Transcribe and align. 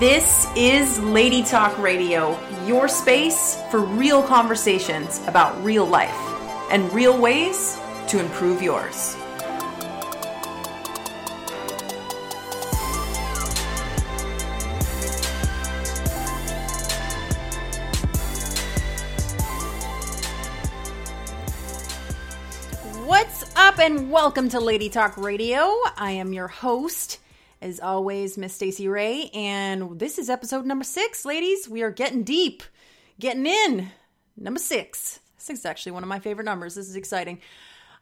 This 0.00 0.46
is 0.56 0.98
Lady 1.00 1.42
Talk 1.42 1.76
Radio, 1.76 2.34
your 2.66 2.88
space 2.88 3.60
for 3.70 3.80
real 3.80 4.22
conversations 4.22 5.20
about 5.26 5.62
real 5.62 5.84
life 5.84 6.16
and 6.70 6.90
real 6.94 7.20
ways 7.20 7.78
to 8.08 8.18
improve 8.18 8.62
yours. 8.62 9.14
What's 23.04 23.54
up, 23.54 23.78
and 23.78 24.10
welcome 24.10 24.48
to 24.48 24.60
Lady 24.60 24.88
Talk 24.88 25.18
Radio. 25.18 25.70
I 25.98 26.12
am 26.12 26.32
your 26.32 26.48
host, 26.48 27.18
as 27.62 27.80
always, 27.80 28.38
Miss 28.38 28.54
Stacey 28.54 28.88
Ray, 28.88 29.30
and 29.34 29.98
this 29.98 30.18
is 30.18 30.30
episode 30.30 30.64
number 30.64 30.84
six, 30.84 31.24
ladies. 31.24 31.68
We 31.68 31.82
are 31.82 31.90
getting 31.90 32.22
deep, 32.22 32.62
getting 33.18 33.46
in. 33.46 33.90
Number 34.36 34.60
six. 34.60 35.20
Six 35.36 35.60
is 35.60 35.66
actually 35.66 35.92
one 35.92 36.02
of 36.02 36.08
my 36.08 36.20
favorite 36.20 36.44
numbers. 36.44 36.74
This 36.74 36.88
is 36.88 36.96
exciting. 36.96 37.40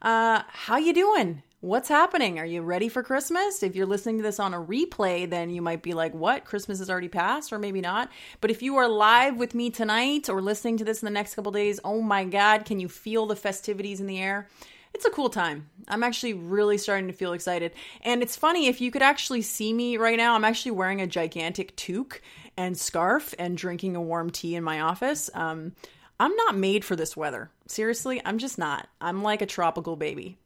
Uh, 0.01 0.43
how 0.47 0.77
you 0.77 0.93
doing? 0.93 1.43
What's 1.61 1.89
happening? 1.89 2.39
Are 2.39 2.45
you 2.45 2.61
ready 2.61 2.87
for 2.87 3.03
Christmas? 3.03 3.63
If 3.63 3.75
you're 3.75 3.85
listening 3.85 4.17
to 4.17 4.23
this 4.23 4.39
on 4.39 4.53
a 4.53 4.63
replay, 4.63 5.29
then 5.29 5.49
you 5.49 5.61
might 5.61 5.83
be 5.83 5.93
like, 5.93 6.13
"What? 6.13 6.45
Christmas 6.45 6.79
has 6.79 6.89
already 6.89 7.09
passed?" 7.09 7.51
or 7.51 7.59
maybe 7.59 7.81
not. 7.81 8.09
But 8.39 8.51
if 8.51 8.61
you 8.61 8.77
are 8.77 8.87
live 8.87 9.35
with 9.35 9.53
me 9.53 9.69
tonight 9.69 10.29
or 10.29 10.41
listening 10.41 10.77
to 10.77 10.85
this 10.85 11.01
in 11.01 11.05
the 11.05 11.11
next 11.11 11.35
couple 11.35 11.51
days, 11.51 11.81
oh 11.83 11.99
my 11.99 12.23
god, 12.23 12.63
can 12.63 12.79
you 12.79 12.87
feel 12.87 13.25
the 13.25 13.35
festivities 13.35 13.99
in 13.99 14.07
the 14.07 14.19
air? 14.19 14.47
It's 14.93 15.05
a 15.05 15.09
cool 15.09 15.29
time. 15.29 15.69
I'm 15.87 16.03
actually 16.03 16.33
really 16.33 16.77
starting 16.77 17.07
to 17.07 17.13
feel 17.13 17.33
excited. 17.33 17.73
And 18.01 18.21
it's 18.21 18.35
funny, 18.35 18.67
if 18.67 18.81
you 18.81 18.91
could 18.91 19.01
actually 19.01 19.41
see 19.41 19.73
me 19.73 19.97
right 19.97 20.17
now, 20.17 20.35
I'm 20.35 20.45
actually 20.45 20.71
wearing 20.71 21.01
a 21.01 21.07
gigantic 21.07 21.75
toque 21.75 22.21
and 22.57 22.77
scarf 22.77 23.33
and 23.39 23.57
drinking 23.57 23.95
a 23.95 24.01
warm 24.01 24.29
tea 24.29 24.55
in 24.55 24.63
my 24.63 24.81
office. 24.81 25.29
Um, 25.33 25.73
I'm 26.19 26.35
not 26.35 26.57
made 26.57 26.83
for 26.83 26.97
this 26.97 27.15
weather. 27.15 27.49
Seriously, 27.67 28.21
I'm 28.25 28.39
just 28.39 28.57
not. 28.57 28.89
I'm 28.99 29.23
like 29.23 29.41
a 29.41 29.45
tropical 29.45 29.95
baby. 29.95 30.37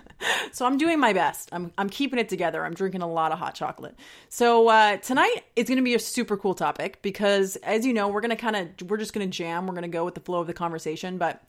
so 0.52 0.64
I'm 0.64 0.78
doing 0.78 0.98
my 0.98 1.12
best. 1.12 1.50
I'm, 1.52 1.70
I'm 1.76 1.90
keeping 1.90 2.18
it 2.18 2.30
together. 2.30 2.64
I'm 2.64 2.72
drinking 2.72 3.02
a 3.02 3.06
lot 3.06 3.30
of 3.30 3.38
hot 3.38 3.54
chocolate. 3.54 3.94
So 4.30 4.68
uh, 4.68 4.96
tonight 4.96 5.44
is 5.54 5.68
going 5.68 5.76
to 5.76 5.84
be 5.84 5.94
a 5.94 5.98
super 5.98 6.38
cool 6.38 6.54
topic 6.54 7.02
because, 7.02 7.56
as 7.56 7.84
you 7.84 7.92
know, 7.92 8.08
we're 8.08 8.22
going 8.22 8.30
to 8.30 8.36
kind 8.36 8.56
of, 8.56 8.88
we're 8.88 8.96
just 8.96 9.12
going 9.12 9.30
to 9.30 9.36
jam. 9.36 9.66
We're 9.66 9.74
going 9.74 9.82
to 9.82 9.88
go 9.88 10.04
with 10.04 10.14
the 10.14 10.20
flow 10.20 10.40
of 10.40 10.46
the 10.46 10.54
conversation. 10.54 11.18
But 11.18 11.42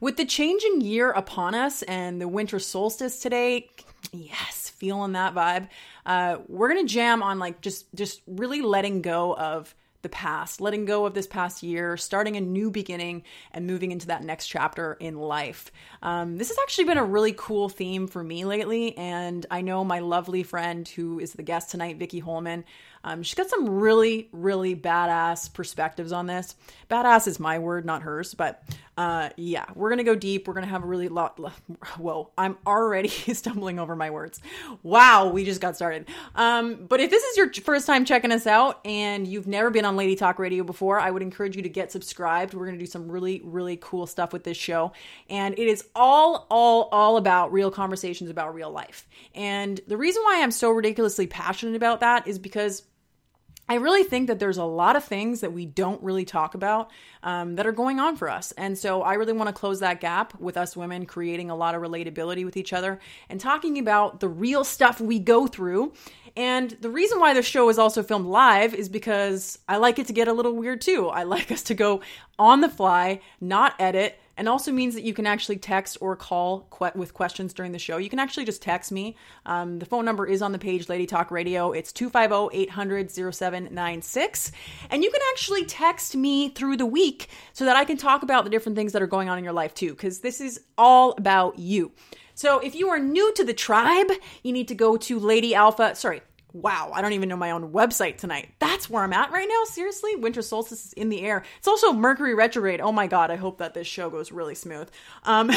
with 0.00 0.16
the 0.16 0.24
changing 0.24 0.80
year 0.80 1.10
upon 1.10 1.54
us 1.54 1.82
and 1.82 2.20
the 2.20 2.28
winter 2.28 2.58
solstice 2.58 3.20
today, 3.20 3.68
yes, 4.12 4.70
feeling 4.70 5.12
that 5.12 5.34
vibe. 5.34 5.68
Uh, 6.06 6.38
we're 6.48 6.68
gonna 6.68 6.84
jam 6.84 7.22
on 7.22 7.38
like 7.38 7.60
just 7.60 7.86
just 7.94 8.22
really 8.26 8.62
letting 8.62 9.02
go 9.02 9.34
of 9.34 9.74
the 10.02 10.08
past, 10.08 10.60
letting 10.60 10.86
go 10.86 11.04
of 11.04 11.14
this 11.14 11.26
past 11.26 11.62
year, 11.62 11.96
starting 11.96 12.36
a 12.36 12.40
new 12.40 12.70
beginning, 12.70 13.22
and 13.52 13.66
moving 13.66 13.92
into 13.92 14.06
that 14.06 14.24
next 14.24 14.46
chapter 14.46 14.94
in 14.94 15.18
life. 15.18 15.70
Um, 16.02 16.38
this 16.38 16.48
has 16.48 16.56
actually 16.62 16.84
been 16.84 16.98
a 16.98 17.04
really 17.04 17.34
cool 17.36 17.68
theme 17.68 18.06
for 18.06 18.22
me 18.22 18.44
lately, 18.44 18.96
and 18.96 19.44
I 19.50 19.60
know 19.60 19.84
my 19.84 19.98
lovely 19.98 20.42
friend 20.42 20.88
who 20.88 21.20
is 21.20 21.34
the 21.34 21.42
guest 21.42 21.70
tonight, 21.70 21.98
Vicky 21.98 22.20
Holman. 22.20 22.64
Um, 23.02 23.22
she's 23.22 23.34
got 23.34 23.48
some 23.48 23.68
really, 23.68 24.28
really 24.32 24.76
badass 24.76 25.52
perspectives 25.52 26.12
on 26.12 26.26
this. 26.26 26.54
Badass 26.90 27.26
is 27.26 27.40
my 27.40 27.58
word, 27.58 27.84
not 27.84 28.02
hers, 28.02 28.34
but 28.34 28.62
uh, 29.00 29.30
yeah, 29.38 29.64
we're 29.74 29.88
gonna 29.88 30.04
go 30.04 30.14
deep. 30.14 30.46
We're 30.46 30.52
gonna 30.52 30.66
have 30.66 30.84
a 30.84 30.86
really 30.86 31.08
lot. 31.08 31.38
Whoa, 31.96 32.30
I'm 32.36 32.58
already 32.66 33.08
stumbling 33.32 33.78
over 33.78 33.96
my 33.96 34.10
words. 34.10 34.42
Wow, 34.82 35.30
we 35.30 35.46
just 35.46 35.62
got 35.62 35.74
started. 35.74 36.06
Um, 36.34 36.84
but 36.86 37.00
if 37.00 37.08
this 37.08 37.22
is 37.22 37.36
your 37.38 37.50
first 37.50 37.86
time 37.86 38.04
checking 38.04 38.30
us 38.30 38.46
out 38.46 38.80
and 38.84 39.26
you've 39.26 39.46
never 39.46 39.70
been 39.70 39.86
on 39.86 39.96
Lady 39.96 40.16
Talk 40.16 40.38
Radio 40.38 40.64
before, 40.64 41.00
I 41.00 41.10
would 41.10 41.22
encourage 41.22 41.56
you 41.56 41.62
to 41.62 41.68
get 41.70 41.90
subscribed. 41.90 42.52
We're 42.52 42.66
gonna 42.66 42.76
do 42.76 42.84
some 42.84 43.10
really, 43.10 43.40
really 43.42 43.78
cool 43.80 44.06
stuff 44.06 44.34
with 44.34 44.44
this 44.44 44.58
show, 44.58 44.92
and 45.30 45.58
it 45.58 45.66
is 45.66 45.86
all, 45.94 46.46
all, 46.50 46.90
all 46.92 47.16
about 47.16 47.52
real 47.52 47.70
conversations 47.70 48.28
about 48.28 48.54
real 48.54 48.70
life. 48.70 49.08
And 49.34 49.80
the 49.86 49.96
reason 49.96 50.22
why 50.24 50.42
I'm 50.42 50.50
so 50.50 50.72
ridiculously 50.72 51.26
passionate 51.26 51.74
about 51.76 52.00
that 52.00 52.28
is 52.28 52.38
because 52.38 52.82
I 53.70 53.74
really 53.74 54.02
think 54.02 54.26
that 54.26 54.40
there's 54.40 54.58
a 54.58 54.64
lot 54.64 54.96
of 54.96 55.04
things 55.04 55.42
that 55.42 55.52
we 55.52 55.64
don't 55.64 56.02
really 56.02 56.24
talk 56.24 56.56
about 56.56 56.90
um, 57.22 57.54
that 57.54 57.68
are 57.68 57.72
going 57.72 58.00
on 58.00 58.16
for 58.16 58.28
us. 58.28 58.50
And 58.58 58.76
so 58.76 59.02
I 59.02 59.14
really 59.14 59.32
want 59.32 59.46
to 59.46 59.52
close 59.52 59.78
that 59.78 60.00
gap 60.00 60.38
with 60.40 60.56
us 60.56 60.76
women 60.76 61.06
creating 61.06 61.50
a 61.50 61.54
lot 61.54 61.76
of 61.76 61.80
relatability 61.80 62.44
with 62.44 62.56
each 62.56 62.72
other 62.72 62.98
and 63.28 63.38
talking 63.38 63.78
about 63.78 64.18
the 64.18 64.28
real 64.28 64.64
stuff 64.64 65.00
we 65.00 65.20
go 65.20 65.46
through. 65.46 65.92
And 66.36 66.70
the 66.80 66.90
reason 66.90 67.20
why 67.20 67.32
the 67.32 67.42
show 67.42 67.68
is 67.68 67.78
also 67.78 68.02
filmed 68.02 68.26
live 68.26 68.74
is 68.74 68.88
because 68.88 69.60
I 69.68 69.76
like 69.76 70.00
it 70.00 70.08
to 70.08 70.12
get 70.12 70.26
a 70.26 70.32
little 70.32 70.56
weird 70.56 70.80
too. 70.80 71.06
I 71.06 71.22
like 71.30 71.52
us 71.52 71.62
to 71.64 71.74
go 71.74 72.00
on 72.40 72.62
the 72.62 72.68
fly, 72.68 73.20
not 73.40 73.76
edit, 73.78 74.18
and 74.40 74.48
also 74.48 74.72
means 74.72 74.94
that 74.94 75.02
you 75.02 75.12
can 75.12 75.26
actually 75.26 75.58
text 75.58 75.98
or 76.00 76.16
call 76.16 76.66
que- 76.70 76.98
with 76.98 77.12
questions 77.12 77.52
during 77.52 77.72
the 77.72 77.78
show. 77.78 77.98
You 77.98 78.08
can 78.08 78.18
actually 78.18 78.46
just 78.46 78.62
text 78.62 78.90
me. 78.90 79.14
Um, 79.44 79.80
the 79.80 79.84
phone 79.84 80.06
number 80.06 80.26
is 80.26 80.40
on 80.40 80.52
the 80.52 80.58
page, 80.58 80.88
Lady 80.88 81.04
Talk 81.04 81.30
Radio. 81.30 81.72
It's 81.72 81.92
250 81.92 82.56
800 82.58 83.10
0796. 83.10 84.52
And 84.88 85.04
you 85.04 85.10
can 85.10 85.20
actually 85.34 85.66
text 85.66 86.16
me 86.16 86.48
through 86.48 86.78
the 86.78 86.86
week 86.86 87.28
so 87.52 87.66
that 87.66 87.76
I 87.76 87.84
can 87.84 87.98
talk 87.98 88.22
about 88.22 88.44
the 88.44 88.50
different 88.50 88.76
things 88.76 88.94
that 88.94 89.02
are 89.02 89.06
going 89.06 89.28
on 89.28 89.36
in 89.36 89.44
your 89.44 89.52
life 89.52 89.74
too, 89.74 89.90
because 89.90 90.20
this 90.20 90.40
is 90.40 90.58
all 90.78 91.12
about 91.18 91.58
you. 91.58 91.92
So 92.32 92.60
if 92.60 92.74
you 92.74 92.88
are 92.88 92.98
new 92.98 93.34
to 93.34 93.44
the 93.44 93.52
tribe, 93.52 94.10
you 94.42 94.54
need 94.54 94.68
to 94.68 94.74
go 94.74 94.96
to 94.96 95.18
Lady 95.18 95.54
Alpha, 95.54 95.94
sorry, 95.94 96.22
wow, 96.52 96.90
I 96.94 97.00
don't 97.00 97.12
even 97.12 97.28
know 97.28 97.36
my 97.36 97.50
own 97.50 97.72
website 97.72 98.18
tonight. 98.18 98.50
That's 98.58 98.88
where 98.88 99.02
I'm 99.02 99.12
at 99.12 99.30
right 99.30 99.48
now. 99.48 99.64
Seriously, 99.64 100.16
winter 100.16 100.42
solstice 100.42 100.86
is 100.86 100.92
in 100.94 101.08
the 101.08 101.22
air. 101.22 101.44
It's 101.58 101.68
also 101.68 101.92
Mercury 101.92 102.34
retrograde. 102.34 102.80
Oh 102.80 102.92
my 102.92 103.06
god, 103.06 103.30
I 103.30 103.36
hope 103.36 103.58
that 103.58 103.74
this 103.74 103.86
show 103.86 104.10
goes 104.10 104.32
really 104.32 104.54
smooth. 104.54 104.88
Um, 105.24 105.50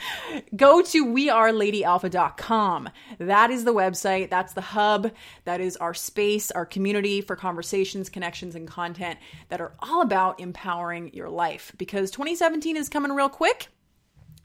go 0.56 0.82
to 0.82 1.06
weareladyalpha.com. 1.06 2.88
That 3.18 3.50
is 3.50 3.64
the 3.64 3.74
website. 3.74 4.30
That's 4.30 4.52
the 4.52 4.60
hub. 4.60 5.10
That 5.44 5.60
is 5.60 5.76
our 5.76 5.94
space, 5.94 6.50
our 6.50 6.66
community 6.66 7.20
for 7.20 7.36
conversations, 7.36 8.08
connections, 8.08 8.54
and 8.54 8.68
content 8.68 9.18
that 9.48 9.60
are 9.60 9.72
all 9.80 10.02
about 10.02 10.40
empowering 10.40 11.12
your 11.14 11.28
life. 11.28 11.72
Because 11.78 12.10
2017 12.10 12.76
is 12.76 12.88
coming 12.88 13.12
real 13.12 13.28
quick 13.28 13.68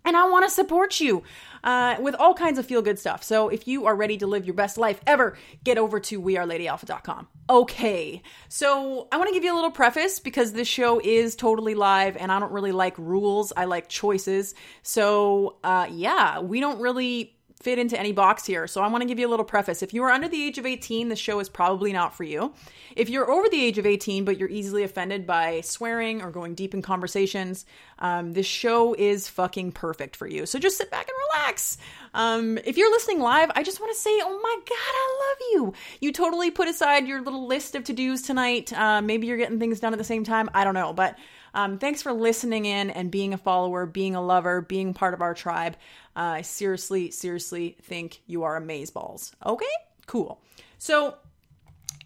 and 0.05 0.15
I 0.15 0.27
want 0.27 0.45
to 0.45 0.49
support 0.49 0.99
you 0.99 1.23
uh, 1.63 1.97
with 1.99 2.15
all 2.15 2.33
kinds 2.33 2.57
of 2.59 2.65
feel 2.65 2.81
good 2.81 2.99
stuff. 2.99 3.23
So 3.23 3.49
if 3.49 3.67
you 3.67 3.85
are 3.85 3.95
ready 3.95 4.17
to 4.17 4.27
live 4.27 4.45
your 4.45 4.53
best 4.53 4.77
life 4.77 5.01
ever, 5.05 5.37
get 5.63 5.77
over 5.77 5.99
to 6.01 6.21
weareladyalpha.com. 6.21 7.27
Okay, 7.49 8.21
so 8.47 9.07
I 9.11 9.17
want 9.17 9.27
to 9.29 9.33
give 9.33 9.43
you 9.43 9.53
a 9.53 9.55
little 9.55 9.71
preface 9.71 10.19
because 10.19 10.53
this 10.53 10.67
show 10.67 10.99
is 11.03 11.35
totally 11.35 11.75
live 11.75 12.15
and 12.17 12.31
I 12.31 12.39
don't 12.39 12.51
really 12.51 12.71
like 12.71 12.97
rules, 12.97 13.51
I 13.55 13.65
like 13.65 13.89
choices. 13.89 14.55
So 14.83 15.57
uh, 15.63 15.87
yeah, 15.89 16.39
we 16.39 16.59
don't 16.59 16.79
really 16.79 17.38
fit 17.59 17.77
into 17.77 17.99
any 17.99 18.13
box 18.13 18.45
here. 18.45 18.67
So 18.67 18.81
I 18.81 18.87
want 18.87 19.01
to 19.01 19.07
give 19.07 19.19
you 19.19 19.27
a 19.27 19.29
little 19.29 19.45
preface. 19.45 19.83
If 19.83 19.93
you 19.93 20.03
are 20.03 20.11
under 20.11 20.29
the 20.29 20.41
age 20.41 20.57
of 20.57 20.65
18, 20.65 21.09
the 21.09 21.15
show 21.15 21.39
is 21.41 21.49
probably 21.49 21.91
not 21.91 22.15
for 22.15 22.23
you. 22.23 22.53
If 22.95 23.09
you're 23.09 23.29
over 23.29 23.49
the 23.49 23.61
age 23.61 23.77
of 23.77 23.85
18, 23.85 24.23
but 24.23 24.37
you're 24.37 24.49
easily 24.49 24.83
offended 24.83 25.27
by 25.27 25.59
swearing 25.61 26.21
or 26.21 26.31
going 26.31 26.55
deep 26.55 26.73
in 26.73 26.81
conversations, 26.81 27.65
um, 27.99 28.31
this 28.31 28.45
show 28.45 28.93
is 28.93 29.27
fucking 29.27 29.73
perfect 29.73 30.15
for 30.15 30.25
you. 30.25 30.45
So 30.45 30.57
just 30.57 30.77
sit 30.77 30.89
back 30.89 31.09
and 31.09 31.17
relax. 31.33 31.77
Um, 32.13 32.57
if 32.59 32.77
you're 32.77 32.91
listening 32.91 33.19
live, 33.19 33.51
I 33.53 33.63
just 33.63 33.81
want 33.81 33.93
to 33.93 33.99
say, 33.99 34.11
oh 34.21 34.39
my 34.41 34.55
God, 34.55 34.75
I 34.77 35.19
love 35.29 35.37
you. 35.51 35.73
You 35.99 36.13
totally 36.13 36.51
put 36.51 36.69
aside 36.69 37.07
your 37.07 37.21
little 37.21 37.45
list 37.45 37.75
of 37.75 37.83
to 37.85 37.93
dos 37.93 38.21
tonight. 38.21 38.71
Uh, 38.71 39.01
maybe 39.01 39.27
you're 39.27 39.37
getting 39.37 39.59
things 39.59 39.81
done 39.81 39.91
at 39.91 39.99
the 39.99 40.05
same 40.05 40.23
time. 40.23 40.49
I 40.53 40.63
don't 40.63 40.73
know. 40.75 40.93
But 40.93 41.17
um, 41.53 41.77
thanks 41.77 42.01
for 42.01 42.13
listening 42.13 42.65
in 42.65 42.89
and 42.89 43.11
being 43.11 43.33
a 43.33 43.37
follower, 43.37 43.85
being 43.85 44.15
a 44.15 44.21
lover, 44.21 44.61
being 44.61 44.93
part 44.93 45.13
of 45.13 45.21
our 45.21 45.33
tribe. 45.33 45.75
Uh, 46.15 46.19
I 46.19 46.41
seriously, 46.41 47.11
seriously 47.11 47.77
think 47.81 48.21
you 48.27 48.43
are 48.43 48.59
amazeballs. 48.59 49.31
Okay? 49.45 49.65
Cool. 50.05 50.41
So 50.77 51.15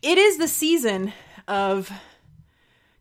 it 0.01 0.17
is 0.17 0.37
the 0.37 0.47
season 0.47 1.13
of. 1.47 1.91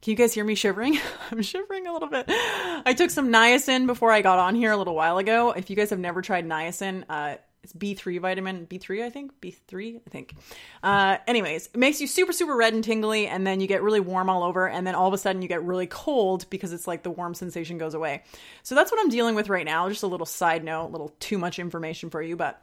Can 0.00 0.10
you 0.10 0.16
guys 0.16 0.34
hear 0.34 0.44
me 0.44 0.56
shivering? 0.56 0.98
I'm 1.30 1.42
shivering 1.42 1.86
a 1.86 1.92
little 1.92 2.08
bit. 2.08 2.24
I 2.28 2.92
took 2.96 3.10
some 3.10 3.28
niacin 3.28 3.86
before 3.86 4.10
I 4.10 4.20
got 4.20 4.40
on 4.40 4.56
here 4.56 4.72
a 4.72 4.76
little 4.76 4.96
while 4.96 5.18
ago. 5.18 5.52
If 5.52 5.70
you 5.70 5.76
guys 5.76 5.90
have 5.90 6.00
never 6.00 6.22
tried 6.22 6.44
niacin, 6.44 7.04
uh, 7.08 7.36
it's 7.62 7.72
B3 7.72 8.20
vitamin, 8.20 8.66
B3, 8.66 9.04
I 9.04 9.10
think, 9.10 9.40
B3, 9.40 10.00
I 10.04 10.10
think. 10.10 10.34
Uh, 10.82 11.18
anyways, 11.28 11.68
it 11.68 11.76
makes 11.76 12.00
you 12.00 12.08
super, 12.08 12.32
super 12.32 12.56
red 12.56 12.74
and 12.74 12.82
tingly, 12.82 13.28
and 13.28 13.46
then 13.46 13.60
you 13.60 13.68
get 13.68 13.82
really 13.82 14.00
warm 14.00 14.28
all 14.28 14.42
over, 14.42 14.68
and 14.68 14.84
then 14.84 14.96
all 14.96 15.06
of 15.06 15.14
a 15.14 15.18
sudden 15.18 15.42
you 15.42 15.48
get 15.48 15.62
really 15.62 15.86
cold 15.86 16.46
because 16.50 16.72
it's 16.72 16.88
like 16.88 17.04
the 17.04 17.10
warm 17.10 17.34
sensation 17.34 17.78
goes 17.78 17.94
away. 17.94 18.24
So 18.64 18.74
that's 18.74 18.90
what 18.90 19.00
I'm 19.00 19.10
dealing 19.10 19.36
with 19.36 19.48
right 19.48 19.64
now. 19.64 19.88
Just 19.88 20.02
a 20.02 20.08
little 20.08 20.26
side 20.26 20.64
note, 20.64 20.86
a 20.86 20.88
little 20.88 21.14
too 21.20 21.38
much 21.38 21.60
information 21.60 22.10
for 22.10 22.20
you, 22.20 22.34
but 22.36 22.60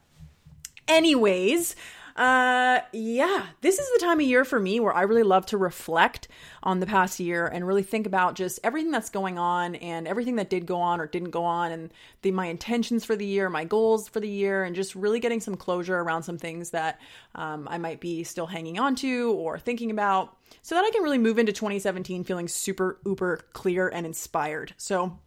anyways, 0.90 1.78
Uh, 2.20 2.82
yeah, 2.92 3.46
this 3.62 3.80
is 3.80 3.90
the 3.94 4.00
time 4.06 4.20
of 4.20 4.26
year 4.26 4.44
for 4.44 4.60
me 4.60 4.82
where 4.82 4.94
I 4.94 5.04
really 5.04 5.24
love 5.24 5.46
to 5.48 5.58
reflect 5.58 6.28
on 6.62 6.82
the 6.82 6.86
past 6.86 7.18
year 7.18 7.48
and 7.48 7.66
really 7.66 7.82
think 7.82 8.06
about 8.06 8.36
just 8.36 8.60
everything 8.62 8.92
that's 8.92 9.10
going 9.10 9.40
on 9.40 9.76
and 9.76 10.06
everything 10.06 10.36
that 10.36 10.50
did 10.50 10.66
go 10.66 10.82
on 10.82 11.00
or 11.00 11.08
didn't 11.08 11.30
go 11.30 11.46
on 11.46 11.72
and 11.72 11.94
the 12.22 12.32
my 12.32 12.48
intentions 12.48 13.06
for 13.06 13.16
the 13.16 13.26
year, 13.26 13.50
my 13.50 13.64
goals 13.64 14.10
for 14.10 14.20
the 14.20 14.28
year, 14.28 14.66
and 14.66 14.76
just 14.76 14.96
really 14.96 15.22
getting 15.22 15.40
some 15.40 15.56
closure 15.56 15.98
around 15.98 16.24
some 16.24 16.38
things 16.38 16.72
that 16.72 17.00
um, 17.36 17.70
I 17.72 17.78
might 17.78 18.02
be 18.02 18.26
still 18.26 18.48
hanging 18.48 18.80
on 18.80 18.96
to 18.96 19.32
or 19.32 19.58
thinking 19.58 19.90
about, 19.90 20.36
so 20.62 20.76
that 20.76 20.84
I 20.84 20.92
can 20.92 21.04
really 21.04 21.18
move 21.18 21.40
into 21.40 21.54
2017 21.54 22.26
feeling 22.26 22.50
super 22.50 23.00
uber 23.06 23.40
clear 23.54 23.88
and 23.88 24.06
inspired. 24.06 24.74
So 24.76 25.18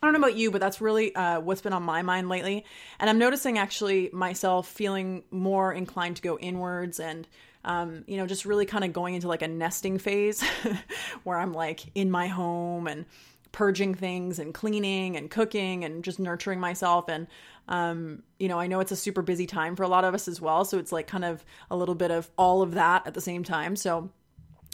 I 0.00 0.06
don't 0.06 0.12
know 0.12 0.26
about 0.26 0.36
you, 0.36 0.50
but 0.50 0.60
that's 0.60 0.80
really 0.80 1.14
uh, 1.14 1.40
what's 1.40 1.60
been 1.60 1.72
on 1.72 1.82
my 1.82 2.02
mind 2.02 2.28
lately. 2.28 2.64
And 3.00 3.10
I'm 3.10 3.18
noticing 3.18 3.58
actually 3.58 4.10
myself 4.12 4.68
feeling 4.68 5.24
more 5.30 5.72
inclined 5.72 6.16
to 6.16 6.22
go 6.22 6.38
inwards 6.38 7.00
and, 7.00 7.26
um, 7.64 8.04
you 8.06 8.16
know, 8.16 8.26
just 8.26 8.44
really 8.44 8.64
kind 8.64 8.84
of 8.84 8.92
going 8.92 9.14
into 9.14 9.26
like 9.26 9.42
a 9.42 9.48
nesting 9.48 9.98
phase 9.98 10.42
where 11.24 11.36
I'm 11.36 11.52
like 11.52 11.90
in 11.96 12.10
my 12.12 12.28
home 12.28 12.86
and 12.86 13.06
purging 13.50 13.94
things 13.94 14.38
and 14.38 14.54
cleaning 14.54 15.16
and 15.16 15.30
cooking 15.30 15.84
and 15.84 16.04
just 16.04 16.20
nurturing 16.20 16.60
myself. 16.60 17.08
And, 17.08 17.26
um, 17.66 18.22
you 18.38 18.46
know, 18.46 18.60
I 18.60 18.68
know 18.68 18.78
it's 18.78 18.92
a 18.92 18.96
super 18.96 19.22
busy 19.22 19.46
time 19.46 19.74
for 19.74 19.82
a 19.82 19.88
lot 19.88 20.04
of 20.04 20.14
us 20.14 20.28
as 20.28 20.40
well. 20.40 20.64
So 20.64 20.78
it's 20.78 20.92
like 20.92 21.08
kind 21.08 21.24
of 21.24 21.44
a 21.72 21.76
little 21.76 21.96
bit 21.96 22.12
of 22.12 22.30
all 22.38 22.62
of 22.62 22.74
that 22.74 23.04
at 23.06 23.14
the 23.14 23.20
same 23.20 23.42
time. 23.42 23.74
So, 23.74 24.10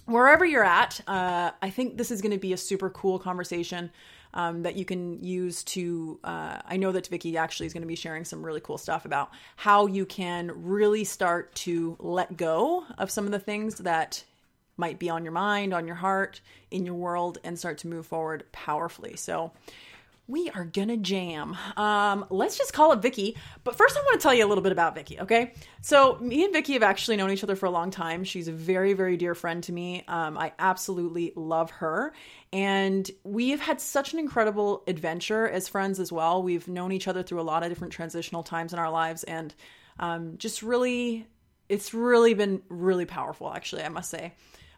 wherever 0.07 0.45
you're 0.45 0.65
at, 0.65 1.01
uh, 1.07 1.53
I 1.63 1.71
think 1.71 1.97
this 1.97 2.11
is 2.11 2.21
going 2.21 2.33
to 2.33 2.39
be 2.39 2.53
a 2.53 2.59
super 2.59 2.91
cool 2.91 3.19
conversation 3.19 3.91
um, 4.35 4.65
that 4.65 4.77
you 4.77 4.85
can 4.85 5.23
use 5.25 5.65
to. 5.65 6.19
Uh, 6.23 6.59
I 6.67 6.77
know 6.77 6.93
that 6.93 7.07
Vicky 7.07 7.37
actually 7.39 7.67
is 7.67 7.73
going 7.73 7.83
to 7.83 7.89
be 7.89 7.97
sharing 7.97 8.25
some 8.25 8.45
really 8.45 8.61
cool 8.61 8.79
stuff 8.79 9.05
about 9.07 9.31
how 9.57 9.87
you 9.87 10.05
can 10.05 10.53
really 10.55 11.05
start 11.05 11.55
to 11.57 11.97
let 11.99 12.37
go 12.37 12.85
of 12.99 13.11
some 13.11 13.25
of 13.25 13.31
the 13.31 13.39
things 13.39 13.77
that 13.77 14.23
might 14.77 14.99
be 14.99 15.09
on 15.09 15.23
your 15.25 15.33
mind, 15.33 15.73
on 15.73 15.87
your 15.87 15.97
heart, 15.97 16.41
in 16.71 16.85
your 16.85 16.97
world, 16.97 17.39
and 17.45 17.59
start 17.59 17.79
to 17.79 17.89
move 17.89 18.07
forward 18.07 18.45
powerfully. 18.53 19.17
So, 19.17 19.53
we 20.27 20.49
are 20.51 20.65
gonna 20.65 20.97
jam. 20.97 21.57
Um, 21.77 22.25
let's 22.31 22.57
just 22.57 22.73
call 22.73 22.93
it 22.93 23.01
Vicky. 23.01 23.37
But 23.63 23.77
first, 23.77 23.97
I 23.97 24.01
want 24.01 24.21
to 24.21 24.23
tell 24.23 24.33
you 24.33 24.47
a 24.47 24.49
little 24.49 24.63
bit 24.63 24.73
about 24.73 24.95
Vicky. 24.95 25.21
Okay, 25.21 25.53
so 25.83 26.17
me 26.21 26.45
and 26.45 26.53
Vicky 26.53 26.73
have 26.75 26.83
actually 26.83 27.17
known 27.17 27.31
each 27.31 27.45
other 27.45 27.57
for 27.57 27.67
a 27.67 27.71
long 27.71 27.91
time. 27.91 28.25
She's 28.25 28.49
a 28.49 28.53
very, 28.53 28.95
very 28.95 29.17
dear 29.17 29.35
friend 29.35 29.63
to 29.65 29.73
me. 29.73 30.03
Um, 30.09 30.39
I 30.39 30.53
absolutely 30.59 31.33
love 31.37 31.71
her, 31.73 32.15
and 32.53 33.09
we 33.23 33.51
have 33.51 33.61
had 33.61 33.81
such 33.81 34.15
an 34.15 34.19
incredible 34.19 34.83
adventure 34.87 35.47
as 35.49 35.69
friends 35.69 36.01
as 36.01 36.11
well. 36.11 36.43
We've 36.43 36.67
known 36.69 36.93
each 36.93 37.07
other 37.09 37.23
through 37.23 37.41
a 37.41 37.43
lot 37.43 37.63
of 37.63 37.69
different 37.69 37.93
transitional 37.93 38.43
times 38.43 38.73
in 38.73 38.79
our 38.79 38.91
lives, 38.91 39.25
and 39.25 39.55
um, 39.99 40.39
just 40.39 40.63
really, 40.63 41.27
it's 41.69 41.93
really 41.93 42.33
been 42.33 42.63
really 42.69 43.07
powerful. 43.07 43.53
Actually, 43.53 43.83
I 43.83 43.91
must 43.91 44.11
say 44.11 44.33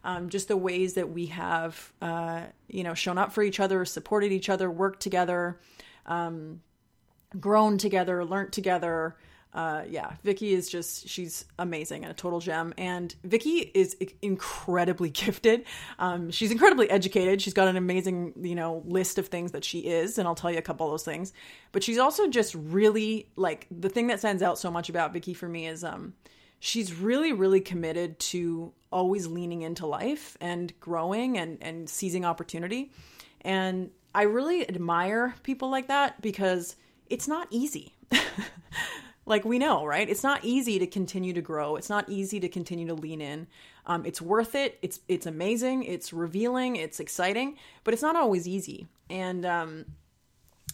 um, 0.07 0.29
just 0.29 0.47
the 0.47 0.55
ways 0.55 0.93
that 0.93 1.09
we 1.09 1.25
have, 1.27 1.91
uh, 2.01 2.43
you 2.69 2.83
know, 2.83 2.93
shown 2.93 3.17
up 3.17 3.33
for 3.33 3.43
each 3.43 3.59
other, 3.59 3.83
supported 3.83 4.31
each 4.31 4.49
other, 4.49 4.71
worked 4.71 5.01
together, 5.01 5.59
um, 6.05 6.61
grown 7.37 7.77
together, 7.77 8.23
learned 8.23 8.53
together. 8.53 9.17
Uh, 9.53 9.83
yeah, 9.89 10.13
Vicky 10.23 10.53
is 10.53 10.69
just, 10.69 11.09
she's 11.09 11.43
amazing 11.59 12.03
and 12.03 12.11
a 12.11 12.13
total 12.13 12.39
gem. 12.39 12.73
And 12.77 13.13
Vicky 13.25 13.69
is 13.73 13.97
incredibly 14.21 15.09
gifted. 15.25 15.65
Um, 15.99 16.31
she's 16.31 16.51
incredibly 16.51 16.89
educated. 16.89 17.41
She's 17.41 17.53
got 17.53 17.67
an 17.67 17.75
amazing, 17.75 18.33
you 18.41 18.55
know, 18.55 18.83
list 18.85 19.17
of 19.17 19.27
things 19.27 19.51
that 19.51 19.65
she 19.65 19.79
is. 19.79 20.17
And 20.17 20.25
I'll 20.25 20.35
tell 20.35 20.51
you 20.51 20.57
a 20.57 20.61
couple 20.61 20.87
of 20.87 20.93
those 20.93 21.03
things. 21.03 21.33
But 21.73 21.83
she's 21.83 21.97
also 21.97 22.29
just 22.29 22.55
really 22.55 23.27
like 23.35 23.67
the 23.69 23.89
thing 23.89 24.07
that 24.07 24.19
stands 24.19 24.41
out 24.41 24.57
so 24.57 24.71
much 24.71 24.87
about 24.87 25.11
Vicky 25.11 25.33
for 25.33 25.49
me 25.49 25.67
is, 25.67 25.83
um, 25.83 26.13
she's 26.59 26.93
really 26.93 27.33
really 27.33 27.61
committed 27.61 28.17
to 28.17 28.73
always 28.91 29.27
leaning 29.27 29.61
into 29.61 29.85
life 29.85 30.37
and 30.41 30.77
growing 30.79 31.37
and 31.37 31.57
and 31.61 31.89
seizing 31.89 32.25
opportunity. 32.25 32.91
And 33.41 33.91
i 34.15 34.23
really 34.23 34.67
admire 34.67 35.35
people 35.43 35.69
like 35.69 35.87
that 35.87 36.21
because 36.21 36.75
it's 37.09 37.27
not 37.27 37.47
easy. 37.51 37.93
Like 39.27 39.43
we 39.43 39.59
know 39.59 39.85
right? 39.85 40.09
It's 40.09 40.23
not 40.23 40.43
easy 40.43 40.79
to 40.79 40.87
continue 40.87 41.33
to 41.33 41.41
grow. 41.41 41.75
It's 41.75 41.89
not 41.89 42.09
easy 42.09 42.39
to 42.39 42.47
continue 42.47 42.87
to 42.87 42.93
lean 42.93 43.19
in. 43.19 43.47
Um, 43.85 44.05
it's 44.05 44.21
worth 44.21 44.55
it. 44.55 44.79
It's 44.81 45.01
it's 45.09 45.25
amazing. 45.25 45.83
It's 45.83 46.13
revealing. 46.13 46.77
It's 46.77 47.01
exciting. 47.01 47.57
But 47.83 47.93
it's 47.93 48.01
not 48.01 48.15
always 48.15 48.47
easy. 48.47 48.87
And 49.09 49.45
um, 49.45 49.85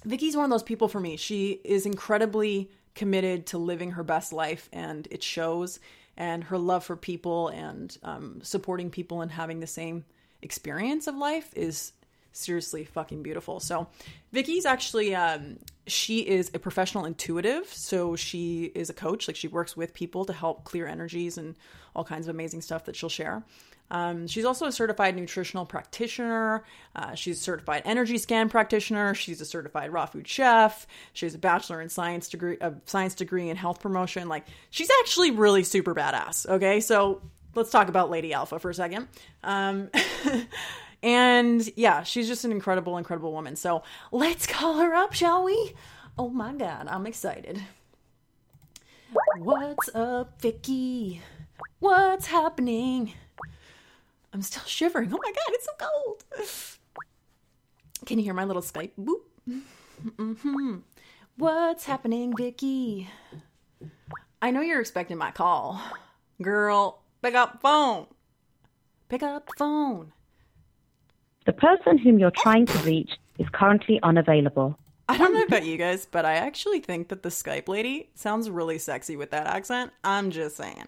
vicky's 0.05 0.35
one 0.35 0.45
of 0.45 0.51
those 0.51 0.63
people 0.63 0.87
for 0.87 0.99
me. 0.99 1.17
She 1.17 1.61
is 1.63 1.87
incredibly 1.87 2.69
committed 2.93 3.47
to 3.47 3.57
living 3.57 3.91
her 3.91 4.03
best 4.03 4.31
life, 4.31 4.69
and 4.71 5.07
it 5.09 5.23
shows. 5.23 5.79
And 6.15 6.43
her 6.45 6.57
love 6.57 6.83
for 6.83 6.95
people 6.95 7.47
and 7.47 7.95
um, 8.03 8.39
supporting 8.43 8.91
people 8.91 9.21
and 9.21 9.31
having 9.31 9.59
the 9.59 9.67
same 9.67 10.05
experience 10.41 11.07
of 11.07 11.15
life 11.15 11.49
is 11.55 11.93
seriously 12.33 12.85
fucking 12.85 13.23
beautiful. 13.23 13.59
So, 13.59 13.87
Vicky's 14.31 14.65
actually 14.65 15.15
um, 15.15 15.57
she 15.87 16.19
is 16.19 16.51
a 16.53 16.59
professional 16.59 17.05
intuitive, 17.05 17.67
so 17.67 18.15
she 18.15 18.71
is 18.75 18.89
a 18.89 18.93
coach. 18.93 19.27
Like 19.27 19.35
she 19.35 19.47
works 19.47 19.75
with 19.75 19.93
people 19.93 20.25
to 20.25 20.33
help 20.33 20.63
clear 20.63 20.87
energies 20.87 21.37
and 21.37 21.55
all 21.95 22.03
kinds 22.03 22.27
of 22.27 22.35
amazing 22.35 22.61
stuff 22.61 22.85
that 22.85 22.95
she'll 22.95 23.09
share. 23.09 23.43
Um, 23.91 24.27
she's 24.27 24.45
also 24.45 24.65
a 24.65 24.71
certified 24.71 25.15
nutritional 25.15 25.65
practitioner. 25.65 26.63
Uh, 26.95 27.13
she's 27.15 27.39
a 27.39 27.43
certified 27.43 27.83
energy 27.85 28.17
scan 28.17 28.49
practitioner. 28.49 29.13
She's 29.13 29.39
a 29.39 29.45
certified 29.45 29.93
raw 29.93 30.05
food 30.05 30.27
chef. 30.27 30.87
She 31.13 31.25
has 31.25 31.35
a 31.35 31.37
bachelor 31.37 31.81
in 31.81 31.89
science 31.89 32.27
degree, 32.27 32.57
a 32.59 32.73
science 32.85 33.13
degree 33.13 33.49
in 33.49 33.55
health 33.57 33.79
promotion. 33.79 34.27
Like 34.27 34.45
she's 34.69 34.89
actually 35.01 35.31
really 35.31 35.63
super 35.63 35.93
badass. 35.93 36.47
Okay, 36.47 36.79
so 36.79 37.21
let's 37.55 37.69
talk 37.69 37.87
about 37.87 38.09
Lady 38.09 38.33
Alpha 38.33 38.59
for 38.59 38.69
a 38.69 38.73
second. 38.73 39.07
Um, 39.43 39.89
and 41.03 41.69
yeah, 41.75 42.03
she's 42.03 42.27
just 42.27 42.45
an 42.45 42.51
incredible, 42.51 42.97
incredible 42.97 43.31
woman. 43.31 43.55
So 43.55 43.83
let's 44.11 44.47
call 44.47 44.79
her 44.79 44.93
up, 44.95 45.13
shall 45.13 45.43
we? 45.43 45.73
Oh 46.17 46.29
my 46.29 46.53
god, 46.53 46.87
I'm 46.87 47.05
excited. 47.05 47.61
What's 49.37 49.89
up, 49.93 50.41
Vicky? 50.41 51.21
What's 51.79 52.27
happening? 52.27 53.13
I'm 54.33 54.41
still 54.41 54.63
shivering. 54.65 55.13
Oh 55.13 55.19
my 55.23 55.31
god, 55.31 55.49
it's 55.49 55.65
so 55.65 55.71
cold. 55.77 56.23
Can 58.05 58.17
you 58.17 58.23
hear 58.25 58.33
my 58.33 58.45
little 58.45 58.61
Skype 58.61 58.91
boop? 58.99 59.21
Mm-hmm. 60.17 60.77
What's 61.37 61.85
happening, 61.85 62.33
Vicky? 62.35 63.09
I 64.41 64.51
know 64.51 64.61
you're 64.61 64.81
expecting 64.81 65.17
my 65.17 65.31
call. 65.31 65.79
Girl, 66.41 67.01
pick 67.21 67.35
up 67.35 67.61
phone. 67.61 68.07
Pick 69.07 69.21
up 69.23 69.45
the 69.45 69.53
phone. 69.57 70.11
The 71.45 71.53
person 71.53 71.97
whom 71.97 72.17
you're 72.19 72.31
trying 72.31 72.65
to 72.65 72.77
reach 72.79 73.11
is 73.37 73.47
currently 73.53 73.99
unavailable. 74.01 74.77
I 75.07 75.17
don't 75.17 75.33
know 75.33 75.43
about 75.43 75.65
you 75.65 75.77
guys, 75.77 76.07
but 76.09 76.25
I 76.25 76.35
actually 76.35 76.79
think 76.79 77.09
that 77.09 77.23
the 77.23 77.29
Skype 77.29 77.67
lady 77.67 78.09
sounds 78.15 78.49
really 78.49 78.79
sexy 78.79 79.15
with 79.15 79.31
that 79.31 79.45
accent. 79.45 79.91
I'm 80.03 80.31
just 80.31 80.57
saying. 80.57 80.87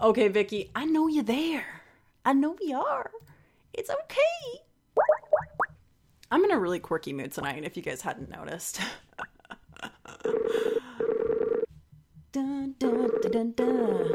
Okay, 0.00 0.28
Vicky, 0.28 0.70
I 0.74 0.84
know 0.84 1.08
you're 1.08 1.24
there. 1.24 1.81
I 2.24 2.32
know 2.32 2.56
we 2.60 2.72
are. 2.72 3.10
It's 3.72 3.90
okay. 3.90 4.62
I'm 6.30 6.44
in 6.44 6.50
a 6.50 6.58
really 6.58 6.78
quirky 6.78 7.12
mood 7.12 7.32
tonight, 7.32 7.64
if 7.64 7.76
you 7.76 7.82
guys 7.82 8.00
hadn't 8.02 8.30
noticed. 8.30 8.80
dun, 12.32 12.74
dun, 12.78 13.52
dun, 13.54 14.08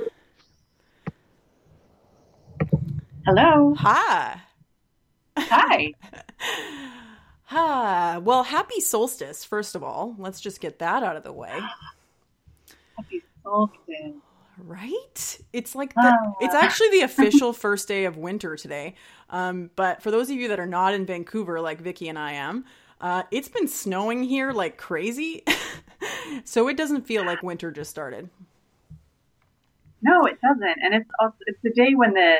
Hello. 3.25 3.75
Hi. 3.77 4.41
Hi. 5.37 5.93
Hi. 7.43 8.17
Well, 8.19 8.43
happy 8.43 8.79
solstice, 8.79 9.43
first 9.43 9.75
of 9.75 9.83
all. 9.83 10.15
Let's 10.17 10.39
just 10.39 10.61
get 10.61 10.79
that 10.79 11.03
out 11.03 11.17
of 11.17 11.23
the 11.23 11.33
way. 11.33 11.53
Happy 12.97 13.21
solstice 13.43 14.15
right? 14.63 15.39
It's 15.53 15.75
like 15.75 15.93
the, 15.93 16.17
oh. 16.21 16.35
it's 16.41 16.55
actually 16.55 16.89
the 16.89 17.01
official 17.03 17.53
first 17.53 17.87
day 17.87 18.05
of 18.05 18.17
winter 18.17 18.55
today. 18.55 18.95
Um, 19.29 19.69
but 19.75 20.01
for 20.01 20.11
those 20.11 20.29
of 20.29 20.35
you 20.35 20.47
that 20.49 20.59
are 20.59 20.67
not 20.67 20.93
in 20.93 21.05
Vancouver, 21.05 21.59
like 21.61 21.81
Vicky 21.81 22.09
and 22.09 22.17
I 22.17 22.33
am, 22.33 22.65
uh, 22.99 23.23
it's 23.31 23.47
been 23.47 23.67
snowing 23.67 24.23
here 24.23 24.51
like 24.51 24.77
crazy, 24.77 25.43
so 26.43 26.67
it 26.67 26.77
doesn't 26.77 27.05
feel 27.05 27.25
like 27.25 27.43
winter 27.43 27.71
just 27.71 27.91
started. 27.91 28.29
No, 30.01 30.25
it 30.25 30.39
doesn't, 30.41 30.77
and 30.83 30.93
it's 30.93 31.09
also, 31.19 31.37
it's 31.45 31.59
the 31.63 31.71
day 31.71 31.93
when 31.95 32.13
the 32.13 32.37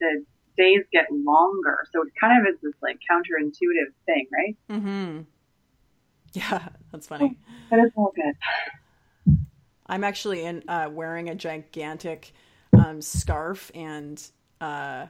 the 0.00 0.24
days 0.56 0.82
get 0.92 1.06
longer, 1.10 1.86
so 1.92 2.02
it 2.02 2.12
kind 2.20 2.40
of 2.40 2.54
is 2.54 2.60
this 2.62 2.74
like 2.82 2.98
counterintuitive 3.10 3.92
thing, 4.06 4.26
right? 4.32 4.56
Mm-hmm. 4.70 5.20
Yeah, 6.32 6.68
that's 6.92 7.08
funny. 7.08 7.36
But 7.68 7.80
it's 7.80 7.92
all 7.96 8.12
good. 8.14 8.34
I'm 9.90 10.04
actually 10.04 10.44
in 10.44 10.62
uh, 10.68 10.88
wearing 10.90 11.28
a 11.28 11.34
gigantic 11.34 12.32
um, 12.72 13.02
scarf 13.02 13.72
and 13.74 14.22
uh, 14.60 15.06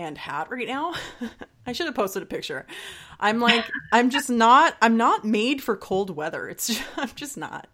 and 0.00 0.18
hat 0.18 0.50
right 0.50 0.66
now. 0.66 0.94
I 1.66 1.72
should 1.72 1.86
have 1.86 1.94
posted 1.94 2.24
a 2.24 2.26
picture. 2.26 2.66
I'm 3.20 3.38
like, 3.38 3.64
I'm 3.92 4.10
just 4.10 4.28
not. 4.28 4.76
I'm 4.82 4.96
not 4.96 5.24
made 5.24 5.62
for 5.62 5.76
cold 5.76 6.10
weather. 6.10 6.48
It's 6.48 6.66
just, 6.66 6.82
I'm 6.96 7.10
just 7.14 7.36
not. 7.36 7.68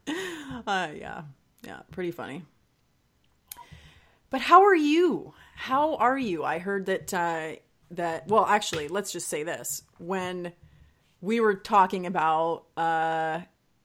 Uh, 0.66 0.88
yeah, 0.94 1.22
yeah, 1.64 1.80
pretty 1.90 2.10
funny. 2.10 2.42
But 4.28 4.42
how 4.42 4.64
are 4.64 4.74
you? 4.74 5.32
How 5.54 5.96
are 5.96 6.18
you? 6.18 6.44
I 6.44 6.58
heard 6.58 6.84
that 6.84 7.14
uh, 7.14 7.52
that 7.92 8.28
well, 8.28 8.44
actually, 8.44 8.88
let's 8.88 9.10
just 9.10 9.28
say 9.28 9.42
this: 9.42 9.82
when 9.96 10.52
we 11.22 11.40
were 11.40 11.54
talking 11.54 12.04
about 12.04 12.64
uh, 12.76 13.40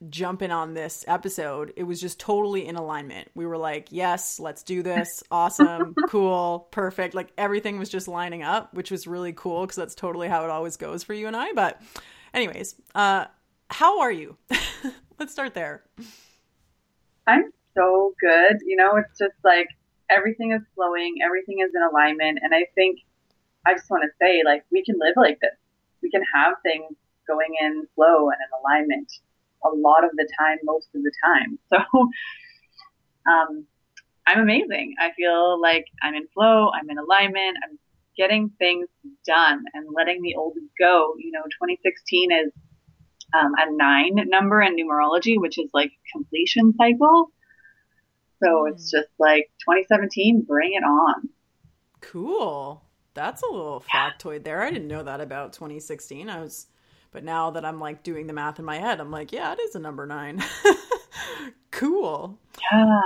jumping 0.09 0.51
on 0.51 0.73
this 0.73 1.05
episode, 1.07 1.73
it 1.75 1.83
was 1.83 2.01
just 2.01 2.19
totally 2.19 2.65
in 2.65 2.75
alignment. 2.75 3.29
We 3.35 3.45
were 3.45 3.57
like, 3.57 3.87
yes, 3.91 4.39
let's 4.39 4.63
do 4.63 4.83
this. 4.83 5.23
Awesome, 5.31 5.95
cool, 6.09 6.67
perfect. 6.71 7.13
Like 7.15 7.31
everything 7.37 7.79
was 7.79 7.89
just 7.89 8.07
lining 8.07 8.43
up, 8.43 8.73
which 8.73 8.91
was 8.91 9.07
really 9.07 9.31
cool 9.33 9.61
because 9.61 9.77
that's 9.77 9.95
totally 9.95 10.27
how 10.27 10.43
it 10.43 10.49
always 10.49 10.75
goes 10.75 11.03
for 11.03 11.13
you 11.13 11.27
and 11.27 11.35
I. 11.35 11.53
But, 11.53 11.81
anyways, 12.33 12.75
uh, 12.93 13.25
how 13.69 14.01
are 14.01 14.11
you? 14.11 14.37
let's 15.19 15.31
start 15.31 15.53
there. 15.53 15.83
I'm 17.27 17.51
so 17.75 18.13
good. 18.19 18.57
You 18.65 18.75
know, 18.75 18.97
it's 18.97 19.17
just 19.17 19.35
like 19.43 19.67
everything 20.09 20.51
is 20.51 20.61
flowing, 20.75 21.17
everything 21.23 21.59
is 21.59 21.71
in 21.73 21.81
alignment. 21.81 22.39
And 22.41 22.53
I 22.53 22.65
think 22.75 22.99
I 23.65 23.73
just 23.73 23.89
want 23.89 24.03
to 24.03 24.09
say, 24.21 24.41
like, 24.43 24.65
we 24.71 24.83
can 24.83 24.95
live 24.99 25.13
like 25.15 25.39
this. 25.39 25.55
We 26.01 26.11
can 26.11 26.23
have 26.33 26.55
things 26.63 26.95
going 27.27 27.55
in 27.61 27.87
flow 27.95 28.29
and 28.29 28.37
in 28.41 28.59
alignment 28.59 29.11
a 29.63 29.69
lot 29.69 30.03
of 30.03 30.11
the 30.13 30.27
time, 30.39 30.57
most 30.63 30.89
of 30.95 31.03
the 31.03 31.11
time. 31.23 31.59
So, 31.69 33.31
um, 33.31 33.65
I'm 34.25 34.39
amazing. 34.39 34.95
I 34.99 35.11
feel 35.11 35.61
like 35.61 35.85
I'm 36.01 36.15
in 36.15 36.27
flow, 36.33 36.69
I'm 36.73 36.89
in 36.89 36.97
alignment, 36.97 37.57
I'm 37.63 37.77
getting 38.17 38.49
things 38.59 38.87
done 39.25 39.63
and 39.73 39.87
letting 39.93 40.21
the 40.21 40.35
old 40.35 40.57
go. 40.79 41.13
You 41.17 41.31
know, 41.31 41.43
2016 41.43 42.31
is 42.31 42.51
um, 43.33 43.53
a 43.57 43.71
nine 43.71 44.15
number 44.29 44.61
in 44.61 44.75
numerology, 44.75 45.39
which 45.39 45.57
is 45.57 45.69
like 45.73 45.91
completion 46.11 46.73
cycle. 46.77 47.31
So 48.43 48.65
it's 48.65 48.91
hmm. 48.91 48.97
just 48.97 49.09
like 49.19 49.51
2017, 49.61 50.41
bring 50.41 50.73
it 50.73 50.83
on. 50.83 51.29
Cool. 52.01 52.83
That's 53.13 53.43
a 53.43 53.47
little 53.47 53.83
yeah. 53.93 54.11
factoid 54.11 54.43
there. 54.43 54.61
I 54.61 54.71
didn't 54.71 54.87
know 54.87 55.03
that 55.03 55.21
about 55.21 55.53
2016. 55.53 56.29
I 56.29 56.41
was, 56.41 56.67
but 57.11 57.23
now 57.23 57.51
that 57.51 57.65
I'm 57.65 57.79
like 57.79 58.03
doing 58.03 58.27
the 58.27 58.33
math 58.33 58.59
in 58.59 58.65
my 58.65 58.79
head, 58.79 58.99
I'm 58.99 59.11
like, 59.11 59.31
yeah, 59.31 59.53
it 59.53 59.59
is 59.59 59.75
a 59.75 59.79
number 59.79 60.05
nine. 60.05 60.43
cool. 61.71 62.39
Yeah. 62.71 63.01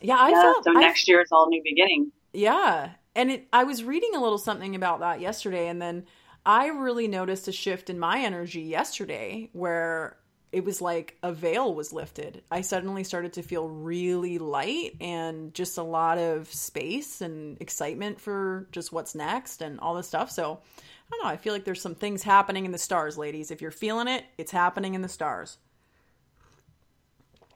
Yeah, 0.00 0.16
I 0.18 0.30
yeah, 0.30 0.42
felt. 0.42 0.64
So 0.64 0.72
next 0.72 1.08
I, 1.08 1.12
year 1.12 1.20
it's 1.20 1.32
all 1.32 1.48
new 1.48 1.62
beginning. 1.64 2.12
Yeah, 2.32 2.90
and 3.14 3.30
it. 3.30 3.48
I 3.52 3.64
was 3.64 3.82
reading 3.82 4.10
a 4.14 4.20
little 4.20 4.38
something 4.38 4.74
about 4.74 5.00
that 5.00 5.20
yesterday, 5.20 5.68
and 5.68 5.80
then 5.80 6.04
I 6.44 6.66
really 6.66 7.08
noticed 7.08 7.48
a 7.48 7.52
shift 7.52 7.88
in 7.88 7.98
my 7.98 8.20
energy 8.20 8.60
yesterday, 8.60 9.48
where 9.52 10.18
it 10.52 10.64
was 10.64 10.80
like 10.80 11.16
a 11.22 11.32
veil 11.32 11.74
was 11.74 11.92
lifted. 11.92 12.42
I 12.50 12.60
suddenly 12.60 13.04
started 13.04 13.32
to 13.34 13.42
feel 13.42 13.68
really 13.68 14.38
light 14.38 14.96
and 15.00 15.52
just 15.52 15.76
a 15.76 15.82
lot 15.82 16.18
of 16.18 16.52
space 16.52 17.20
and 17.20 17.60
excitement 17.60 18.20
for 18.20 18.68
just 18.70 18.92
what's 18.92 19.14
next 19.14 19.60
and 19.60 19.80
all 19.80 19.94
this 19.94 20.08
stuff. 20.08 20.30
So 20.30 20.60
I 21.06 21.16
don't 21.16 21.24
know. 21.24 21.30
I 21.30 21.36
feel 21.36 21.52
like 21.52 21.64
there's 21.64 21.80
some 21.80 21.94
things 21.94 22.22
happening 22.22 22.64
in 22.64 22.72
the 22.72 22.78
stars, 22.78 23.16
ladies. 23.16 23.50
If 23.50 23.62
you're 23.62 23.70
feeling 23.70 24.08
it, 24.08 24.24
it's 24.38 24.50
happening 24.50 24.94
in 24.94 25.02
the 25.02 25.08
stars. 25.08 25.58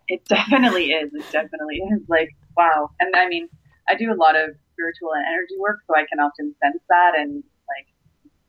It 0.08 0.24
definitely 0.26 0.92
is. 0.92 1.12
It 1.14 1.24
definitely 1.30 1.76
is. 1.76 2.02
Like, 2.08 2.30
wow. 2.56 2.90
And 3.00 3.14
I 3.14 3.28
mean, 3.28 3.48
I 3.88 3.94
do 3.94 4.12
a 4.12 4.14
lot 4.14 4.36
of 4.36 4.50
spiritual 4.72 5.12
and 5.14 5.24
energy 5.26 5.54
work, 5.58 5.80
so 5.86 5.96
I 5.96 6.04
can 6.08 6.20
often 6.20 6.54
sense 6.62 6.82
that 6.88 7.12
and 7.18 7.42
like 7.68 7.86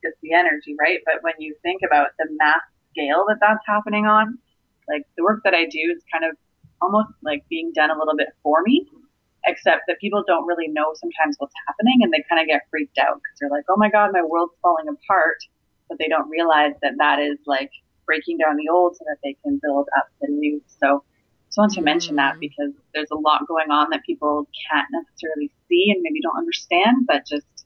just 0.04 0.20
the 0.22 0.34
energy, 0.34 0.76
right? 0.80 1.00
But 1.06 1.16
when 1.22 1.34
you 1.40 1.56
think 1.64 1.82
about 1.86 2.10
the 2.18 2.28
mass 2.38 2.62
scale 2.92 3.26
that 3.28 3.38
that's 3.42 3.64
happening 3.66 4.06
on. 4.06 4.38
Like 4.88 5.04
the 5.18 5.24
work 5.24 5.42
that 5.44 5.54
I 5.54 5.66
do 5.66 5.94
is 5.96 6.04
kind 6.12 6.26
of 6.26 6.38
almost 6.82 7.10
like 7.24 7.44
being 7.50 7.72
done 7.74 7.90
a 7.90 7.98
little 7.98 8.16
bit 8.16 8.30
for 8.44 8.62
me, 8.64 8.88
except 9.46 9.84
that 9.88 10.00
people 10.00 10.24
don't 10.26 10.46
really 10.46 10.68
know 10.68 10.94
sometimes 10.96 11.36
what's 11.40 11.54
happening 11.68 12.00
and 12.02 12.14
they 12.14 12.24
kind 12.30 12.42
of 12.42 12.48
get 12.48 12.62
freaked 12.70 12.98
out 12.98 13.16
because 13.16 13.38
they're 13.40 13.50
like, 13.50 13.66
oh 13.70 13.78
my 13.78 13.90
God, 13.90 14.12
my 14.14 14.22
world's 14.22 14.54
falling 14.62 14.88
apart. 14.88 15.38
But 15.90 15.98
they 16.00 16.08
don't 16.08 16.30
realize 16.30 16.74
that 16.82 16.94
that 17.00 17.20
is 17.20 17.38
like 17.46 17.72
breaking 18.06 18.38
down 18.38 18.56
the 18.56 18.70
old 18.70 18.96
so 18.96 19.04
that 19.08 19.18
they 19.24 19.36
can 19.44 19.60
build 19.62 19.88
up 19.98 20.08
the 20.22 20.28
new. 20.28 20.62
So 20.80 21.04
just 21.52 21.58
want 21.58 21.74
to 21.74 21.82
mention 21.82 22.16
that 22.16 22.36
mm. 22.36 22.40
because 22.40 22.72
there's 22.94 23.12
a 23.12 23.18
lot 23.18 23.46
going 23.48 23.72
on 23.72 23.90
that 23.90 24.04
people 24.06 24.48
can't 24.72 24.88
necessarily 24.92 25.52
see 25.68 25.92
and 25.94 26.02
maybe 26.02 26.22
don't 26.22 26.38
understand, 26.38 27.08
but 27.08 27.26
just, 27.26 27.66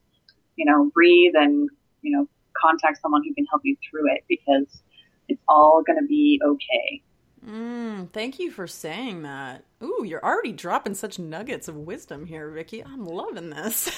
you 0.55 0.65
know, 0.65 0.89
breathe 0.93 1.33
and, 1.35 1.69
you 2.01 2.17
know, 2.17 2.27
contact 2.59 2.99
someone 2.99 3.21
who 3.23 3.33
can 3.35 3.45
help 3.45 3.61
you 3.63 3.77
through 3.87 4.11
it 4.11 4.23
because 4.27 4.81
it's 5.27 5.41
all 5.47 5.83
going 5.85 5.99
to 5.99 6.07
be 6.07 6.41
okay. 6.43 7.03
Mm, 7.47 8.11
thank 8.11 8.39
you 8.39 8.49
for 8.49 8.65
saying 8.65 9.23
that. 9.23 9.63
Ooh, 9.83 10.03
you're 10.05 10.23
already 10.23 10.51
dropping 10.51 10.95
such 10.95 11.19
nuggets 11.19 11.67
of 11.67 11.75
wisdom 11.75 12.25
here, 12.25 12.49
Vicky. 12.49 12.83
I'm 12.83 13.05
loving 13.05 13.51
this. 13.51 13.89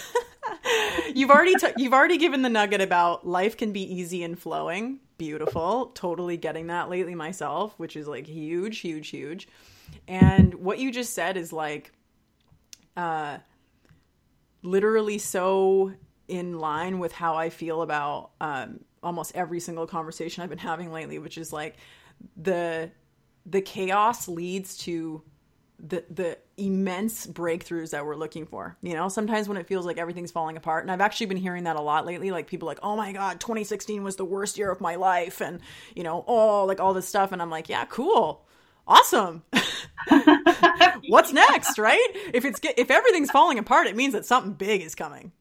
you've 1.16 1.30
already 1.30 1.56
t- 1.56 1.74
you've 1.78 1.94
already 1.94 2.18
given 2.18 2.42
the 2.42 2.50
nugget 2.50 2.82
about 2.82 3.26
life 3.26 3.56
can 3.56 3.72
be 3.72 3.82
easy 3.82 4.24
and 4.24 4.38
flowing. 4.38 5.00
Beautiful. 5.18 5.88
Totally 5.88 6.36
getting 6.36 6.68
that 6.68 6.90
lately 6.90 7.16
myself, 7.16 7.74
which 7.78 7.96
is 7.96 8.08
like 8.08 8.28
huge, 8.28 8.80
huge, 8.80 9.10
huge. 9.10 9.48
And 10.08 10.54
what 10.56 10.80
you 10.80 10.92
just 10.92 11.14
said 11.14 11.38
is 11.38 11.54
like 11.54 11.94
uh 12.98 13.38
literally 14.62 15.20
so 15.20 15.94
in 16.28 16.60
line 16.60 17.00
with 17.00 17.14
how 17.14 17.36
I 17.36 17.50
feel 17.50 17.82
about 17.82 18.32
um 18.42 18.82
almost 19.02 19.34
every 19.36 19.62
single 19.62 19.88
conversation 19.88 20.44
I've 20.44 20.50
been 20.50 20.58
having 20.58 20.92
lately, 20.92 21.18
which 21.18 21.38
is 21.38 21.54
like 21.54 21.78
the 22.36 22.92
the 23.50 23.62
chaos 23.62 24.28
leads 24.28 24.78
to 24.78 25.24
the 25.80 26.04
the 26.10 26.38
immense 26.58 27.28
breakthroughs 27.28 27.92
that 27.92 28.06
we're 28.06 28.16
looking 28.16 28.46
for. 28.46 28.78
You 28.82 28.94
know, 28.94 29.10
sometimes 29.10 29.48
when 29.48 29.58
it 29.58 29.68
feels 29.68 29.86
like 29.86 29.98
everything's 29.98 30.32
falling 30.32 30.58
apart, 30.58 30.84
and 30.84 30.92
I've 30.92 31.02
actually 31.02 31.28
been 31.28 31.38
hearing 31.38 31.64
that 31.66 31.76
a 31.76 31.82
lot 31.82 32.06
lately. 32.06 32.32
Like 32.32 32.48
people 32.48 32.68
like, 32.68 32.80
"Oh 32.84 32.96
my 32.96 33.12
god, 33.14 33.40
2016 33.40 34.04
was 34.04 34.16
the 34.16 34.26
worst 34.26 34.58
year 34.58 34.72
of 34.72 34.82
my 34.82 34.96
life," 34.96 35.42
and 35.42 35.60
you 35.96 36.04
know, 36.04 36.24
oh, 36.28 36.66
like 36.66 36.80
all 36.80 36.94
this 36.94 37.08
stuff, 37.08 37.32
and 37.32 37.42
I'm 37.42 37.50
like, 37.50 37.70
"Yeah, 37.70 37.86
cool, 37.86 38.46
awesome." 38.88 39.44
What's 41.10 41.32
next, 41.32 41.78
right? 41.78 42.08
If 42.34 42.44
it's 42.44 42.60
if 42.64 42.92
everything's 42.92 43.32
falling 43.32 43.60
apart, 43.60 43.88
it 43.88 43.96
means 43.96 44.14
that 44.14 44.26
something 44.26 44.54
big 44.54 44.82
is 44.82 44.96
coming 44.96 45.32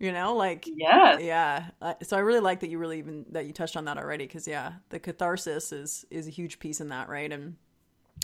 you 0.00 0.10
know 0.12 0.34
like 0.34 0.66
yeah 0.66 1.18
yeah 1.18 1.66
so 2.02 2.16
i 2.16 2.20
really 2.20 2.40
like 2.40 2.60
that 2.60 2.70
you 2.70 2.78
really 2.78 2.98
even 2.98 3.24
that 3.30 3.46
you 3.46 3.52
touched 3.52 3.76
on 3.76 3.84
that 3.84 3.98
already 3.98 4.26
because 4.26 4.48
yeah 4.48 4.72
the 4.88 4.98
catharsis 4.98 5.72
is 5.72 6.04
is 6.10 6.26
a 6.26 6.30
huge 6.30 6.58
piece 6.58 6.80
in 6.80 6.88
that 6.88 7.08
right? 7.08 7.30
And 7.30 7.56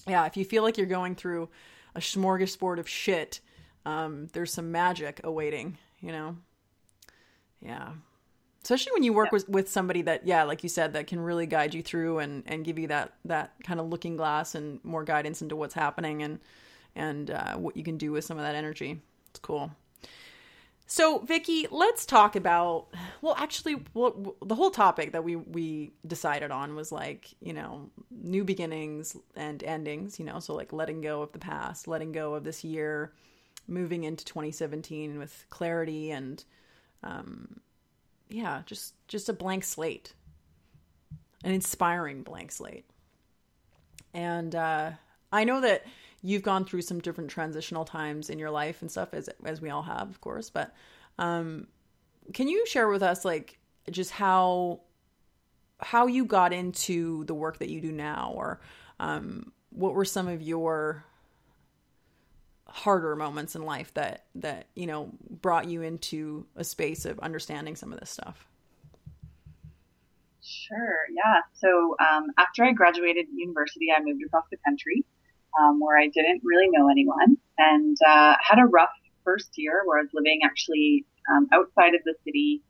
yeah 0.08 0.24
if 0.24 0.36
you 0.36 0.44
feel 0.44 0.64
like 0.64 0.78
you're 0.78 0.86
going 0.86 1.14
through 1.14 1.48
a 1.94 2.00
smorgasbord 2.00 2.80
of 2.80 2.88
shit 2.88 3.40
um, 3.84 4.26
there's 4.32 4.52
some 4.52 4.72
magic 4.72 5.20
awaiting 5.22 5.78
you 6.00 6.12
know? 6.12 6.36
Yeah. 7.60 7.92
Especially 8.62 8.92
when 8.92 9.02
you 9.02 9.12
work 9.12 9.28
yeah. 9.28 9.36
with, 9.36 9.48
with 9.48 9.68
somebody 9.70 10.02
that 10.02 10.26
yeah 10.26 10.42
like 10.44 10.62
you 10.62 10.68
said 10.68 10.94
that 10.94 11.06
can 11.06 11.20
really 11.20 11.46
guide 11.46 11.74
you 11.74 11.82
through 11.82 12.18
and 12.18 12.42
and 12.46 12.64
give 12.64 12.78
you 12.78 12.88
that 12.88 13.12
that 13.26 13.52
kind 13.64 13.80
of 13.80 13.86
looking 13.86 14.16
glass 14.16 14.54
and 14.54 14.82
more 14.82 15.04
guidance 15.04 15.42
into 15.42 15.56
what's 15.56 15.74
happening 15.74 16.22
and 16.22 16.40
and 16.94 17.30
uh, 17.30 17.54
what 17.56 17.76
you 17.76 17.84
can 17.84 17.98
do 17.98 18.10
with 18.12 18.24
some 18.24 18.38
of 18.38 18.44
that 18.44 18.54
energy. 18.54 19.00
It's 19.30 19.38
cool 19.38 19.70
so, 20.86 21.18
Vicky, 21.18 21.66
let's 21.70 22.06
talk 22.06 22.36
about. 22.36 22.86
Well, 23.22 23.34
actually, 23.38 23.82
well, 23.92 24.36
the 24.44 24.54
whole 24.54 24.70
topic 24.70 25.12
that 25.12 25.24
we 25.24 25.34
we 25.34 25.92
decided 26.06 26.50
on 26.52 26.76
was 26.76 26.92
like 26.92 27.34
you 27.40 27.52
know 27.52 27.90
new 28.10 28.44
beginnings 28.44 29.16
and 29.34 29.62
endings. 29.64 30.18
You 30.18 30.24
know, 30.24 30.38
so 30.38 30.54
like 30.54 30.72
letting 30.72 31.00
go 31.00 31.22
of 31.22 31.32
the 31.32 31.38
past, 31.40 31.88
letting 31.88 32.12
go 32.12 32.34
of 32.34 32.44
this 32.44 32.62
year, 32.62 33.12
moving 33.66 34.04
into 34.04 34.24
2017 34.24 35.18
with 35.18 35.46
clarity 35.50 36.10
and, 36.10 36.44
um, 37.02 37.60
yeah, 38.28 38.62
just 38.66 38.94
just 39.08 39.28
a 39.28 39.32
blank 39.32 39.64
slate, 39.64 40.14
an 41.42 41.52
inspiring 41.52 42.22
blank 42.22 42.52
slate. 42.52 42.84
And 44.14 44.54
uh, 44.54 44.92
I 45.32 45.44
know 45.44 45.60
that 45.60 45.84
you've 46.26 46.42
gone 46.42 46.64
through 46.64 46.82
some 46.82 47.00
different 47.00 47.30
transitional 47.30 47.84
times 47.84 48.30
in 48.30 48.38
your 48.38 48.50
life 48.50 48.82
and 48.82 48.90
stuff 48.90 49.10
as 49.12 49.28
as 49.44 49.60
we 49.60 49.70
all 49.70 49.82
have 49.82 50.08
of 50.10 50.20
course 50.20 50.50
but 50.50 50.74
um 51.18 51.66
can 52.32 52.48
you 52.48 52.66
share 52.66 52.88
with 52.88 53.02
us 53.02 53.24
like 53.24 53.58
just 53.90 54.10
how 54.10 54.80
how 55.80 56.06
you 56.06 56.24
got 56.24 56.52
into 56.52 57.24
the 57.24 57.34
work 57.34 57.58
that 57.58 57.68
you 57.68 57.80
do 57.80 57.92
now? 57.92 58.32
Or 58.34 58.60
um 58.98 59.52
what 59.70 59.94
were 59.94 60.04
some 60.04 60.28
of 60.28 60.40
your 60.42 61.04
harder 62.66 63.14
moments 63.14 63.54
in 63.54 63.62
life 63.62 63.92
that 63.94 64.24
that 64.34 64.66
you 64.74 64.86
know 64.86 65.10
brought 65.30 65.68
you 65.68 65.82
into 65.82 66.46
a 66.56 66.64
space 66.64 67.04
of 67.04 67.18
understanding 67.20 67.76
some 67.76 67.92
of 67.92 68.00
this 68.00 68.10
stuff? 68.10 68.46
Sure, 70.42 70.98
yeah. 71.12 71.40
So 71.54 71.96
um, 71.98 72.28
after 72.38 72.62
I 72.62 72.70
graduated 72.70 73.26
university, 73.34 73.86
I 73.90 74.00
moved 74.00 74.22
across 74.24 74.44
the 74.48 74.56
country 74.64 75.04
um, 75.60 75.80
where 75.80 75.98
I 75.98 76.08
didn't 76.08 76.42
really 76.44 76.68
know 76.70 76.88
anyone 76.88 77.36
and 77.58 77.96
uh, 78.06 78.34
had 78.40 78.58
a 78.58 78.66
rough 78.66 78.90
first 79.24 79.50
year 79.56 79.82
where 79.84 79.98
I 79.98 80.02
was 80.02 80.10
living 80.14 80.40
actually 80.44 81.04
um, 81.30 81.48
outside 81.52 81.94
of 81.94 82.02
the 82.04 82.14
city. 82.24 82.62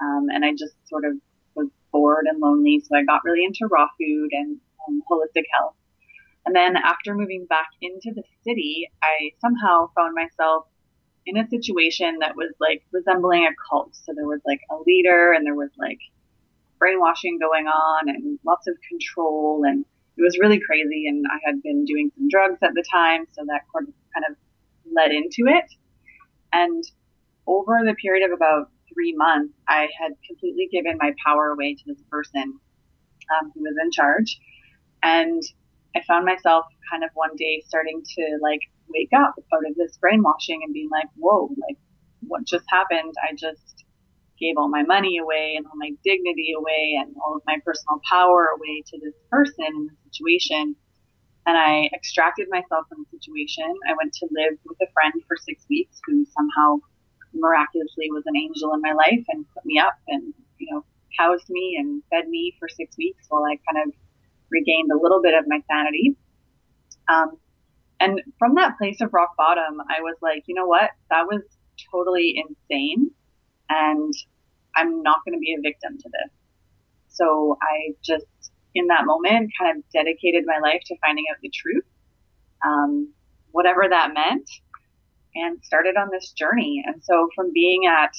Um, 0.00 0.26
and 0.32 0.44
I 0.44 0.52
just 0.52 0.74
sort 0.88 1.04
of 1.04 1.14
was 1.54 1.68
bored 1.92 2.26
and 2.28 2.40
lonely. 2.40 2.82
So 2.86 2.96
I 2.96 3.04
got 3.04 3.24
really 3.24 3.44
into 3.44 3.66
raw 3.66 3.88
food 3.98 4.30
and, 4.32 4.58
and 4.86 5.02
holistic 5.10 5.44
health. 5.52 5.74
And 6.44 6.54
then 6.54 6.76
after 6.76 7.14
moving 7.14 7.46
back 7.46 7.68
into 7.82 8.12
the 8.14 8.22
city, 8.44 8.88
I 9.02 9.32
somehow 9.40 9.90
found 9.96 10.14
myself 10.14 10.66
in 11.26 11.36
a 11.36 11.48
situation 11.48 12.18
that 12.20 12.36
was 12.36 12.52
like 12.60 12.84
resembling 12.92 13.44
a 13.44 13.50
cult. 13.68 13.96
So 13.96 14.12
there 14.14 14.26
was 14.26 14.40
like 14.46 14.60
a 14.70 14.76
leader 14.86 15.32
and 15.32 15.44
there 15.44 15.56
was 15.56 15.70
like 15.76 15.98
brainwashing 16.78 17.38
going 17.40 17.66
on 17.66 18.08
and 18.08 18.38
lots 18.44 18.68
of 18.68 18.76
control 18.88 19.64
and 19.66 19.84
it 20.16 20.22
was 20.22 20.38
really 20.40 20.60
crazy 20.60 21.06
and 21.08 21.24
I 21.30 21.38
had 21.44 21.62
been 21.62 21.84
doing 21.84 22.10
some 22.16 22.28
drugs 22.28 22.58
at 22.62 22.74
the 22.74 22.84
time 22.90 23.26
so 23.32 23.44
that 23.46 23.62
kind 23.72 24.24
of 24.28 24.36
led 24.94 25.10
into 25.12 25.46
it 25.46 25.66
and 26.52 26.84
over 27.46 27.80
the 27.84 27.94
period 27.94 28.24
of 28.24 28.34
about 28.34 28.70
three 28.92 29.14
months 29.16 29.54
I 29.68 29.88
had 30.00 30.12
completely 30.26 30.68
given 30.70 30.98
my 30.98 31.12
power 31.24 31.48
away 31.50 31.74
to 31.74 31.82
this 31.86 32.02
person 32.10 32.58
um, 33.34 33.52
who 33.54 33.62
was 33.62 33.74
in 33.82 33.90
charge 33.90 34.38
and 35.02 35.42
I 35.96 36.02
found 36.06 36.26
myself 36.26 36.66
kind 36.90 37.04
of 37.04 37.10
one 37.14 37.34
day 37.36 37.62
starting 37.66 38.02
to 38.16 38.38
like 38.42 38.60
wake 38.88 39.10
up 39.16 39.34
out 39.52 39.66
of 39.68 39.74
this 39.76 39.96
brainwashing 39.96 40.60
and 40.62 40.72
being 40.72 40.90
like, 40.90 41.08
whoa, 41.16 41.48
like 41.66 41.78
what 42.20 42.44
just 42.44 42.64
happened? 42.68 43.14
I 43.22 43.34
just 43.34 43.84
gave 44.38 44.56
all 44.56 44.68
my 44.68 44.82
money 44.82 45.18
away 45.18 45.54
and 45.56 45.66
all 45.66 45.76
my 45.76 45.90
dignity 46.04 46.54
away 46.56 46.98
and 47.00 47.14
all 47.24 47.36
of 47.36 47.42
my 47.46 47.56
personal 47.64 48.00
power 48.08 48.48
away 48.56 48.82
to 48.86 48.98
this 49.00 49.14
person 49.30 49.64
in 49.66 49.86
the 49.86 49.96
situation. 50.10 50.76
And 51.46 51.56
I 51.56 51.88
extracted 51.94 52.48
myself 52.50 52.86
from 52.88 53.04
the 53.04 53.18
situation. 53.18 53.72
I 53.88 53.94
went 53.96 54.12
to 54.14 54.28
live 54.30 54.58
with 54.66 54.78
a 54.82 54.90
friend 54.92 55.14
for 55.28 55.36
six 55.36 55.64
weeks 55.70 56.00
who 56.06 56.26
somehow 56.36 56.78
miraculously 57.32 58.10
was 58.10 58.24
an 58.26 58.36
angel 58.36 58.74
in 58.74 58.80
my 58.80 58.92
life 58.92 59.24
and 59.28 59.46
put 59.54 59.64
me 59.64 59.78
up 59.78 59.94
and, 60.08 60.34
you 60.58 60.72
know, 60.72 60.84
housed 61.18 61.48
me 61.48 61.76
and 61.78 62.02
fed 62.10 62.28
me 62.28 62.54
for 62.58 62.68
six 62.68 62.96
weeks 62.96 63.26
while 63.28 63.44
I 63.44 63.58
kind 63.70 63.86
of 63.86 63.94
regained 64.50 64.90
a 64.90 64.98
little 65.00 65.22
bit 65.22 65.34
of 65.34 65.44
my 65.46 65.60
sanity. 65.70 66.16
Um, 67.08 67.38
and 68.00 68.20
from 68.38 68.56
that 68.56 68.76
place 68.78 69.00
of 69.00 69.14
rock 69.14 69.36
bottom, 69.36 69.80
I 69.88 70.02
was 70.02 70.16
like, 70.20 70.44
you 70.46 70.54
know 70.54 70.66
what? 70.66 70.90
That 71.10 71.26
was 71.26 71.42
totally 71.92 72.36
insane. 72.36 73.10
And 73.68 74.12
I'm 74.76 75.02
not 75.02 75.18
going 75.24 75.34
to 75.34 75.40
be 75.40 75.54
a 75.54 75.60
victim 75.60 75.98
to 75.98 76.08
this. 76.08 76.32
So 77.08 77.56
I 77.62 77.94
just, 78.04 78.26
in 78.74 78.86
that 78.88 79.06
moment, 79.06 79.50
kind 79.58 79.76
of 79.76 79.84
dedicated 79.92 80.44
my 80.46 80.58
life 80.58 80.82
to 80.86 80.96
finding 81.00 81.24
out 81.30 81.38
the 81.42 81.50
truth, 81.50 81.84
um, 82.64 83.12
whatever 83.52 83.84
that 83.88 84.12
meant, 84.12 84.48
and 85.34 85.62
started 85.64 85.96
on 85.96 86.08
this 86.12 86.32
journey. 86.32 86.82
And 86.86 87.02
so 87.02 87.28
from 87.34 87.52
being 87.52 87.86
at 87.86 88.12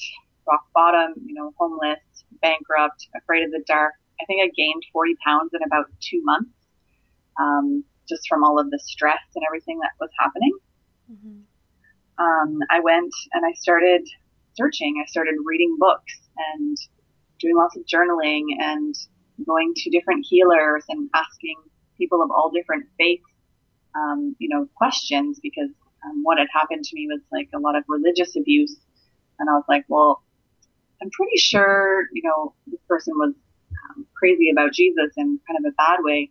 rock 0.46 0.66
bottom, 0.74 1.14
you 1.24 1.34
know, 1.34 1.52
homeless, 1.58 2.00
bankrupt, 2.42 3.06
afraid 3.16 3.44
of 3.44 3.50
the 3.50 3.62
dark, 3.66 3.92
I 4.20 4.24
think 4.24 4.42
I 4.42 4.50
gained 4.56 4.82
40 4.92 5.14
pounds 5.24 5.50
in 5.54 5.60
about 5.62 5.86
two 6.00 6.20
months. 6.24 6.50
Um, 7.38 7.84
just 8.08 8.26
from 8.28 8.42
all 8.42 8.58
of 8.58 8.70
the 8.70 8.78
stress 8.78 9.20
and 9.34 9.44
everything 9.46 9.78
that 9.80 9.90
was 10.00 10.10
happening. 10.18 10.52
Mm-hmm. 11.12 12.24
Um, 12.24 12.58
I 12.70 12.80
went 12.80 13.12
and 13.32 13.44
I 13.46 13.52
started 13.52 14.08
searching. 14.58 15.00
I 15.02 15.06
started 15.06 15.34
reading 15.44 15.76
books 15.78 16.20
and 16.52 16.76
doing 17.38 17.56
lots 17.56 17.76
of 17.76 17.84
journaling 17.86 18.42
and 18.58 18.94
going 19.46 19.72
to 19.76 19.90
different 19.90 20.26
healers 20.28 20.84
and 20.88 21.08
asking 21.14 21.56
people 21.96 22.22
of 22.22 22.30
all 22.30 22.50
different 22.50 22.86
faiths, 22.98 23.22
um, 23.94 24.34
you 24.38 24.48
know, 24.48 24.68
questions 24.76 25.38
because 25.40 25.70
um, 26.04 26.22
what 26.22 26.38
had 26.38 26.48
happened 26.52 26.84
to 26.84 26.94
me 26.94 27.06
was 27.08 27.20
like 27.32 27.48
a 27.54 27.58
lot 27.58 27.76
of 27.76 27.84
religious 27.88 28.36
abuse. 28.36 28.76
And 29.38 29.48
I 29.48 29.52
was 29.52 29.64
like, 29.68 29.84
well, 29.88 30.22
I'm 31.00 31.10
pretty 31.10 31.36
sure, 31.36 32.04
you 32.12 32.22
know, 32.24 32.54
this 32.66 32.80
person 32.88 33.14
was 33.16 33.34
um, 33.90 34.06
crazy 34.16 34.50
about 34.50 34.72
Jesus 34.72 35.12
in 35.16 35.38
kind 35.46 35.64
of 35.64 35.72
a 35.72 35.74
bad 35.76 36.00
way. 36.02 36.30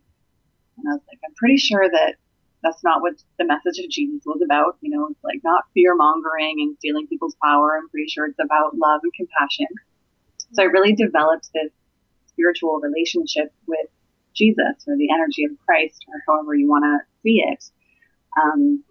And 0.76 0.88
I 0.88 0.92
was 0.92 1.02
like, 1.08 1.18
I'm 1.26 1.34
pretty 1.34 1.56
sure 1.56 1.88
that 1.90 2.16
that's 2.62 2.82
not 2.82 3.00
what 3.00 3.14
the 3.38 3.44
message 3.44 3.78
of 3.82 3.90
Jesus 3.90 4.22
was 4.26 4.40
about. 4.44 4.76
You 4.80 4.90
know, 4.90 5.08
it's 5.10 5.22
like 5.22 5.40
not 5.44 5.64
fear 5.74 5.94
mongering 5.94 6.56
and 6.60 6.76
stealing 6.78 7.06
people's 7.06 7.36
power. 7.42 7.76
I'm 7.76 7.88
pretty 7.88 8.08
sure 8.08 8.26
it's 8.26 8.38
about 8.42 8.76
love 8.76 9.00
and 9.02 9.12
compassion. 9.14 9.66
So 10.52 10.62
I 10.62 10.66
really 10.66 10.94
developed 10.94 11.50
this 11.54 11.72
spiritual 12.26 12.80
relationship 12.80 13.52
with 13.66 13.86
Jesus 14.34 14.84
or 14.86 14.96
the 14.96 15.10
energy 15.12 15.44
of 15.44 15.52
Christ 15.66 16.04
or 16.08 16.22
however 16.26 16.54
you 16.54 16.68
want 16.68 16.84
to 16.84 16.98
see 17.22 17.42
it. 17.46 17.64
Um, 18.40 18.82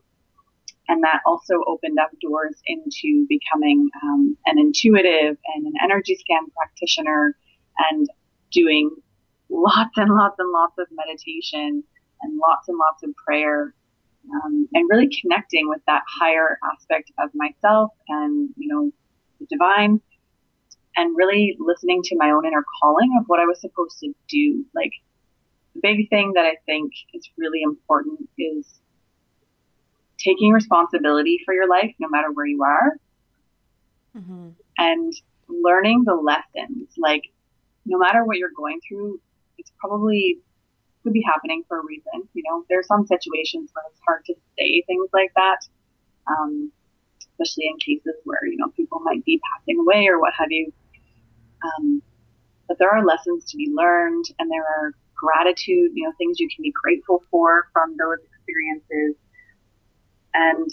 and 0.90 1.04
that 1.04 1.22
also 1.26 1.56
opened 1.68 1.98
up 2.00 2.12
doors 2.22 2.56
into 2.66 3.26
becoming 3.28 3.90
um, 4.04 4.38
an 4.46 4.58
intuitive 4.58 5.38
and 5.56 5.68
an 5.68 5.74
energy 5.84 6.16
scan 6.16 6.46
practitioner 6.56 7.36
and 7.91 8.08
doing 8.52 8.91
lots 9.50 9.98
and 9.98 10.10
lots 10.10 10.36
and 10.39 10.52
lots 10.52 10.76
of 10.80 10.88
meditation 10.91 11.84
and 12.21 12.38
lots 12.38 12.67
and 12.67 12.77
lots 12.77 13.03
of 13.03 13.15
prayer 13.15 13.73
um, 14.34 14.67
and 14.73 14.89
really 14.89 15.10
connecting 15.21 15.69
with 15.69 15.82
that 15.88 16.03
higher 16.19 16.58
aspect 16.73 17.12
of 17.19 17.30
myself 17.34 17.91
and 18.10 18.49
you 18.58 18.67
know 18.67 18.91
the 19.39 19.45
divine 19.45 20.01
and 20.97 21.15
really 21.15 21.56
listening 21.60 22.01
to 22.03 22.15
my 22.17 22.32
own 22.32 22.45
inner 22.45 22.65
calling 22.82 23.15
of 23.19 23.27
what 23.27 23.39
I 23.39 23.45
was 23.45 23.62
supposed 23.62 23.99
to 23.99 24.13
do. 24.27 24.65
Like 24.73 24.91
the 25.75 25.82
big 25.82 26.10
thing 26.10 26.34
that 26.34 26.45
I 26.45 26.56
think 26.65 26.91
is 27.13 27.30
really 27.38 27.62
important 27.62 28.27
is 28.38 28.65
taking 30.17 30.51
responsibility 30.51 31.39
for 31.45 31.53
your 31.53 31.69
life, 31.69 31.93
no 31.99 32.10
matter 32.10 32.32
where 32.34 32.47
you 32.47 32.63
are, 32.63 32.97
mm-hmm. 34.17 34.49
and 34.80 35.13
learning 35.47 36.03
the 36.03 36.15
lessons. 36.15 36.89
Like 36.97 37.23
no 37.86 37.99
matter 37.99 38.25
what 38.25 38.38
you're 38.38 38.49
going 38.58 38.80
through, 38.88 39.21
it's 39.60 39.71
probably 39.80 40.39
could 41.08 41.13
be 41.13 41.24
happening 41.26 41.63
for 41.70 41.80
a 41.80 41.86
reason. 41.86 42.28
You 42.34 42.43
know, 42.50 42.65
there 42.67 42.80
are 42.80 42.84
some 42.84 43.08
situations 43.08 43.72
where 43.72 43.86
it's 43.89 44.02
hard 44.06 44.26
to 44.26 44.36
say 44.60 44.84
things 44.88 45.10
like 45.13 45.32
that, 45.36 45.60
um, 46.28 46.70
especially 47.32 47.67
in 47.72 47.78
cases 47.80 48.20
where 48.26 48.46
you 48.46 48.58
know 48.58 48.67
people 48.76 49.00
might 49.00 49.24
be 49.24 49.39
passing 49.39 49.80
away 49.80 50.08
or 50.08 50.20
what 50.20 50.34
have 50.38 50.52
you. 50.52 50.74
Um, 51.63 52.02
but 52.67 52.78
there 52.78 52.91
are 52.91 53.06
lessons 53.06 53.46
to 53.52 53.58
be 53.58 53.72
learned, 53.74 54.26
and 54.38 54.52
there 54.52 54.67
are 54.67 54.91
gratitude, 55.15 55.91
you 55.96 56.04
know, 56.04 56.12
things 56.17 56.39
you 56.39 56.50
can 56.54 56.62
be 56.62 56.74
grateful 56.84 57.24
for 57.32 57.70
from 57.72 57.96
those 57.98 58.20
experiences. 58.28 59.15
And 60.34 60.67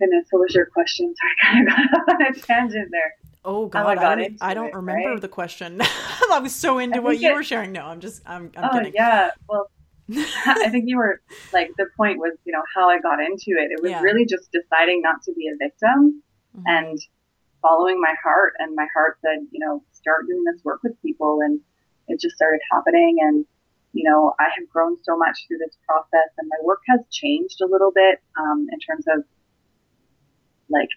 goodness, 0.00 0.26
what 0.30 0.40
was 0.40 0.54
your 0.54 0.66
question? 0.66 1.14
Sorry, 1.20 1.32
I 1.40 1.46
kind 1.46 1.68
of 1.68 2.06
got 2.06 2.14
on 2.14 2.26
a 2.26 2.32
tangent 2.34 2.88
there. 2.90 3.14
Oh 3.44 3.66
God, 3.66 3.98
I, 3.98 4.12
I, 4.12 4.14
don't, 4.16 4.36
I 4.40 4.54
don't 4.54 4.68
it, 4.68 4.74
remember 4.74 5.12
right? 5.12 5.20
the 5.20 5.28
question. 5.28 5.80
I 6.30 6.38
was 6.40 6.54
so 6.54 6.78
into 6.78 7.00
what 7.00 7.18
you 7.18 7.30
it, 7.30 7.34
were 7.34 7.42
sharing. 7.42 7.72
No, 7.72 7.86
I'm 7.86 8.00
just, 8.00 8.22
I'm, 8.26 8.52
I'm 8.56 8.64
oh, 8.64 8.78
kidding. 8.78 8.92
Yeah, 8.94 9.30
well, 9.48 9.70
I 10.12 10.68
think 10.70 10.84
you 10.86 10.96
were 10.96 11.22
like 11.52 11.70
the 11.78 11.86
point 11.96 12.18
was, 12.18 12.36
you 12.44 12.52
know, 12.52 12.62
how 12.74 12.88
I 12.90 12.98
got 13.00 13.20
into 13.20 13.58
it. 13.58 13.70
It 13.70 13.82
was 13.82 13.92
yeah. 13.92 14.02
really 14.02 14.26
just 14.26 14.50
deciding 14.52 15.02
not 15.02 15.22
to 15.22 15.32
be 15.32 15.48
a 15.48 15.56
victim 15.56 16.22
mm-hmm. 16.56 16.62
and 16.66 16.98
following 17.62 18.00
my 18.00 18.14
heart. 18.22 18.54
And 18.58 18.74
my 18.74 18.86
heart 18.92 19.18
said, 19.22 19.46
you 19.50 19.64
know, 19.64 19.82
start 19.92 20.26
doing 20.28 20.44
this 20.44 20.62
work 20.64 20.82
with 20.82 21.00
people, 21.00 21.40
and 21.42 21.60
it 22.08 22.20
just 22.20 22.36
started 22.36 22.60
happening. 22.70 23.18
And 23.20 23.46
you 23.92 24.08
know, 24.08 24.34
I 24.38 24.44
have 24.58 24.68
grown 24.68 24.96
so 25.02 25.16
much 25.16 25.46
through 25.46 25.58
this 25.58 25.76
process, 25.86 26.30
and 26.38 26.48
my 26.48 26.64
work 26.64 26.80
has 26.88 27.00
changed 27.10 27.60
a 27.60 27.66
little 27.66 27.90
bit 27.92 28.20
um, 28.38 28.66
in 28.70 28.78
terms 28.80 29.06
of 29.08 29.24
like 30.68 30.88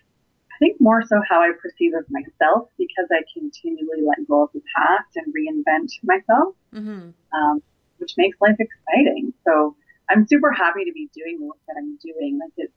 think 0.64 0.80
more 0.80 1.04
so 1.06 1.22
how 1.30 1.42
I 1.42 1.52
perceive 1.62 1.94
of 1.94 2.06
myself 2.10 2.70
because 2.78 3.08
I 3.12 3.22
continually 3.34 4.02
let 4.08 4.26
go 4.28 4.44
of 4.44 4.50
the 4.54 4.62
past 4.76 5.18
and 5.18 5.34
reinvent 5.34 5.90
myself, 6.04 6.56
mm-hmm. 6.74 7.10
um, 7.38 7.64
which 7.98 8.14
makes 8.18 8.38
life 8.40 8.56
exciting. 8.60 9.34
So 9.46 9.76
I'm 10.10 10.26
super 10.26 10.52
happy 10.52 10.86
to 10.86 10.94
be 10.94 11.10
doing 11.14 11.40
the 11.40 11.48
work 11.48 11.58
that 11.68 11.76
I'm 11.78 11.98
doing. 11.98 12.40
Like 12.40 12.54
it's 12.56 12.74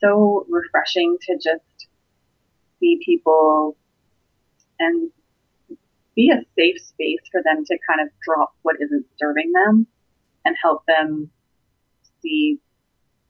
so 0.00 0.46
refreshing 0.48 1.16
to 1.22 1.34
just 1.34 1.88
see 2.78 3.00
people 3.04 3.76
and 4.78 5.10
be 6.14 6.30
a 6.30 6.44
safe 6.56 6.80
space 6.80 7.22
for 7.32 7.42
them 7.42 7.64
to 7.64 7.78
kind 7.88 8.00
of 8.00 8.08
drop 8.22 8.54
what 8.62 8.76
isn't 8.80 9.06
serving 9.18 9.52
them 9.52 9.86
and 10.44 10.56
help 10.62 10.84
them 10.86 11.30
see 12.20 12.58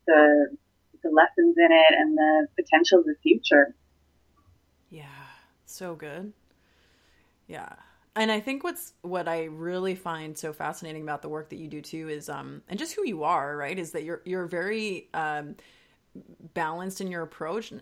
the 0.07 0.57
the 1.03 1.11
lessons 1.11 1.57
in 1.57 1.73
it 1.73 1.95
and 1.99 2.17
the 2.17 2.47
potential 2.57 3.01
of 3.01 3.05
the 3.05 3.17
future. 3.23 3.75
Yeah, 4.91 5.07
so 5.65 5.95
good. 5.95 6.33
Yeah. 7.47 7.75
And 8.15 8.31
I 8.31 8.41
think 8.41 8.63
what's 8.63 8.93
what 9.03 9.27
I 9.27 9.45
really 9.45 9.95
find 9.95 10.37
so 10.37 10.53
fascinating 10.53 11.03
about 11.03 11.23
the 11.23 11.31
work 11.31 11.49
that 11.49 11.57
you 11.57 11.67
do 11.67 11.81
too 11.81 12.09
is 12.11 12.29
um 12.29 12.63
and 12.69 12.79
just 12.79 12.95
who 12.95 13.07
you 13.07 13.25
are, 13.25 13.57
right? 13.57 13.79
Is 13.79 13.93
that 13.93 14.05
you're 14.05 14.21
you're 14.25 14.47
very 14.47 15.09
um 15.15 15.57
balanced 16.55 17.01
in 17.01 17.11
your 17.11 17.23
approach. 17.23 17.73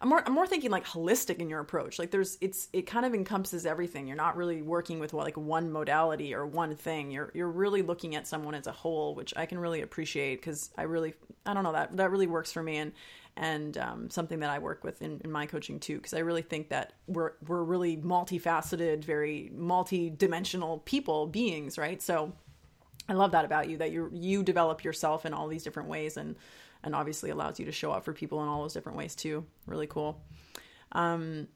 I'm 0.00 0.08
more 0.08 0.22
I'm 0.26 0.32
more 0.32 0.46
thinking 0.46 0.70
like 0.70 0.86
holistic 0.86 1.38
in 1.38 1.48
your 1.48 1.60
approach. 1.60 1.98
Like 1.98 2.10
there's 2.10 2.36
it's 2.40 2.68
it 2.72 2.82
kind 2.82 3.06
of 3.06 3.14
encompasses 3.14 3.64
everything. 3.64 4.06
You're 4.06 4.16
not 4.16 4.36
really 4.36 4.62
working 4.62 4.98
with 4.98 5.14
like 5.14 5.36
one 5.36 5.72
modality 5.72 6.34
or 6.34 6.46
one 6.46 6.76
thing. 6.76 7.10
You're 7.10 7.30
you're 7.34 7.48
really 7.48 7.82
looking 7.82 8.16
at 8.16 8.26
someone 8.26 8.54
as 8.54 8.66
a 8.66 8.72
whole, 8.72 9.14
which 9.14 9.32
I 9.36 9.46
can 9.46 9.58
really 9.58 9.80
appreciate 9.80 10.36
because 10.36 10.70
I 10.76 10.82
really 10.82 11.14
I 11.46 11.54
don't 11.54 11.64
know 11.64 11.72
that 11.72 11.96
that 11.96 12.10
really 12.10 12.26
works 12.26 12.52
for 12.52 12.62
me 12.62 12.76
and 12.76 12.92
and 13.36 13.78
um, 13.78 14.10
something 14.10 14.40
that 14.40 14.50
I 14.50 14.58
work 14.58 14.84
with 14.84 15.00
in, 15.00 15.20
in 15.24 15.32
my 15.32 15.46
coaching 15.46 15.80
too 15.80 15.96
because 15.96 16.12
I 16.12 16.18
really 16.18 16.42
think 16.42 16.68
that 16.68 16.92
we're 17.06 17.32
we're 17.46 17.62
really 17.62 17.96
multifaceted, 17.96 19.04
very 19.04 19.50
multi-dimensional 19.54 20.78
people 20.78 21.26
beings, 21.26 21.78
right? 21.78 22.02
So 22.02 22.32
I 23.08 23.14
love 23.14 23.32
that 23.32 23.46
about 23.46 23.70
you 23.70 23.78
that 23.78 23.90
you 23.90 24.10
you 24.12 24.42
develop 24.42 24.84
yourself 24.84 25.24
in 25.24 25.32
all 25.32 25.48
these 25.48 25.64
different 25.64 25.88
ways 25.88 26.18
and 26.18 26.36
and 26.82 26.94
obviously 26.94 27.30
allows 27.30 27.58
you 27.58 27.66
to 27.66 27.72
show 27.72 27.92
up 27.92 28.04
for 28.04 28.12
people 28.12 28.42
in 28.42 28.48
all 28.48 28.62
those 28.62 28.74
different 28.74 28.98
ways 28.98 29.14
too. 29.14 29.44
Really 29.66 29.86
cool. 29.86 30.20
Um, 30.92 31.48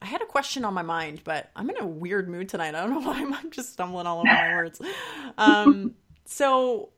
I 0.00 0.06
had 0.06 0.22
a 0.22 0.26
question 0.26 0.64
on 0.64 0.74
my 0.74 0.82
mind, 0.82 1.22
but 1.24 1.50
I'm 1.56 1.68
in 1.70 1.80
a 1.80 1.86
weird 1.86 2.28
mood 2.28 2.48
tonight. 2.48 2.74
I 2.74 2.80
don't 2.80 2.90
know 2.90 3.00
why 3.10 3.18
I'm 3.18 3.50
just 3.50 3.72
stumbling 3.72 4.06
all 4.06 4.18
over 4.18 4.26
my 4.28 4.54
words. 4.54 4.80
Um, 5.38 5.94
so 6.24 6.90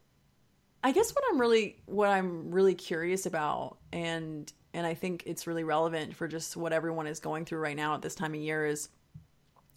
I 0.82 0.92
guess 0.92 1.12
what 1.14 1.24
I'm 1.30 1.40
really 1.40 1.76
what 1.86 2.10
I'm 2.10 2.50
really 2.50 2.74
curious 2.74 3.26
about 3.26 3.78
and 3.92 4.52
and 4.74 4.86
I 4.86 4.94
think 4.94 5.24
it's 5.26 5.46
really 5.46 5.64
relevant 5.64 6.14
for 6.14 6.28
just 6.28 6.56
what 6.56 6.72
everyone 6.72 7.06
is 7.06 7.20
going 7.20 7.44
through 7.44 7.58
right 7.58 7.76
now 7.76 7.94
at 7.94 8.02
this 8.02 8.14
time 8.14 8.34
of 8.34 8.40
year 8.40 8.66
is 8.66 8.88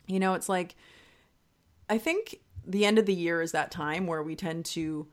you 0.07 0.19
know, 0.19 0.34
it's 0.34 0.49
like 0.49 0.75
I 1.89 1.97
think 1.97 2.39
the 2.65 2.86
end 2.86 2.99
of 2.99 3.05
the 3.05 3.13
year 3.13 3.41
is 3.41 3.51
that 3.53 3.71
time 3.71 4.07
where 4.07 4.21
we 4.21 4.36
tend 4.36 4.65
to 4.65 5.07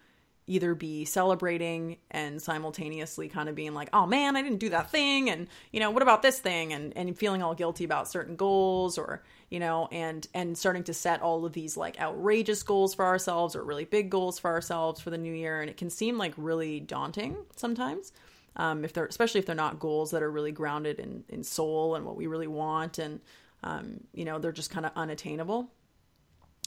either 0.49 0.75
be 0.75 1.05
celebrating 1.05 1.99
and 2.11 2.41
simultaneously 2.41 3.29
kind 3.29 3.49
of 3.49 3.55
being 3.55 3.75
like, 3.75 3.91
oh 3.93 4.07
man, 4.07 4.35
I 4.35 4.43
didn't 4.43 4.59
do 4.59 4.71
that 4.71 4.91
thing. 4.91 5.29
And, 5.31 5.47
you 5.73 5.79
know, 5.79 5.91
what 5.91 6.03
about 6.03 6.23
this 6.23 6.39
thing? 6.39 6.73
And, 6.73 6.97
and 6.97 7.17
feeling 7.17 7.43
all 7.43 7.55
guilty 7.55 7.85
about 7.85 8.09
certain 8.09 8.35
goals 8.35 8.97
or, 8.97 9.23
you 9.51 9.61
know, 9.61 9.89
and, 9.93 10.27
and 10.35 10.57
starting 10.57 10.85
to 10.85 10.95
set 10.95 11.21
all 11.21 11.45
of 11.45 11.53
these 11.53 11.77
like 11.77 12.01
outrageous 12.01 12.63
goals 12.63 12.95
for 12.95 13.05
ourselves 13.05 13.55
or 13.55 13.63
really 13.63 13.85
big 13.85 14.11
goals 14.11 14.39
for 14.39 14.51
ourselves 14.51 15.01
for 15.01 15.11
the 15.11 15.19
new 15.19 15.33
year. 15.33 15.61
And 15.61 15.69
it 15.69 15.77
can 15.77 15.91
seem 15.91 16.17
like 16.17 16.33
really 16.37 16.81
daunting 16.81 17.37
sometimes. 17.57 18.13
Um, 18.57 18.85
if 18.85 18.93
they're, 18.93 19.07
especially 19.07 19.39
if 19.41 19.47
they're 19.47 19.55
not 19.55 19.79
goals 19.79 20.11
that 20.11 20.23
are 20.23 20.31
really 20.31 20.51
grounded 20.51 20.99
in, 20.99 21.25
in 21.29 21.45
soul 21.45 21.95
and 21.95 22.05
what 22.05 22.17
we 22.17 22.27
really 22.27 22.49
want. 22.49 22.99
And, 22.99 23.21
um, 23.63 24.01
you 24.15 24.25
know, 24.25 24.39
they're 24.39 24.51
just 24.51 24.71
kind 24.71 24.87
of 24.87 24.93
unattainable. 24.97 25.71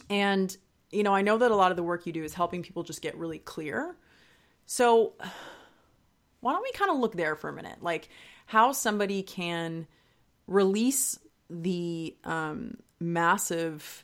And 0.09 0.55
you 0.91 1.03
know, 1.03 1.13
I 1.13 1.21
know 1.21 1.37
that 1.37 1.51
a 1.51 1.55
lot 1.55 1.71
of 1.71 1.77
the 1.77 1.83
work 1.83 2.05
you 2.05 2.13
do 2.13 2.23
is 2.23 2.33
helping 2.33 2.63
people 2.63 2.83
just 2.83 3.01
get 3.01 3.17
really 3.17 3.39
clear. 3.39 3.95
So, 4.65 5.13
why 6.41 6.53
don't 6.53 6.63
we 6.63 6.71
kind 6.71 6.91
of 6.91 6.97
look 6.97 7.15
there 7.15 7.35
for 7.35 7.49
a 7.49 7.53
minute? 7.53 7.81
Like, 7.81 8.09
how 8.47 8.71
somebody 8.71 9.23
can 9.23 9.87
release 10.47 11.19
the 11.49 12.15
um, 12.23 12.77
massive, 12.99 14.03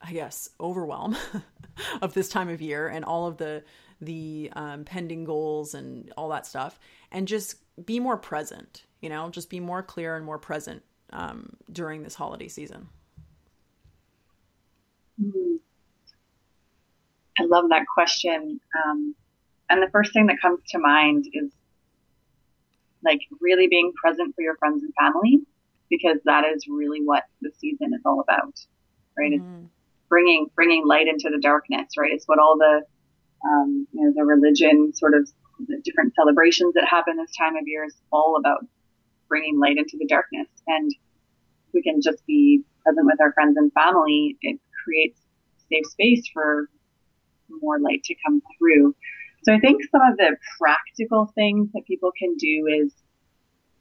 I 0.00 0.12
guess, 0.12 0.50
overwhelm 0.60 1.16
of 2.02 2.14
this 2.14 2.28
time 2.28 2.48
of 2.48 2.60
year 2.62 2.88
and 2.88 3.04
all 3.04 3.26
of 3.26 3.36
the 3.36 3.64
the 4.00 4.48
um, 4.54 4.84
pending 4.84 5.24
goals 5.24 5.74
and 5.74 6.12
all 6.16 6.28
that 6.28 6.46
stuff, 6.46 6.78
and 7.10 7.26
just 7.26 7.56
be 7.84 7.98
more 7.98 8.16
present. 8.16 8.84
You 9.00 9.08
know, 9.08 9.28
just 9.28 9.50
be 9.50 9.60
more 9.60 9.82
clear 9.82 10.16
and 10.16 10.24
more 10.24 10.38
present 10.38 10.82
um, 11.12 11.56
during 11.72 12.04
this 12.04 12.14
holiday 12.14 12.48
season. 12.48 12.88
Mm-hmm. 15.20 15.47
I 17.38 17.44
love 17.44 17.68
that 17.70 17.86
question. 17.92 18.60
Um, 18.84 19.14
and 19.70 19.82
the 19.82 19.90
first 19.90 20.12
thing 20.12 20.26
that 20.26 20.40
comes 20.40 20.60
to 20.70 20.78
mind 20.78 21.26
is 21.32 21.50
like 23.04 23.20
really 23.40 23.68
being 23.68 23.92
present 24.02 24.34
for 24.34 24.42
your 24.42 24.56
friends 24.56 24.82
and 24.82 24.92
family 24.98 25.40
because 25.88 26.18
that 26.24 26.44
is 26.44 26.66
really 26.68 27.00
what 27.02 27.24
the 27.40 27.50
season 27.58 27.92
is 27.94 28.00
all 28.04 28.20
about, 28.20 28.58
right? 29.16 29.32
Mm-hmm. 29.32 29.64
It's 29.64 29.72
bringing 30.08 30.46
bringing 30.54 30.86
light 30.86 31.06
into 31.06 31.30
the 31.30 31.40
darkness, 31.40 31.92
right? 31.96 32.12
It's 32.12 32.26
what 32.26 32.38
all 32.38 32.56
the 32.58 32.82
um, 33.48 33.86
you 33.92 34.04
know 34.04 34.12
the 34.14 34.24
religion 34.24 34.92
sort 34.94 35.14
of 35.14 35.28
the 35.66 35.80
different 35.84 36.14
celebrations 36.14 36.74
that 36.74 36.86
happen 36.88 37.16
this 37.16 37.34
time 37.36 37.56
of 37.56 37.62
year 37.66 37.84
is 37.84 37.96
all 38.12 38.36
about 38.38 38.64
bringing 39.28 39.58
light 39.58 39.76
into 39.76 39.96
the 39.98 40.06
darkness. 40.06 40.48
And 40.66 40.90
we 41.72 41.82
can 41.82 42.00
just 42.00 42.24
be 42.26 42.62
present 42.84 43.06
with 43.06 43.20
our 43.20 43.32
friends 43.32 43.56
and 43.56 43.72
family. 43.72 44.36
It 44.40 44.58
creates 44.84 45.20
safe 45.68 45.86
space 45.86 46.28
for 46.32 46.68
more 47.62 47.78
light 47.80 48.04
to 48.04 48.14
come 48.24 48.42
through. 48.58 48.94
So 49.44 49.54
I 49.54 49.60
think 49.60 49.82
some 49.90 50.02
of 50.02 50.16
the 50.16 50.36
practical 50.58 51.30
things 51.34 51.70
that 51.72 51.86
people 51.86 52.12
can 52.18 52.36
do 52.36 52.66
is 52.66 52.92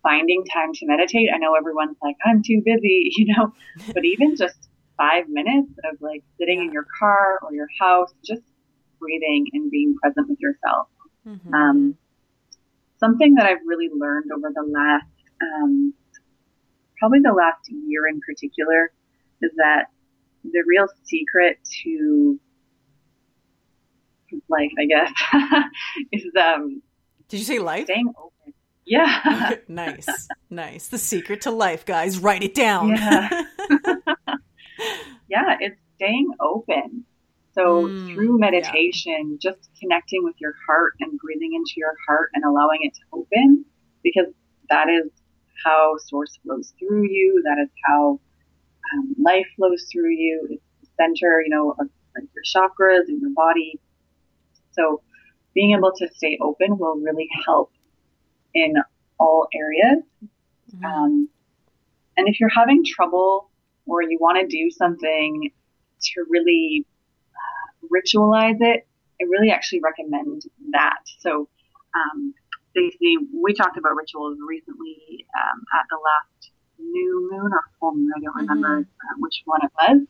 finding 0.04 0.44
time 0.46 0.74
to 0.74 0.86
meditate. 0.86 1.30
I 1.34 1.38
know 1.38 1.56
everyone's 1.56 1.98
like, 2.02 2.16
I'm 2.26 2.42
too 2.44 2.62
busy, 2.64 3.12
you 3.18 3.34
know, 3.36 3.54
but 3.94 4.06
even 4.06 4.36
just 4.36 4.70
five 4.98 5.30
minutes 5.30 5.72
of 5.92 6.02
like 6.02 6.24
sitting 6.40 6.60
in 6.60 6.72
your 6.72 6.86
car 7.00 7.40
or 7.44 7.54
your 7.54 7.68
house, 7.80 8.14
just 8.26 8.42
breathing 9.00 9.48
and 9.54 9.70
being 9.70 9.96
present 10.02 10.30
with 10.30 10.40
yourself. 10.40 10.88
Mm-hmm. 11.28 11.54
Um, 11.54 11.98
something 13.00 13.36
that 13.36 13.46
I've 13.46 13.66
really 13.66 13.90
learned 13.94 14.32
over 14.36 14.50
the 14.54 14.64
last, 14.64 15.06
um, 15.42 15.94
probably 16.98 17.20
the 17.20 17.34
last 17.34 17.70
year 17.70 18.08
in 18.08 18.20
particular, 18.22 18.92
is 19.42 19.52
that 19.58 19.86
the 20.44 20.64
real 20.66 20.88
secret 21.04 21.60
to 21.84 22.40
life, 24.50 24.72
I 24.80 24.86
guess, 24.86 25.12
is 26.12 26.26
um. 26.40 26.82
Did 27.30 27.40
you 27.40 27.46
say 27.46 27.60
life? 27.60 27.86
Staying 27.86 28.14
open. 28.18 28.54
Yeah. 28.86 29.56
nice, 29.68 30.08
nice. 30.50 30.88
The 30.88 30.98
secret 30.98 31.42
to 31.42 31.52
life, 31.52 31.86
guys. 31.86 32.20
Write 32.20 32.44
it 32.44 32.56
down. 32.56 32.90
Yeah. 32.90 33.44
yeah, 35.28 35.58
it's 35.60 35.80
staying 35.96 36.30
open. 36.40 37.04
So 37.54 37.88
mm, 37.88 38.14
through 38.14 38.40
meditation, 38.40 39.38
yeah. 39.42 39.52
just 39.52 39.70
connecting 39.82 40.24
with 40.24 40.36
your 40.40 40.54
heart 40.68 40.94
and 41.00 41.18
breathing 41.20 41.54
into 41.54 41.74
your 41.76 41.96
heart 42.08 42.30
and 42.34 42.46
allowing 42.46 42.80
it 42.82 42.94
to 42.94 43.02
open, 43.12 43.66
because 44.04 44.28
that 44.70 44.88
is 44.90 45.12
how 45.66 45.96
source 46.06 46.38
flows 46.44 46.74
through 46.80 47.08
you. 47.10 47.42
That 47.44 47.62
is 47.62 47.70
how 47.86 48.20
um, 48.94 49.16
life 49.20 49.48
flows 49.56 49.86
through 49.92 50.12
you. 50.12 50.48
It's 50.52 50.64
the 50.82 50.88
center, 50.98 51.42
you 51.42 51.50
know, 51.50 51.72
of 51.72 51.90
like 52.16 52.30
your 52.36 52.44
chakras 52.44 53.08
and 53.08 53.22
your 53.22 53.32
body. 53.32 53.80
So 54.78 55.02
being 55.54 55.76
able 55.76 55.92
to 55.98 56.08
stay 56.16 56.38
open 56.42 56.78
will 56.78 56.98
really 56.98 57.28
help 57.46 57.72
in 58.54 58.76
all 59.20 59.48
areas. 59.54 60.04
Mm-hmm. 60.76 60.86
Um, 60.86 61.30
and 62.16 62.28
if 62.28 62.40
you're 62.40 62.50
having 62.50 62.84
trouble 62.86 63.50
or 63.86 64.02
you 64.02 64.18
want 64.20 64.40
to 64.40 64.48
do 64.48 64.70
something 64.72 65.52
to 66.02 66.26
really 66.30 66.86
uh, 67.34 67.88
ritualize 67.88 68.58
it, 68.60 68.88
I 69.20 69.24
really 69.28 69.52
actually 69.52 69.82
recommend 69.82 70.44
that. 70.72 71.00
So, 71.20 71.50
um, 71.96 72.34
Stacey, 72.72 73.18
we 73.34 73.54
talked 73.54 73.78
about 73.78 73.96
rituals 73.96 74.38
recently 74.48 75.26
um, 75.36 75.64
at 75.74 75.86
the 75.90 75.98
last 75.98 76.52
new 76.80 77.30
moon 77.32 77.52
or 77.52 77.64
full 77.80 77.96
moon. 77.96 78.12
I 78.16 78.20
don't 78.20 78.36
remember 78.36 78.82
mm-hmm. 78.82 79.10
uh, 79.10 79.16
which 79.18 79.42
one 79.46 79.62
it 79.64 79.72
was. 79.82 80.08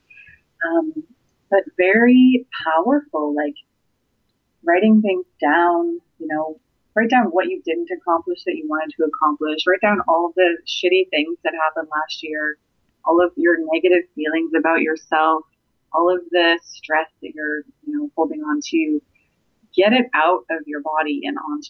Um, 0.66 1.04
but 1.50 1.64
very 1.78 2.46
powerful. 2.66 3.34
Like 3.34 3.56
writing 4.64 5.02
things 5.02 5.26
down, 5.42 6.00
you 6.20 6.28
know, 6.28 6.60
write 6.96 7.10
down 7.10 7.26
what 7.28 7.48
you 7.48 7.62
didn't 7.64 7.90
accomplish 7.92 8.44
that 8.46 8.56
you 8.56 8.68
wanted 8.68 8.94
to 8.98 9.04
accomplish, 9.06 9.66
write 9.68 9.82
down 9.82 10.00
all 10.08 10.34
the 10.36 10.58
shitty 10.66 11.10
things 11.10 11.38
that 11.44 11.54
happened 11.54 11.88
last 11.92 12.24
year, 12.24 12.58
all 13.06 13.24
of 13.24 13.32
your 13.36 13.58
negative 13.72 14.10
feelings 14.16 14.52
about 14.58 14.82
yourself, 14.82 15.44
all 15.94 16.14
of 16.14 16.22
the 16.32 16.60
stress 16.64 17.08
that 17.22 17.34
you're, 17.34 17.60
you 17.86 17.98
know, 17.98 18.10
holding 18.16 18.42
on 18.42 18.60
to. 18.72 19.02
Get 19.76 19.94
it 19.94 20.08
out 20.16 20.44
of 20.50 20.66
your 20.66 20.82
body 20.82 21.22
and 21.26 21.38
onto 21.38 21.70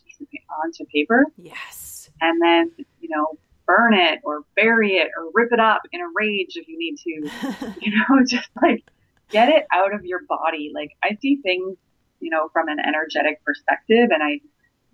onto 0.63 0.85
paper. 0.85 1.25
Yes. 1.35 2.09
And 2.21 2.41
then, 2.41 2.71
you 3.01 3.09
know, 3.09 3.37
burn 3.65 3.93
it 3.93 4.21
or 4.23 4.43
bury 4.55 4.93
it 4.93 5.09
or 5.17 5.29
rip 5.33 5.51
it 5.51 5.59
up 5.59 5.81
in 5.91 5.99
a 5.99 6.05
rage 6.15 6.55
if 6.55 6.69
you 6.69 6.77
need 6.79 6.97
to. 6.99 7.75
you 7.81 7.91
know, 7.91 8.23
just 8.25 8.47
like 8.61 8.85
get 9.29 9.49
it 9.49 9.65
out 9.73 9.93
of 9.93 10.05
your 10.05 10.21
body. 10.27 10.71
Like 10.73 10.91
I 11.03 11.17
see 11.21 11.35
things 11.43 11.75
you 12.19 12.29
know, 12.29 12.49
from 12.53 12.67
an 12.67 12.79
energetic 12.79 13.43
perspective. 13.43 14.09
And 14.11 14.23
I, 14.23 14.39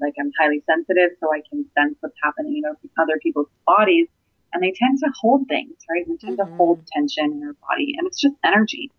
like, 0.02 0.14
I'm 0.20 0.32
highly 0.40 0.64
sensitive, 0.66 1.12
so 1.20 1.34
I 1.34 1.42
can 1.50 1.66
sense 1.78 1.96
what's 2.00 2.18
happening 2.24 2.62
in 2.64 2.90
other 2.98 3.20
people's 3.22 3.50
bodies. 3.66 4.08
And 4.54 4.62
they 4.62 4.74
tend 4.76 5.00
to 5.00 5.12
hold 5.20 5.48
things, 5.48 5.76
right? 5.90 6.08
We 6.08 6.18
tend 6.18 6.38
mm-hmm. 6.38 6.52
to 6.52 6.58
hold 6.58 6.86
tension 6.88 7.26
in 7.26 7.44
our 7.44 7.56
body, 7.68 7.96
and 7.98 8.06
it's 8.08 8.22
just 8.22 8.36
energy. 8.44 8.92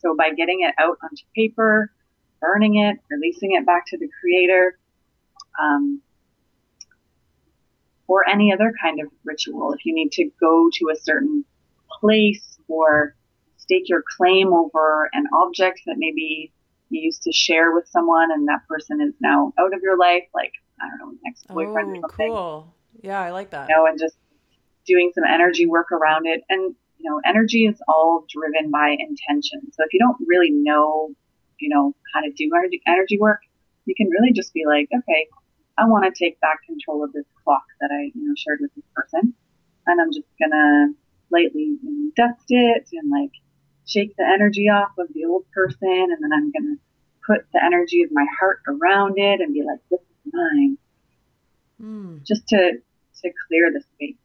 So 0.00 0.14
by 0.16 0.30
getting 0.36 0.60
it 0.60 0.74
out 0.78 0.98
onto 1.02 1.22
paper, 1.34 1.90
burning 2.40 2.76
it, 2.76 2.98
releasing 3.10 3.52
it 3.52 3.66
back 3.66 3.86
to 3.86 3.98
the 3.98 4.08
creator, 4.20 4.78
um, 5.60 6.00
or 8.06 8.28
any 8.28 8.52
other 8.52 8.72
kind 8.80 9.00
of 9.00 9.08
ritual, 9.24 9.72
if 9.72 9.84
you 9.84 9.94
need 9.94 10.12
to 10.12 10.30
go 10.40 10.70
to 10.74 10.90
a 10.90 10.96
certain 10.96 11.44
place 12.00 12.58
or 12.68 13.14
stake 13.56 13.88
your 13.88 14.02
claim 14.16 14.52
over 14.52 15.10
an 15.12 15.26
object 15.34 15.82
that 15.86 15.96
maybe 15.98 16.52
you 16.90 17.00
used 17.00 17.22
to 17.22 17.32
share 17.32 17.74
with 17.74 17.86
someone 17.88 18.30
and 18.32 18.48
that 18.48 18.66
person 18.68 19.00
is 19.00 19.14
now 19.20 19.52
out 19.58 19.74
of 19.74 19.80
your 19.82 19.98
life, 19.98 20.24
like, 20.34 20.52
I 20.80 20.88
don't 20.88 20.98
know, 20.98 21.18
ex 21.26 21.42
boyfriend 21.44 21.88
oh, 21.88 22.00
or 22.00 22.00
something. 22.08 22.32
Cool. 22.32 22.74
Yeah, 23.02 23.20
I 23.20 23.30
like 23.30 23.50
that. 23.50 23.68
You 23.68 23.76
know, 23.76 23.86
and 23.86 23.98
just 23.98 24.16
doing 24.86 25.12
some 25.14 25.24
energy 25.24 25.66
work 25.66 25.92
around 25.92 26.26
it. 26.26 26.42
And, 26.48 26.74
you 26.98 27.10
know, 27.10 27.20
energy 27.26 27.66
is 27.66 27.80
all 27.88 28.24
driven 28.28 28.70
by 28.70 28.96
intention. 28.98 29.60
So 29.72 29.84
if 29.84 29.92
you 29.92 30.00
don't 30.00 30.16
really 30.26 30.50
know, 30.50 31.10
you 31.58 31.68
know, 31.68 31.94
how 32.14 32.20
to 32.20 32.30
do 32.32 32.50
energy 32.86 33.18
work, 33.18 33.40
you 33.84 33.94
can 33.94 34.08
really 34.08 34.32
just 34.32 34.52
be 34.52 34.64
like, 34.66 34.88
okay, 34.94 35.26
I 35.76 35.84
want 35.86 36.04
to 36.04 36.24
take 36.24 36.40
back 36.40 36.64
control 36.66 37.04
of 37.04 37.12
this 37.12 37.26
clock 37.44 37.64
that 37.80 37.90
I, 37.92 38.10
you 38.14 38.28
know, 38.28 38.34
shared 38.36 38.58
with 38.60 38.74
this 38.74 38.84
person. 38.94 39.34
And 39.86 40.00
I'm 40.00 40.12
just 40.12 40.28
going 40.38 40.50
to 40.50 40.94
lightly 41.30 41.78
you 41.80 41.80
know, 41.82 42.10
dust 42.16 42.44
it 42.48 42.88
and 42.92 43.10
like 43.10 43.32
shake 43.88 44.16
the 44.16 44.24
energy 44.24 44.68
off 44.68 44.92
of 44.98 45.08
the 45.14 45.24
old 45.24 45.44
person 45.52 45.78
and 45.88 46.22
then 46.22 46.32
I'm 46.32 46.52
going 46.52 46.76
to 46.76 46.80
put 47.26 47.46
the 47.52 47.62
energy 47.64 48.02
of 48.02 48.10
my 48.12 48.26
heart 48.38 48.60
around 48.68 49.18
it 49.18 49.40
and 49.40 49.52
be 49.52 49.62
like, 49.62 49.80
this 49.90 50.00
is 50.00 50.32
mine. 50.32 50.78
Mm. 51.80 52.24
just 52.24 52.48
to 52.48 52.72
to 53.22 53.30
clear 53.46 53.72
the 53.72 53.80
space. 53.94 54.16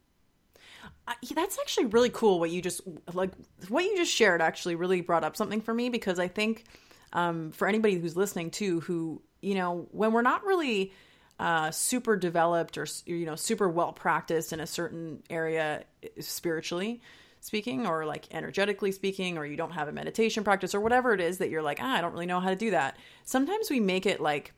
I, 1.08 1.15
that's 1.36 1.60
actually 1.60 1.86
really 1.86 2.10
cool 2.10 2.39
what 2.39 2.49
you 2.49 2.63
just 2.63 2.82
like 3.13 3.32
what 3.67 3.84
you 3.84 3.95
just 3.95 4.12
shared 4.12 4.41
actually 4.41 4.76
really 4.76 5.02
brought 5.02 5.23
up 5.23 5.36
something 5.36 5.62
for 5.62 5.73
me 5.73 5.89
because 5.89 6.17
I 6.17 6.28
think 6.28 6.63
um, 7.12 7.52
for 7.52 7.67
anybody 7.67 7.99
who's 7.99 8.17
listening 8.17 8.49
too 8.49 8.80
who 8.82 9.21
you 9.41 9.54
know 9.54 9.88
when 9.91 10.13
we're 10.13 10.23
not 10.23 10.43
really 10.45 10.93
uh, 11.39 11.69
super 11.69 12.15
developed 12.15 12.78
or 12.78 12.88
you 13.06 13.26
know 13.26 13.36
super 13.36 13.69
well 13.69 13.93
practiced 13.93 14.52
in 14.52 14.60
a 14.60 14.67
certain 14.67 15.21
area 15.30 15.84
spiritually 16.19 17.02
speaking 17.43 17.86
or 17.86 18.06
like 18.06 18.25
energetically 18.32 18.91
speaking 18.91 19.38
or 19.38 19.45
you 19.45 19.58
don't 19.58 19.71
have 19.71 19.89
a 19.89 19.91
meditation 19.91 20.43
practice 20.43 20.73
or 20.73 20.79
whatever 20.79 21.13
it 21.13 21.19
is 21.19 21.39
that 21.39 21.49
you're 21.49 21.62
like 21.62 21.79
ah, 21.82 21.97
I 21.97 22.01
don't 22.01 22.13
really 22.13 22.25
know 22.25 22.39
how 22.39 22.49
to 22.49 22.56
do 22.56 22.71
that 22.71 22.97
sometimes 23.25 23.69
we 23.69 23.79
make 23.79 24.06
it 24.06 24.21
like 24.21 24.53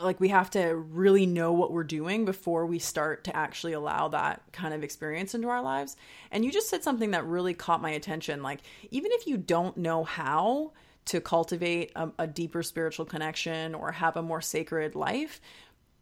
like 0.00 0.20
we 0.20 0.28
have 0.28 0.50
to 0.50 0.74
really 0.76 1.26
know 1.26 1.52
what 1.52 1.72
we're 1.72 1.82
doing 1.82 2.24
before 2.24 2.66
we 2.66 2.78
start 2.78 3.24
to 3.24 3.36
actually 3.36 3.72
allow 3.72 4.08
that 4.08 4.42
kind 4.52 4.72
of 4.72 4.84
experience 4.84 5.34
into 5.34 5.48
our 5.48 5.62
lives. 5.62 5.96
And 6.30 6.44
you 6.44 6.52
just 6.52 6.68
said 6.68 6.84
something 6.84 7.10
that 7.12 7.26
really 7.26 7.54
caught 7.54 7.82
my 7.82 7.90
attention. 7.90 8.42
Like, 8.42 8.60
even 8.90 9.10
if 9.12 9.26
you 9.26 9.36
don't 9.36 9.76
know 9.76 10.04
how 10.04 10.72
to 11.06 11.20
cultivate 11.20 11.90
a, 11.96 12.10
a 12.18 12.26
deeper 12.26 12.62
spiritual 12.62 13.06
connection 13.06 13.74
or 13.74 13.92
have 13.92 14.16
a 14.16 14.22
more 14.22 14.40
sacred 14.40 14.94
life, 14.94 15.40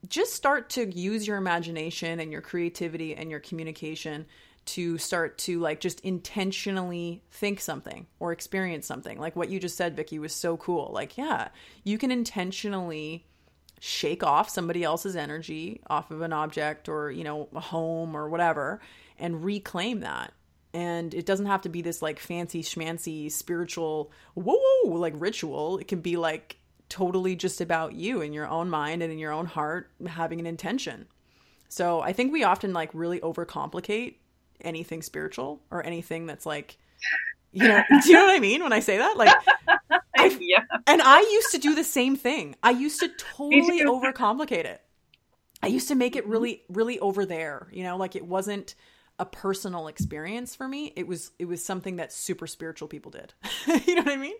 just 0.08 0.34
start 0.34 0.68
to 0.70 0.86
use 0.86 1.26
your 1.26 1.36
imagination 1.36 2.20
and 2.20 2.30
your 2.30 2.40
creativity 2.40 3.14
and 3.14 3.30
your 3.30 3.40
communication 3.40 4.26
to 4.66 4.98
start 4.98 5.38
to 5.38 5.60
like 5.60 5.80
just 5.80 6.00
intentionally 6.00 7.22
think 7.30 7.60
something 7.60 8.06
or 8.18 8.32
experience 8.32 8.86
something. 8.86 9.18
Like 9.18 9.36
what 9.36 9.48
you 9.48 9.60
just 9.60 9.76
said, 9.76 9.96
Vicky, 9.96 10.18
was 10.18 10.34
so 10.34 10.56
cool. 10.56 10.90
Like, 10.92 11.16
yeah, 11.16 11.48
you 11.84 11.98
can 11.98 12.10
intentionally 12.10 13.24
shake 13.80 14.22
off 14.22 14.48
somebody 14.48 14.82
else's 14.82 15.16
energy 15.16 15.80
off 15.88 16.10
of 16.10 16.22
an 16.22 16.32
object 16.32 16.88
or 16.88 17.10
you 17.10 17.24
know 17.24 17.48
a 17.54 17.60
home 17.60 18.16
or 18.16 18.28
whatever 18.28 18.80
and 19.18 19.44
reclaim 19.44 20.00
that 20.00 20.32
and 20.72 21.14
it 21.14 21.26
doesn't 21.26 21.46
have 21.46 21.60
to 21.60 21.68
be 21.68 21.82
this 21.82 22.00
like 22.00 22.18
fancy 22.18 22.62
schmancy 22.62 23.30
spiritual 23.30 24.10
whoa, 24.34 24.56
whoa 24.56 24.92
like 24.92 25.12
ritual 25.18 25.78
it 25.78 25.88
can 25.88 26.00
be 26.00 26.16
like 26.16 26.56
totally 26.88 27.36
just 27.36 27.60
about 27.60 27.94
you 27.94 28.22
in 28.22 28.32
your 28.32 28.48
own 28.48 28.70
mind 28.70 29.02
and 29.02 29.12
in 29.12 29.18
your 29.18 29.32
own 29.32 29.46
heart 29.46 29.90
having 30.06 30.40
an 30.40 30.46
intention 30.46 31.06
so 31.68 32.00
i 32.00 32.12
think 32.14 32.32
we 32.32 32.44
often 32.44 32.72
like 32.72 32.88
really 32.94 33.20
overcomplicate 33.20 34.14
anything 34.60 35.02
spiritual 35.02 35.62
or 35.70 35.84
anything 35.84 36.26
that's 36.26 36.46
like 36.46 36.78
you 37.52 37.66
know 37.66 37.82
do 38.02 38.08
you 38.08 38.14
know 38.14 38.26
what 38.26 38.36
i 38.36 38.40
mean 38.40 38.62
when 38.62 38.72
i 38.72 38.80
say 38.80 38.98
that 38.98 39.16
like 39.16 39.34
I, 40.18 40.38
yeah. 40.40 40.64
and 40.86 41.02
I 41.02 41.20
used 41.20 41.50
to 41.52 41.58
do 41.58 41.74
the 41.74 41.84
same 41.84 42.16
thing. 42.16 42.56
I 42.62 42.70
used 42.70 43.00
to 43.00 43.08
totally 43.08 43.82
overcomplicate 43.82 44.64
it. 44.64 44.82
I 45.62 45.68
used 45.68 45.88
to 45.88 45.94
make 45.94 46.16
it 46.16 46.26
really, 46.26 46.62
really 46.68 46.98
over 47.00 47.24
there. 47.24 47.68
You 47.72 47.84
know, 47.84 47.96
like 47.96 48.16
it 48.16 48.26
wasn't 48.26 48.74
a 49.18 49.24
personal 49.24 49.88
experience 49.88 50.54
for 50.54 50.68
me. 50.68 50.92
It 50.96 51.06
was, 51.06 51.30
it 51.38 51.46
was 51.46 51.64
something 51.64 51.96
that 51.96 52.12
super 52.12 52.46
spiritual 52.46 52.88
people 52.88 53.10
did. 53.10 53.32
you 53.86 53.94
know 53.94 54.02
what 54.02 54.12
I 54.12 54.16
mean? 54.16 54.36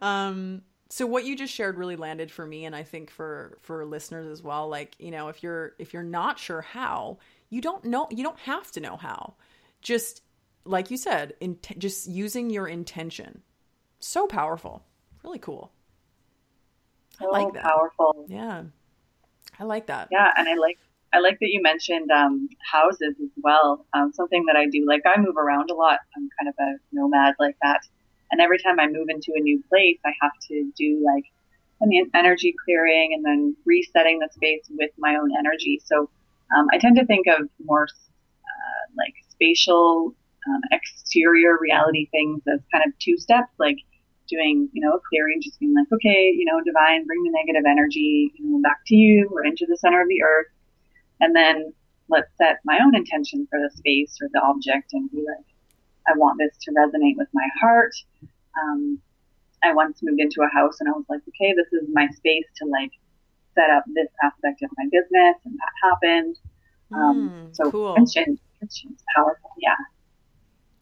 Um, 0.00 0.62
so 0.88 1.04
what 1.04 1.24
you 1.24 1.36
just 1.36 1.52
shared 1.52 1.78
really 1.78 1.96
landed 1.96 2.30
for 2.30 2.46
me, 2.46 2.64
and 2.64 2.74
I 2.74 2.84
think 2.84 3.10
for 3.10 3.58
for 3.60 3.84
listeners 3.84 4.28
as 4.28 4.40
well. 4.40 4.68
Like, 4.68 4.94
you 5.00 5.10
know, 5.10 5.26
if 5.28 5.42
you're 5.42 5.72
if 5.80 5.92
you're 5.92 6.04
not 6.04 6.38
sure 6.38 6.60
how, 6.60 7.18
you 7.50 7.60
don't 7.60 7.84
know. 7.84 8.08
You 8.10 8.24
don't 8.24 8.38
have 8.40 8.70
to 8.72 8.80
know 8.80 8.96
how. 8.96 9.34
Just 9.82 10.22
like 10.64 10.90
you 10.90 10.96
said, 10.96 11.34
in, 11.40 11.58
just 11.78 12.08
using 12.08 12.50
your 12.50 12.66
intention. 12.66 13.42
So 14.00 14.26
powerful 14.26 14.82
really 15.26 15.38
cool. 15.38 15.72
So 17.18 17.28
I 17.28 17.44
like 17.44 17.54
that. 17.54 17.64
powerful. 17.64 18.26
Yeah. 18.28 18.62
I 19.58 19.64
like 19.64 19.86
that. 19.86 20.08
Yeah, 20.10 20.30
and 20.36 20.48
I 20.48 20.54
like 20.54 20.78
I 21.12 21.18
like 21.20 21.38
that 21.40 21.48
you 21.48 21.62
mentioned 21.62 22.10
um, 22.10 22.48
houses 22.70 23.14
as 23.22 23.30
well. 23.42 23.86
Um, 23.94 24.12
something 24.12 24.44
that 24.46 24.56
I 24.56 24.66
do, 24.66 24.84
like 24.86 25.02
I 25.06 25.18
move 25.18 25.36
around 25.36 25.70
a 25.70 25.74
lot. 25.74 25.98
I'm 26.16 26.28
kind 26.38 26.48
of 26.48 26.54
a 26.58 26.74
nomad 26.92 27.34
like 27.38 27.56
that, 27.62 27.80
and 28.30 28.40
every 28.40 28.58
time 28.58 28.78
I 28.78 28.86
move 28.86 29.08
into 29.08 29.32
a 29.34 29.40
new 29.40 29.62
place, 29.68 29.98
I 30.04 30.12
have 30.20 30.32
to 30.48 30.70
do 30.76 31.02
like 31.04 31.24
an 31.80 31.90
energy 32.14 32.54
clearing 32.64 33.12
and 33.14 33.24
then 33.24 33.56
resetting 33.64 34.18
the 34.18 34.28
space 34.32 34.64
with 34.70 34.90
my 34.98 35.16
own 35.16 35.30
energy. 35.38 35.80
So 35.84 36.10
um, 36.54 36.66
I 36.72 36.78
tend 36.78 36.96
to 36.96 37.06
think 37.06 37.26
of 37.26 37.48
more 37.64 37.84
uh, 37.84 38.84
like 38.96 39.14
spatial 39.28 40.14
um, 40.48 40.60
exterior 40.70 41.58
reality 41.60 42.08
things 42.10 42.42
as 42.52 42.60
kind 42.72 42.84
of 42.86 42.96
two 42.98 43.16
steps, 43.16 43.52
like 43.58 43.78
doing, 44.28 44.68
you 44.72 44.84
know, 44.84 44.94
a 44.94 45.00
clearing, 45.08 45.40
just 45.42 45.58
being 45.58 45.74
like, 45.74 45.86
okay, 45.92 46.32
you 46.36 46.44
know, 46.44 46.60
divine, 46.64 47.06
bring 47.06 47.22
the 47.22 47.30
negative 47.30 47.64
energy 47.68 48.32
you 48.34 48.50
know, 48.50 48.60
back 48.60 48.80
to 48.86 48.94
you 48.94 49.28
or 49.32 49.44
into 49.44 49.66
the 49.68 49.76
center 49.76 50.02
of 50.02 50.08
the 50.08 50.22
earth. 50.22 50.46
And 51.20 51.34
then 51.34 51.72
let's 52.08 52.30
set 52.36 52.60
my 52.64 52.78
own 52.82 52.94
intention 52.94 53.46
for 53.50 53.58
the 53.58 53.70
space 53.76 54.18
or 54.20 54.28
the 54.32 54.40
object 54.40 54.92
and 54.92 55.10
be 55.10 55.18
like, 55.18 55.46
I 56.08 56.16
want 56.16 56.38
this 56.38 56.56
to 56.62 56.70
resonate 56.72 57.16
with 57.16 57.28
my 57.32 57.48
heart. 57.60 57.92
Um, 58.62 59.00
I 59.62 59.74
once 59.74 60.00
moved 60.02 60.20
into 60.20 60.42
a 60.42 60.54
house 60.54 60.78
and 60.80 60.88
I 60.88 60.92
was 60.92 61.04
like, 61.08 61.22
okay, 61.28 61.52
this 61.52 61.72
is 61.72 61.88
my 61.92 62.06
space 62.08 62.46
to 62.56 62.66
like 62.66 62.92
set 63.56 63.70
up 63.70 63.82
this 63.88 64.08
aspect 64.22 64.62
of 64.62 64.70
my 64.76 64.84
business. 64.84 65.36
And 65.44 65.54
that 65.58 65.74
happened. 65.82 66.36
Um, 66.94 67.50
mm, 67.50 67.56
so 67.56 67.70
cool. 67.72 67.96
intention, 67.96 68.38
intention's 68.60 69.02
powerful. 69.16 69.50
Yeah 69.58 69.74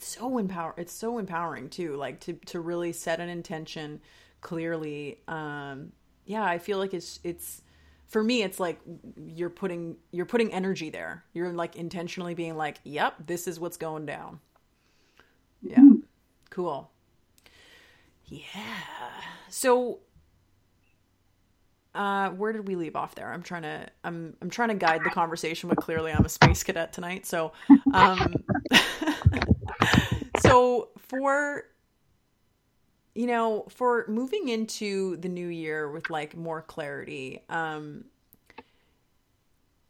so 0.04 0.38
empower 0.38 0.74
it's 0.76 0.92
so 0.92 1.18
empowering 1.18 1.68
too 1.68 1.96
like 1.96 2.20
to 2.20 2.34
to 2.44 2.60
really 2.60 2.92
set 2.92 3.20
an 3.20 3.28
intention 3.28 4.00
clearly 4.40 5.18
um 5.28 5.92
yeah 6.26 6.44
i 6.44 6.58
feel 6.58 6.78
like 6.78 6.92
it's 6.92 7.20
it's 7.24 7.62
for 8.06 8.22
me 8.22 8.42
it's 8.42 8.60
like 8.60 8.78
you're 9.16 9.50
putting 9.50 9.96
you're 10.10 10.26
putting 10.26 10.52
energy 10.52 10.90
there 10.90 11.24
you're 11.32 11.52
like 11.52 11.76
intentionally 11.76 12.34
being 12.34 12.56
like 12.56 12.78
yep 12.84 13.14
this 13.26 13.48
is 13.48 13.58
what's 13.58 13.78
going 13.78 14.04
down 14.04 14.38
yeah 15.62 15.78
mm-hmm. 15.78 16.00
cool 16.50 16.90
yeah 18.26 18.52
so 19.48 20.00
uh 21.94 22.30
where 22.30 22.52
did 22.52 22.66
we 22.66 22.76
leave 22.76 22.96
off 22.96 23.14
there? 23.14 23.32
I'm 23.32 23.42
trying 23.42 23.62
to 23.62 23.88
i'm 24.02 24.36
i'm 24.42 24.50
trying 24.50 24.70
to 24.70 24.74
guide 24.74 25.02
the 25.04 25.10
conversation 25.10 25.68
but 25.68 25.78
clearly 25.78 26.12
i'm 26.12 26.24
a 26.24 26.28
space 26.28 26.62
cadet 26.62 26.92
tonight 26.92 27.26
so 27.26 27.52
um 27.92 28.34
so 30.40 30.88
for 30.98 31.64
you 33.14 33.26
know 33.26 33.66
for 33.68 34.04
moving 34.08 34.48
into 34.48 35.16
the 35.18 35.28
new 35.28 35.48
year 35.48 35.90
with 35.90 36.10
like 36.10 36.36
more 36.36 36.62
clarity 36.62 37.42
um 37.48 38.04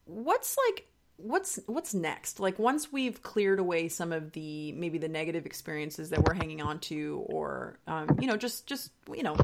what's 0.06 0.56
like 0.68 0.86
what's 1.16 1.58
what's 1.66 1.94
next? 1.94 2.40
Like 2.40 2.58
once 2.58 2.92
we've 2.92 3.22
cleared 3.22 3.58
away 3.58 3.88
some 3.88 4.12
of 4.12 4.32
the 4.32 4.72
maybe 4.72 4.98
the 4.98 5.08
negative 5.08 5.46
experiences 5.46 6.10
that 6.10 6.24
we're 6.24 6.34
hanging 6.34 6.62
on 6.62 6.78
to 6.80 7.24
or 7.26 7.78
um 7.86 8.18
you 8.20 8.26
know 8.26 8.36
just 8.36 8.66
just 8.66 8.90
you 9.12 9.22
know 9.22 9.36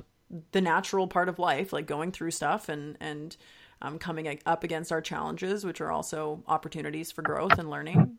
the 0.52 0.60
natural 0.60 1.06
part 1.08 1.28
of 1.28 1.38
life 1.38 1.72
like 1.72 1.86
going 1.86 2.12
through 2.12 2.30
stuff 2.30 2.68
and 2.68 2.96
and 3.00 3.36
um, 3.82 3.98
coming 3.98 4.38
up 4.46 4.62
against 4.62 4.92
our 4.92 5.00
challenges 5.00 5.64
which 5.64 5.80
are 5.80 5.90
also 5.90 6.42
opportunities 6.46 7.10
for 7.10 7.22
growth 7.22 7.58
and 7.58 7.70
learning. 7.70 8.18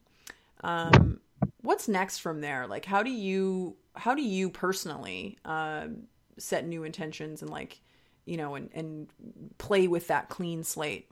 Um 0.63 1.19
what's 1.62 1.88
next 1.88 2.19
from 2.19 2.41
there? 2.41 2.67
Like 2.67 2.86
how 2.86 3.04
do 3.04 3.12
you 3.12 3.76
how 3.95 4.15
do 4.15 4.21
you 4.21 4.50
personally 4.50 5.38
uh, 5.45 5.88
set 6.38 6.65
new 6.65 6.84
intentions 6.84 7.41
and 7.41 7.52
like 7.52 7.82
you 8.26 8.38
know 8.38 8.56
and 8.56 8.69
and 8.74 9.08
play 9.58 9.88
with 9.88 10.08
that 10.08 10.30
clean 10.30 10.63
slate? 10.63 11.10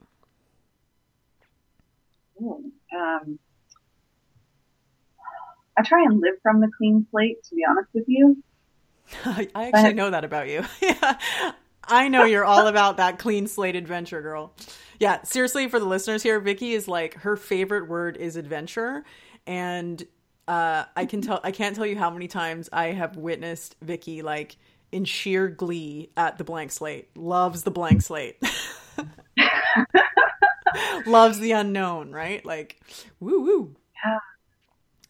Um, 2.40 3.38
i 5.76 5.82
try 5.82 6.02
and 6.02 6.20
live 6.20 6.34
from 6.42 6.60
the 6.60 6.70
clean 6.76 7.06
slate 7.10 7.42
to 7.44 7.54
be 7.54 7.62
honest 7.68 7.88
with 7.92 8.04
you 8.06 8.42
i 9.24 9.48
actually 9.54 9.94
know 9.94 10.10
that 10.10 10.24
about 10.24 10.48
you 10.48 10.64
yeah 10.82 11.18
i 11.84 12.08
know 12.08 12.24
you're 12.24 12.44
all 12.44 12.66
about 12.66 12.98
that 12.98 13.18
clean 13.18 13.46
slate 13.46 13.76
adventure 13.76 14.22
girl 14.22 14.52
yeah 14.98 15.22
seriously 15.22 15.68
for 15.68 15.78
the 15.78 15.86
listeners 15.86 16.22
here 16.22 16.40
vicky 16.40 16.72
is 16.72 16.88
like 16.88 17.14
her 17.14 17.36
favorite 17.36 17.88
word 17.88 18.16
is 18.16 18.36
adventure 18.36 19.04
and 19.46 20.06
uh, 20.50 20.84
I 20.96 21.04
can 21.04 21.22
tell 21.22 21.40
I 21.44 21.52
can't 21.52 21.76
tell 21.76 21.86
you 21.86 21.96
how 21.96 22.10
many 22.10 22.26
times 22.26 22.68
I 22.72 22.86
have 22.86 23.16
witnessed 23.16 23.76
Vicky 23.82 24.22
like 24.22 24.56
in 24.90 25.04
sheer 25.04 25.48
glee 25.48 26.10
at 26.16 26.38
the 26.38 26.44
blank 26.44 26.72
slate. 26.72 27.16
Loves 27.16 27.62
the 27.62 27.70
blank 27.70 28.02
slate. 28.02 28.42
Loves 31.06 31.38
the 31.38 31.52
unknown, 31.52 32.10
right? 32.10 32.44
Like 32.44 32.80
woo 33.20 33.42
woo. 33.42 33.76
Yeah. 34.04 34.18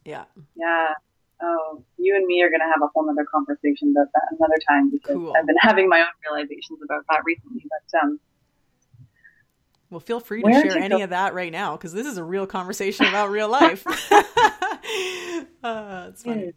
Yeah. 0.04 0.24
Yeah. 0.54 0.92
Oh, 1.42 1.82
you 1.96 2.14
and 2.16 2.26
me 2.26 2.42
are 2.42 2.50
going 2.50 2.60
to 2.60 2.66
have 2.66 2.82
a 2.82 2.88
whole 2.94 3.08
other 3.08 3.24
conversation 3.24 3.94
about 3.96 4.08
that 4.14 4.36
another 4.38 4.58
time 4.68 4.90
because 4.90 5.16
cool. 5.16 5.34
I've 5.36 5.46
been 5.46 5.56
having 5.60 5.88
my 5.88 6.00
own 6.00 6.06
realizations 6.30 6.80
about 6.84 7.04
that 7.08 7.22
recently. 7.24 7.64
But 7.64 8.00
um, 8.00 8.20
well, 9.90 10.00
feel 10.00 10.20
free 10.20 10.42
to 10.42 10.52
share 10.52 10.78
any 10.78 10.98
go? 10.98 11.04
of 11.04 11.10
that 11.10 11.34
right 11.34 11.50
now 11.50 11.76
because 11.76 11.92
this 11.92 12.06
is 12.06 12.18
a 12.18 12.24
real 12.24 12.46
conversation 12.46 13.06
about 13.06 13.30
real 13.30 13.48
life. 13.48 13.84
uh, 15.64 16.08
it's 16.10 16.22
funny. 16.22 16.48
Um, 16.48 16.52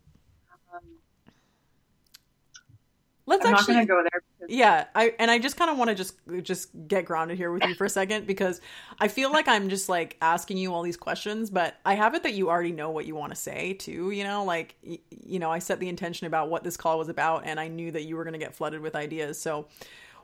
Let's 3.25 3.45
I'm 3.45 3.53
actually 3.53 3.75
not 3.75 3.87
going 3.87 3.87
to 3.87 3.93
go 3.93 4.03
there 4.11 4.21
yeah 4.47 4.85
i 4.95 5.13
and 5.19 5.29
i 5.31 5.39
just 5.39 5.57
kind 5.57 5.69
of 5.69 5.77
want 5.77 5.89
to 5.89 5.95
just 5.95 6.15
just 6.41 6.69
get 6.87 7.05
grounded 7.05 7.37
here 7.37 7.51
with 7.51 7.65
you 7.65 7.73
for 7.73 7.85
a 7.85 7.89
second 7.89 8.27
because 8.27 8.61
i 8.99 9.07
feel 9.07 9.31
like 9.31 9.47
i'm 9.47 9.69
just 9.69 9.89
like 9.89 10.17
asking 10.21 10.57
you 10.57 10.73
all 10.73 10.81
these 10.81 10.97
questions 10.97 11.49
but 11.49 11.75
i 11.85 11.93
have 11.93 12.15
it 12.15 12.23
that 12.23 12.33
you 12.33 12.49
already 12.49 12.71
know 12.71 12.89
what 12.89 13.05
you 13.05 13.15
want 13.15 13.33
to 13.33 13.39
say 13.39 13.73
too 13.73 14.11
you 14.11 14.23
know 14.23 14.43
like 14.43 14.75
y- 14.85 14.99
you 15.09 15.39
know 15.39 15.51
i 15.51 15.59
set 15.59 15.79
the 15.79 15.89
intention 15.89 16.27
about 16.27 16.49
what 16.49 16.63
this 16.63 16.77
call 16.77 16.97
was 16.97 17.09
about 17.09 17.45
and 17.45 17.59
i 17.59 17.67
knew 17.67 17.91
that 17.91 18.03
you 18.03 18.15
were 18.15 18.23
going 18.23 18.33
to 18.33 18.39
get 18.39 18.55
flooded 18.55 18.81
with 18.81 18.95
ideas 18.95 19.39
so 19.39 19.67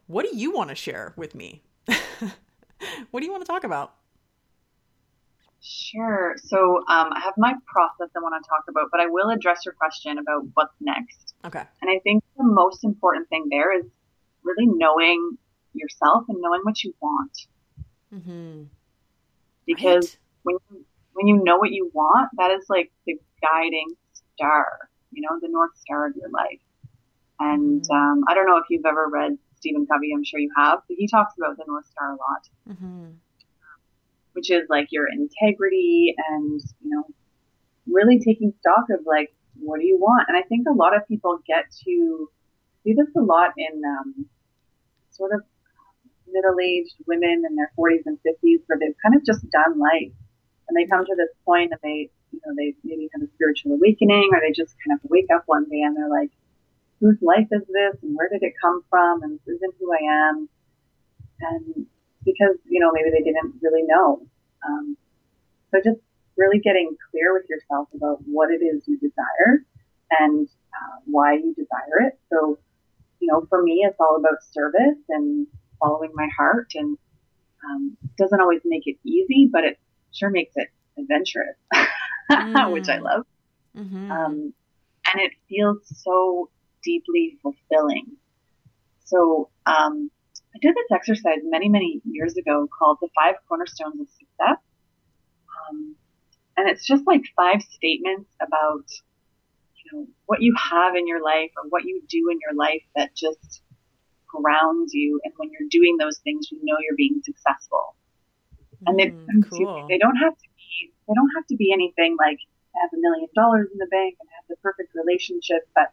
what 0.08 0.26
do 0.26 0.36
you 0.36 0.52
want 0.52 0.70
to 0.70 0.76
share 0.76 1.14
with 1.16 1.36
me 1.36 1.62
what 3.12 3.20
do 3.20 3.26
you 3.26 3.32
want 3.32 3.44
to 3.44 3.52
talk 3.52 3.64
about 3.64 3.96
Sure. 5.62 6.36
So 6.38 6.78
um, 6.88 7.12
I 7.12 7.20
have 7.24 7.34
my 7.38 7.54
process 7.68 8.10
I 8.16 8.20
want 8.20 8.42
to 8.42 8.50
talk 8.50 8.64
about, 8.70 8.88
but 8.92 9.02
I 9.02 9.08
will 9.08 9.30
address 9.30 9.66
your 9.66 9.74
question 9.74 10.18
about 10.18 10.44
what's 10.54 10.74
next. 10.80 11.34
okay 11.46 11.64
And 11.82 11.92
I 11.92 12.00
think 12.00 12.24
the 12.38 12.44
most 12.44 12.84
important 12.84 13.28
thing 13.30 13.48
there 13.50 13.78
is 13.78 13.86
really 14.56 14.72
knowing 14.76 15.38
yourself 15.74 16.24
and 16.30 16.38
knowing 16.42 16.62
what 16.64 16.84
you 16.84 16.94
want. 17.02 17.38
mm-hmm. 18.14 18.64
Because 19.66 20.06
Right. 20.16 20.18
when 20.44 20.56
you, 20.72 20.86
when 21.14 21.28
you 21.28 21.44
know 21.44 21.58
what 21.58 21.72
you 21.72 21.92
want, 21.94 22.30
that 22.38 22.52
is 22.52 22.66
like 22.70 22.92
the 23.06 23.20
guiding 23.42 23.88
star, 24.36 24.90
you 25.12 25.22
know, 25.22 25.38
the 25.42 25.48
north 25.50 25.78
star 25.78 26.08
of 26.08 26.16
your 26.16 26.30
life. 26.30 26.62
And 27.40 27.82
Mhm. 27.84 27.96
um, 27.96 28.24
I 28.28 28.34
don't 28.34 28.48
know 28.48 28.58
if 28.58 28.66
you've 28.70 28.86
ever 28.86 29.08
read 29.08 29.38
Stephen 29.58 29.86
Covey. 29.86 30.12
I'm 30.14 30.24
sure 30.24 30.40
you 30.40 30.52
have, 30.58 30.82
but 30.88 30.98
he 30.98 31.08
talks 31.08 31.34
about 31.38 31.58
the 31.58 31.66
north 31.68 31.86
star 31.86 32.14
a 32.14 32.16
lot. 32.16 32.50
Mm-hmm. 32.70 33.06
which 34.34 34.52
is 34.52 34.70
like 34.70 34.88
your 34.92 35.08
integrity 35.12 36.16
and, 36.30 36.62
you 36.82 36.90
know, 36.92 37.04
really 37.88 38.20
taking 38.20 38.54
stock 38.60 38.86
of 38.92 39.00
like, 39.06 39.34
what 39.60 39.80
do 39.82 39.86
you 39.86 39.98
want? 40.00 40.24
And 40.30 40.38
I 40.38 40.44
think 40.44 40.66
a 40.70 40.72
lot 40.72 40.96
of 40.96 41.06
people 41.08 41.40
get 41.46 41.66
to 41.86 42.30
see 42.84 42.94
this 42.94 43.08
a 43.18 43.22
lot 43.22 43.52
in 43.58 43.82
um, 43.84 44.26
sort 45.20 45.36
of 45.36 45.42
middle-aged 46.32 46.96
women 47.06 47.44
in 47.44 47.56
their 47.56 47.72
40s 47.78 48.06
and 48.06 48.18
50s 48.24 48.64
where 48.68 48.80
they've 48.80 48.96
kind 49.04 49.16
of 49.16 49.26
just 49.26 49.44
done 49.52 49.78
life 49.78 50.16
and 50.70 50.74
they 50.78 50.88
come 50.88 51.04
to 51.04 51.16
this 51.18 51.34
point 51.44 51.72
and 51.76 51.82
they, 51.84 52.10
you 52.32 52.40
know, 52.46 52.54
they 52.56 52.74
maybe 52.84 53.10
have 53.14 53.22
a 53.22 53.32
spiritual 53.36 53.74
awakening 53.74 54.30
or 54.32 54.40
they 54.40 54.56
just 54.56 54.76
kind 54.86 54.96
of 54.96 55.04
wake 55.10 55.28
up 55.34 55.44
one 55.46 55.68
day 55.68 55.82
and 55.82 55.98
they're 55.98 56.10
like, 56.10 56.32
whose 57.02 57.18
life 57.22 57.48
is 57.52 57.66
this 57.68 57.96
and 58.04 58.16
where 58.16 58.30
did 58.30 58.44
it 58.44 58.54
come 58.62 58.82
from 58.90 59.24
and 59.24 59.40
this 59.46 59.56
isn't 59.56 59.76
who 59.80 59.92
I 59.92 60.30
am. 60.30 60.50
And 61.42 61.86
because, 62.24 62.56
you 62.68 62.80
know, 62.80 62.92
maybe 62.94 63.10
they 63.12 63.24
didn't 63.24 63.56
really 63.62 63.84
know. 63.84 64.22
Um, 64.66 64.98
so 65.72 65.80
just 65.84 66.00
really 66.40 66.60
getting 66.60 66.96
clear 67.12 67.34
with 67.34 67.50
yourself 67.50 67.90
about 67.94 68.20
what 68.26 68.50
it 68.52 68.64
is 68.64 68.84
you 68.88 68.98
desire 68.98 69.66
and 70.20 70.48
uh, 70.48 71.00
why 71.06 71.34
you 71.34 71.54
desire 71.54 72.08
it. 72.08 72.20
So, 72.32 72.58
you 73.20 73.28
know, 73.32 73.46
for 73.50 73.62
me, 73.62 73.86
it's 73.88 73.98
all 74.00 74.16
about 74.18 74.44
service 74.52 75.00
and 75.10 75.48
following 75.80 76.12
my 76.14 76.28
heart 76.38 76.72
and 76.76 76.98
um, 77.70 77.98
doesn't 78.18 78.40
always 78.40 78.62
make 78.66 78.84
it 78.86 78.98
easy, 79.06 79.50
but 79.52 79.64
it 79.64 79.78
sure 80.14 80.30
makes 80.30 80.54
it 80.56 80.70
adventurous, 80.98 81.56
which 82.72 82.90
I 82.90 82.98
Mm. 82.98 83.04
love. 83.04 83.26
Mm-hmm. 83.78 84.12
Um, 84.12 84.54
and 85.12 85.22
it 85.22 85.32
feels 85.48 85.80
so 86.04 86.50
deeply 86.84 87.38
fulfilling. 87.42 88.06
So, 89.06 89.50
um, 89.66 90.12
I 90.56 90.60
did 90.62 90.76
this 90.76 90.92
exercise 90.92 91.40
many, 91.44 91.70
many 91.70 92.02
years 92.06 92.36
ago 92.38 92.68
called 92.78 92.98
the 93.02 93.10
five 93.16 93.36
cornerstones 93.48 94.00
of 94.00 94.08
success. 94.10 94.58
Um, 95.70 95.96
and 96.58 96.70
it's 96.70 96.86
just 96.86 97.06
like 97.06 97.22
five 97.36 97.62
statements 97.62 98.30
about, 98.42 98.86
know, 99.93 100.08
what 100.25 100.41
you 100.41 100.54
have 100.71 100.95
in 100.95 101.08
your 101.08 101.21
life 101.23 101.52
or 101.58 101.69
what 101.69 101.84
you 101.86 102.02
do 102.10 102.30
in 102.32 102.39
your 102.45 102.56
life 102.56 102.84
that 102.95 103.15
just 103.15 103.62
grounds 104.28 104.93
you. 104.93 105.19
And 105.23 105.34
when 105.38 105.49
you're 105.52 105.69
doing 105.69 105.97
those 105.97 106.19
things, 106.19 106.52
you 106.52 106.60
know 106.63 106.78
you're 106.80 106.95
being 106.97 107.21
successful. 107.23 107.95
And 108.86 108.97
they, 108.99 109.08
Mm, 109.08 109.49
cool. 109.49 109.86
they 109.89 109.97
don't 109.97 110.15
have 110.15 110.34
to 110.34 110.47
be, 110.56 110.93
they 111.08 111.13
don't 111.13 111.32
have 111.36 111.47
to 111.47 111.56
be 111.56 111.73
anything 111.73 112.15
like 112.19 112.39
have 112.75 112.89
a 112.93 113.02
million 113.02 113.28
dollars 113.36 113.67
in 113.71 113.78
the 113.78 113.88
bank 113.88 114.15
and 114.19 114.30
have 114.36 114.47
the 114.47 114.56
perfect 114.62 114.93
relationship, 114.95 115.67
but 115.75 115.91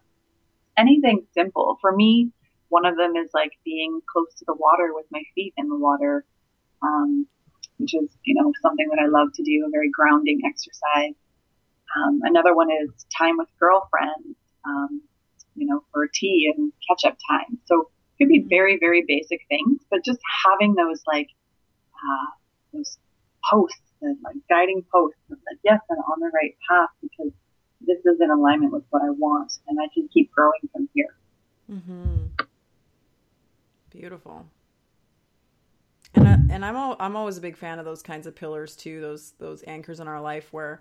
anything 0.76 1.26
simple. 1.34 1.78
For 1.80 1.94
me, 1.94 2.30
one 2.68 2.86
of 2.86 2.96
them 2.96 3.16
is 3.16 3.30
like 3.34 3.52
being 3.64 4.00
close 4.12 4.32
to 4.38 4.44
the 4.46 4.54
water 4.54 4.92
with 4.94 5.06
my 5.10 5.22
feet 5.34 5.54
in 5.56 5.68
the 5.68 5.76
water, 5.76 6.24
um, 6.82 7.26
which 7.78 7.94
is, 7.94 8.08
you 8.24 8.34
know, 8.34 8.52
something 8.62 8.88
that 8.90 9.02
I 9.02 9.08
love 9.08 9.32
to 9.34 9.42
do, 9.42 9.64
a 9.66 9.70
very 9.70 9.90
grounding 9.90 10.40
exercise. 10.44 11.14
Um, 11.94 12.20
another 12.24 12.54
one 12.54 12.70
is 12.70 13.06
time 13.16 13.36
with 13.38 13.48
girlfriends, 13.60 14.36
um, 14.64 15.00
you 15.54 15.66
know, 15.66 15.82
for 15.92 16.08
tea 16.12 16.52
and 16.54 16.72
catch 16.88 17.04
up 17.10 17.16
time. 17.30 17.58
So 17.66 17.80
it 17.80 18.24
could 18.24 18.28
be 18.28 18.40
Mhm. 18.40 18.48
very, 18.48 18.78
very 18.78 19.04
basic 19.06 19.40
things, 19.48 19.80
but 19.90 20.04
just 20.04 20.18
having 20.44 20.74
those 20.74 21.02
like, 21.06 21.28
uh, 21.94 22.30
those 22.72 22.98
posts 23.48 23.80
and 24.02 24.18
like 24.22 24.36
guiding 24.48 24.84
posts 24.92 25.20
of 25.30 25.38
like, 25.50 25.58
yes, 25.64 25.80
I'm 25.90 25.98
on 25.98 26.20
the 26.20 26.30
right 26.34 26.54
path 26.68 26.90
because 27.00 27.32
this 27.80 27.98
is 28.04 28.20
in 28.20 28.30
alignment 28.30 28.72
with 28.72 28.84
what 28.90 29.02
I 29.02 29.10
want 29.10 29.52
and 29.68 29.78
I 29.80 29.88
can 29.94 30.08
keep 30.08 30.32
growing 30.32 30.68
from 30.72 30.88
here. 30.94 31.14
Mm-hmm. 31.70 32.26
Beautiful. 33.90 34.46
And 36.14 36.28
I, 36.28 36.32
and 36.50 36.64
I'm 36.64 36.76
al- 36.76 36.96
I'm 36.98 37.16
always 37.16 37.36
a 37.36 37.40
big 37.40 37.56
fan 37.56 37.78
of 37.78 37.84
those 37.84 38.02
kinds 38.02 38.26
of 38.26 38.34
pillars 38.34 38.74
too. 38.74 39.00
Those 39.00 39.32
those 39.38 39.62
anchors 39.66 40.00
in 40.00 40.08
our 40.08 40.20
life 40.20 40.52
where 40.52 40.80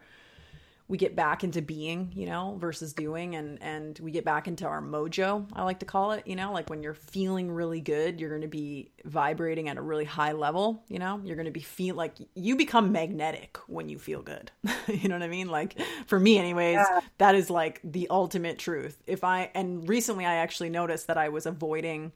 we 0.87 0.99
get 0.99 1.15
back 1.15 1.43
into 1.43 1.63
being, 1.63 2.11
you 2.13 2.27
know, 2.27 2.57
versus 2.59 2.93
doing, 2.93 3.35
and 3.35 3.59
and 3.61 3.97
we 3.99 4.11
get 4.11 4.23
back 4.23 4.47
into 4.47 4.65
our 4.67 4.81
mojo. 4.81 5.47
I 5.53 5.63
like 5.63 5.79
to 5.79 5.85
call 5.85 6.11
it, 6.11 6.27
you 6.27 6.35
know, 6.35 6.53
like 6.53 6.69
when 6.69 6.83
you're 6.83 6.93
feeling 6.93 7.49
really 7.51 7.81
good, 7.81 8.19
you're 8.19 8.29
going 8.29 8.43
to 8.43 8.47
be 8.47 8.91
vibrating 9.03 9.67
at 9.67 9.77
a 9.77 9.81
really 9.81 10.05
high 10.05 10.33
level. 10.33 10.83
You 10.87 10.99
know, 10.99 11.19
you're 11.23 11.35
going 11.37 11.45
to 11.47 11.51
be 11.51 11.61
feel 11.61 11.95
like 11.95 12.13
you 12.35 12.55
become 12.55 12.91
magnetic 12.91 13.57
when 13.67 13.89
you 13.89 13.97
feel 13.97 14.21
good. 14.21 14.51
you 14.87 15.09
know 15.09 15.15
what 15.15 15.23
I 15.23 15.27
mean? 15.27 15.49
Like 15.49 15.75
for 16.05 16.19
me, 16.19 16.37
anyways, 16.37 16.75
Yeah. 16.75 16.99
that 17.17 17.33
is 17.33 17.49
like 17.49 17.79
the 17.83 18.07
ultimate 18.11 18.59
truth. 18.59 19.01
If 19.07 19.23
I 19.23 19.49
and 19.55 19.89
recently 19.89 20.25
I 20.25 20.35
actually 20.35 20.69
noticed 20.69 21.07
that 21.07 21.17
I 21.17 21.29
was 21.29 21.47
avoiding 21.47 22.11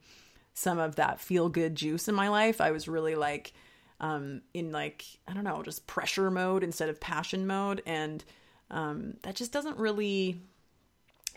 some 0.54 0.78
of 0.78 0.98
that 0.98 1.20
feel 1.20 1.50
good 1.50 1.74
juice 1.74 2.08
in 2.08 2.14
my 2.14 2.28
life. 2.30 2.62
I 2.62 2.70
was 2.70 2.88
really 2.88 3.16
like 3.16 3.52
um 4.00 4.42
in 4.54 4.72
like 4.72 5.04
I 5.28 5.34
don't 5.34 5.44
know, 5.44 5.64
just 5.64 5.88
pressure 5.88 6.30
mode 6.30 6.64
instead 6.64 6.90
of 6.90 7.00
passion 7.00 7.48
mode 7.48 7.82
and 7.88 8.24
um 8.72 9.16
that 9.24 9.36
just 9.36 9.52
doesn't 9.52 9.78
really 9.78 10.42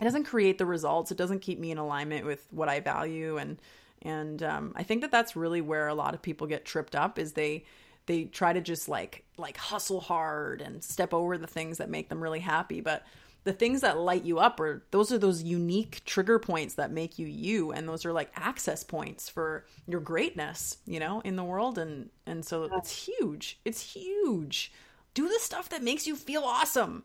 it 0.01 0.05
doesn't 0.05 0.25
create 0.25 0.59
the 0.59 0.67
results. 0.67 1.13
It 1.13 1.19
doesn't 1.19 1.41
keep 1.41 1.59
me 1.61 1.71
in 1.71 1.79
alignment 1.79 2.27
with 2.27 2.47
what 2.51 2.69
I 2.69 2.81
value. 2.81 3.37
And 3.37 3.61
and 4.03 4.43
um 4.43 4.73
I 4.75 4.83
think 4.83 5.03
that 5.03 5.13
that's 5.13 5.37
really 5.37 5.61
where 5.61 5.89
a 5.89 5.95
lot 5.95 6.15
of 6.15 6.23
people 6.23 6.47
get 6.47 6.65
tripped 6.65 6.97
up 6.97 7.19
is 7.19 7.33
they 7.33 7.65
they 8.07 8.25
try 8.25 8.53
to 8.53 8.61
just 8.61 8.89
like 8.89 9.25
like 9.39 9.57
hustle 9.57 10.01
hard 10.01 10.61
and 10.61 10.83
step 10.83 11.15
over 11.15 11.39
the 11.39 11.47
things 11.47 11.79
that 11.79 11.89
make 11.89 12.09
them 12.09 12.23
really 12.23 12.41
happy, 12.41 12.81
but 12.81 13.05
the 13.45 13.53
things 13.53 13.81
that 13.81 13.99
light 13.99 14.25
you 14.25 14.39
up 14.39 14.61
are 14.61 14.85
those 14.93 15.13
are 15.13 15.19
those 15.19 15.43
unique 15.43 16.05
trigger 16.05 16.39
points 16.39 16.75
that 16.75 16.91
make 16.91 17.19
you 17.19 17.27
you. 17.27 17.73
And 17.73 17.89
those 17.89 18.05
are 18.05 18.13
like 18.13 18.31
access 18.35 18.83
points 18.85 19.29
for 19.29 19.67
your 19.87 20.01
greatness 20.01 20.79
you 20.85 20.99
know 20.99 21.21
in 21.21 21.37
the 21.37 21.45
world. 21.45 21.79
And 21.79 22.11
and 22.27 22.45
so 22.45 22.65
it's 22.65 23.07
huge. 23.07 23.61
It's 23.65 23.95
huge. 23.95 24.73
Do 25.15 25.29
the 25.29 25.39
stuff 25.39 25.69
that 25.69 25.83
makes 25.83 26.07
you 26.07 26.17
feel 26.17 26.43
awesome 26.43 27.05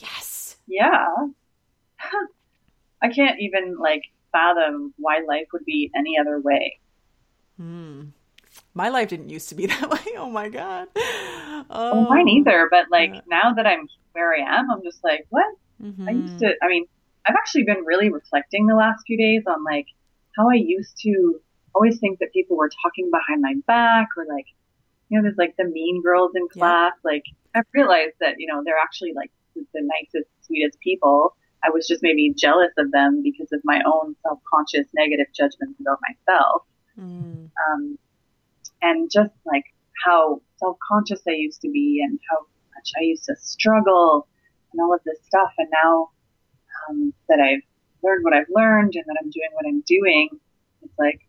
yes 0.00 0.56
Yeah. 0.66 1.06
I 3.02 3.08
can't 3.10 3.38
even 3.40 3.76
like 3.78 4.02
fathom 4.32 4.94
why 4.98 5.20
life 5.26 5.46
would 5.52 5.64
be 5.64 5.90
any 5.94 6.18
other 6.18 6.40
way. 6.40 6.78
hmm. 7.56 8.02
my 8.74 8.88
life 8.88 9.08
didn't 9.08 9.30
used 9.30 9.48
to 9.50 9.54
be 9.54 9.66
that 9.72 9.88
way 9.90 10.14
oh 10.16 10.30
my 10.30 10.48
god 10.48 10.88
oh, 10.96 11.64
Well, 11.92 12.08
mine 12.08 12.28
either, 12.28 12.68
but 12.70 12.86
like 12.90 13.12
yeah. 13.14 13.20
now 13.28 13.52
that 13.54 13.66
I'm 13.66 13.88
where 14.12 14.34
I 14.34 14.58
am, 14.58 14.70
I'm 14.70 14.82
just 14.82 15.02
like, 15.04 15.26
what? 15.28 15.44
I 16.08 16.12
used 16.12 16.34
Mhm. 16.36 16.38
to, 16.38 16.54
I 16.62 16.68
mean, 16.68 16.86
I've 17.26 17.34
actually 17.34 17.64
been 17.64 17.84
really 17.84 18.08
reflecting 18.10 18.66
the 18.66 18.74
last 18.74 19.02
few 19.06 19.18
days 19.18 19.42
on 19.46 19.62
like 19.62 19.86
how 20.36 20.48
I 20.48 20.54
used 20.54 20.96
to 21.02 21.38
always 21.74 21.98
think 22.00 22.18
that 22.20 22.32
people 22.32 22.56
were 22.56 22.70
talking 22.82 23.10
behind 23.10 23.42
my 23.42 23.54
back 23.66 24.08
or 24.16 24.24
like, 24.26 24.46
you 25.10 25.18
know, 25.18 25.22
there's 25.22 25.36
like 25.36 25.54
the 25.58 25.64
mean 25.64 26.02
girls 26.02 26.32
in 26.34 26.44
Yeah. 26.54 26.60
class. 26.60 26.92
Like 27.04 27.24
I've 27.54 27.66
realized 27.74 28.14
that, 28.20 28.36
you 28.38 28.46
know, 28.46 28.62
they're 28.64 28.78
actually 28.82 29.12
like 29.14 29.30
the 29.72 29.82
nicest, 29.82 30.30
sweetest 30.42 30.78
people. 30.80 31.36
I 31.64 31.70
was 31.70 31.86
just 31.86 32.02
maybe 32.02 32.32
jealous 32.36 32.72
of 32.78 32.92
them 32.92 33.22
because 33.22 33.48
of 33.52 33.60
my 33.64 33.80
own 33.86 34.14
self-conscious 34.22 34.86
negative 34.94 35.26
judgments 35.34 35.80
about 35.80 35.98
myself. 36.08 36.62
Mm. 36.98 37.50
Um, 37.70 37.98
and 38.82 39.10
just 39.10 39.32
like 39.44 39.64
how 40.04 40.40
self-conscious 40.58 41.22
I 41.26 41.32
used 41.32 41.60
to 41.62 41.70
be 41.70 42.02
and 42.06 42.18
how 42.30 42.38
much 42.74 42.90
I 42.96 43.02
used 43.02 43.24
to 43.24 43.36
struggle 43.36 44.28
and 44.72 44.80
all 44.80 44.94
of 44.94 45.00
this 45.04 45.18
stuff. 45.26 45.52
And 45.58 45.68
now 45.72 46.10
um, 46.88 47.14
that 47.28 47.40
I've 47.40 47.62
learned 48.02 48.24
what 48.24 48.34
I've 48.34 48.50
learned 48.50 48.94
and 48.94 49.04
that 49.06 49.16
I'm 49.20 49.30
doing 49.30 49.48
what 49.52 49.66
I'm 49.66 49.80
doing, 49.86 50.28
it's 50.82 50.98
like, 50.98 51.20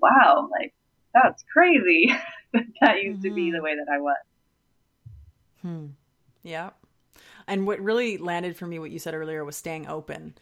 wow, 0.00 0.48
like 0.50 0.74
that's 1.12 1.44
crazy 1.52 2.12
that 2.52 2.64
that 2.80 3.02
used 3.02 3.22
to 3.22 3.30
be 3.32 3.50
the 3.50 3.62
way 3.62 3.76
that 3.76 3.92
I 3.92 4.00
was. 4.00 4.16
Hmm. 5.62 5.86
Yeah. 6.42 6.70
And 7.46 7.66
what 7.66 7.80
really 7.80 8.18
landed 8.18 8.56
for 8.56 8.66
me, 8.66 8.78
what 8.78 8.90
you 8.90 8.98
said 8.98 9.14
earlier, 9.14 9.44
was 9.44 9.56
staying 9.56 9.86
open. 9.88 10.34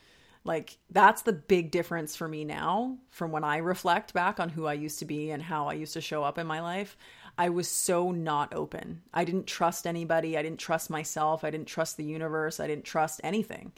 Like 0.45 0.79
that's 0.91 1.23
the 1.23 1.33
big 1.33 1.71
difference 1.71 2.17
for 2.17 2.27
me 2.27 2.45
now 2.45 2.99
from 3.11 3.31
when 3.31 3.45
I 3.45 3.59
reflect 3.59 4.13
back 4.13 4.41
on 4.41 4.49
who 4.49 4.67
I 4.67 4.73
used 4.73 4.99
to 4.99 5.05
be 5.05 5.31
and 5.31 5.43
how 5.43 5.69
I 5.69 5.75
used 5.75 5.93
to 5.95 6.01
show 6.01 6.25
up 6.25 6.39
in 6.39 6.47
my 6.47 6.61
life. 6.61 6.97
I 7.39 7.49
was 7.49 7.69
so 7.69 8.11
not 8.11 8.53
open. 8.53 9.03
I 9.15 9.25
didn't 9.25 9.47
trust 9.47 9.87
anybody. 9.87 10.37
I 10.37 10.43
didn't 10.43 10.59
trust 10.59 10.91
myself. 10.91 11.45
I 11.45 11.51
didn't 11.51 11.69
trust 11.69 11.97
the 11.97 12.05
universe. 12.05 12.61
I 12.61 12.67
didn't 12.67 12.85
trust 12.85 13.21
anything. 13.25 13.73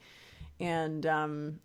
And 0.58 1.04
um, 1.06 1.60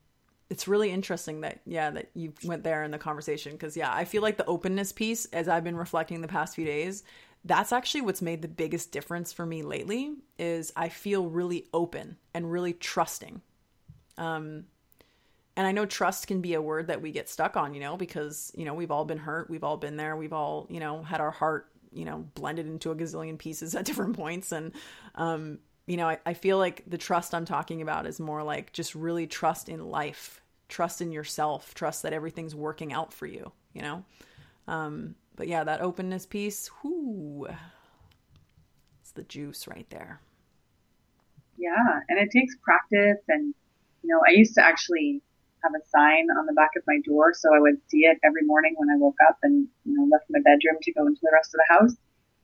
it's 0.49 0.67
really 0.67 0.91
interesting 0.91 1.41
that 1.41 1.59
yeah 1.65 1.91
that 1.91 2.09
you 2.13 2.33
went 2.43 2.63
there 2.63 2.83
in 2.83 2.91
the 2.91 2.97
conversation 2.97 3.51
because 3.53 3.77
yeah 3.77 3.93
I 3.93 4.05
feel 4.05 4.21
like 4.21 4.37
the 4.37 4.45
openness 4.45 4.91
piece 4.91 5.25
as 5.25 5.47
I've 5.47 5.63
been 5.63 5.77
reflecting 5.77 6.21
the 6.21 6.27
past 6.27 6.55
few 6.55 6.65
days 6.65 7.03
that's 7.45 7.71
actually 7.71 8.01
what's 8.01 8.21
made 8.21 8.41
the 8.41 8.47
biggest 8.47 8.91
difference 8.91 9.31
for 9.31 9.45
me 9.45 9.63
lately 9.63 10.13
is 10.37 10.73
I 10.75 10.89
feel 10.89 11.27
really 11.27 11.67
open 11.73 12.17
and 12.33 12.51
really 12.51 12.73
trusting. 12.73 13.41
Um, 14.17 14.65
and 15.55 15.67
I 15.67 15.71
know 15.71 15.85
trust 15.85 16.27
can 16.27 16.41
be 16.41 16.53
a 16.53 16.61
word 16.61 16.87
that 16.87 17.01
we 17.01 17.11
get 17.11 17.29
stuck 17.29 17.57
on, 17.57 17.73
you 17.73 17.79
know, 17.79 17.97
because, 17.97 18.51
you 18.55 18.65
know, 18.65 18.73
we've 18.73 18.91
all 18.91 19.05
been 19.05 19.17
hurt. 19.17 19.49
We've 19.49 19.63
all 19.63 19.77
been 19.77 19.97
there. 19.97 20.15
We've 20.15 20.33
all, 20.33 20.67
you 20.69 20.79
know, 20.79 21.03
had 21.03 21.21
our 21.21 21.31
heart, 21.31 21.67
you 21.91 22.05
know, 22.05 22.25
blended 22.33 22.67
into 22.67 22.91
a 22.91 22.95
gazillion 22.95 23.37
pieces 23.37 23.75
at 23.75 23.85
different 23.85 24.15
points. 24.15 24.51
And, 24.51 24.73
um, 25.15 25.59
you 25.85 25.97
know, 25.97 26.07
I, 26.07 26.19
I 26.25 26.33
feel 26.33 26.57
like 26.57 26.83
the 26.87 26.97
trust 26.97 27.33
I'm 27.33 27.45
talking 27.45 27.81
about 27.81 28.05
is 28.05 28.19
more 28.19 28.43
like 28.43 28.73
just 28.73 28.95
really 28.95 29.27
trust 29.27 29.69
in 29.69 29.89
life, 29.89 30.41
trust 30.67 31.01
in 31.01 31.11
yourself, 31.11 31.73
trust 31.73 32.03
that 32.03 32.13
everything's 32.13 32.53
working 32.53 32.93
out 32.93 33.11
for 33.11 33.25
you, 33.25 33.51
you 33.73 33.81
know? 33.81 34.03
Um, 34.67 35.15
but 35.39 35.47
yeah, 35.47 35.63
that 35.63 35.79
openness 35.79 36.25
piece, 36.25 36.69
whoo, 36.83 37.47
it's 38.99 39.11
the 39.13 39.23
juice 39.23 39.69
right 39.69 39.89
there. 39.89 40.19
Yeah, 41.57 42.01
and 42.09 42.19
it 42.19 42.29
takes 42.29 42.57
practice. 42.61 43.23
And, 43.29 43.55
you 44.03 44.09
know, 44.09 44.19
I 44.27 44.31
used 44.31 44.53
to 44.55 44.61
actually 44.61 45.21
have 45.63 45.71
a 45.71 45.87
sign 45.87 46.27
on 46.37 46.45
the 46.45 46.51
back 46.51 46.71
of 46.75 46.83
my 46.85 46.99
door 47.05 47.33
so 47.33 47.55
I 47.55 47.59
would 47.61 47.77
see 47.87 47.99
it 47.99 48.17
every 48.21 48.43
morning 48.43 48.75
when 48.75 48.89
I 48.89 48.97
woke 48.97 49.15
up 49.29 49.37
and, 49.41 49.65
you 49.85 49.95
know, 49.95 50.09
left 50.11 50.25
my 50.29 50.39
bedroom 50.43 50.75
to 50.81 50.91
go 50.91 51.07
into 51.07 51.21
the 51.23 51.31
rest 51.31 51.55
of 51.55 51.61
the 51.63 51.73
house. 51.73 51.95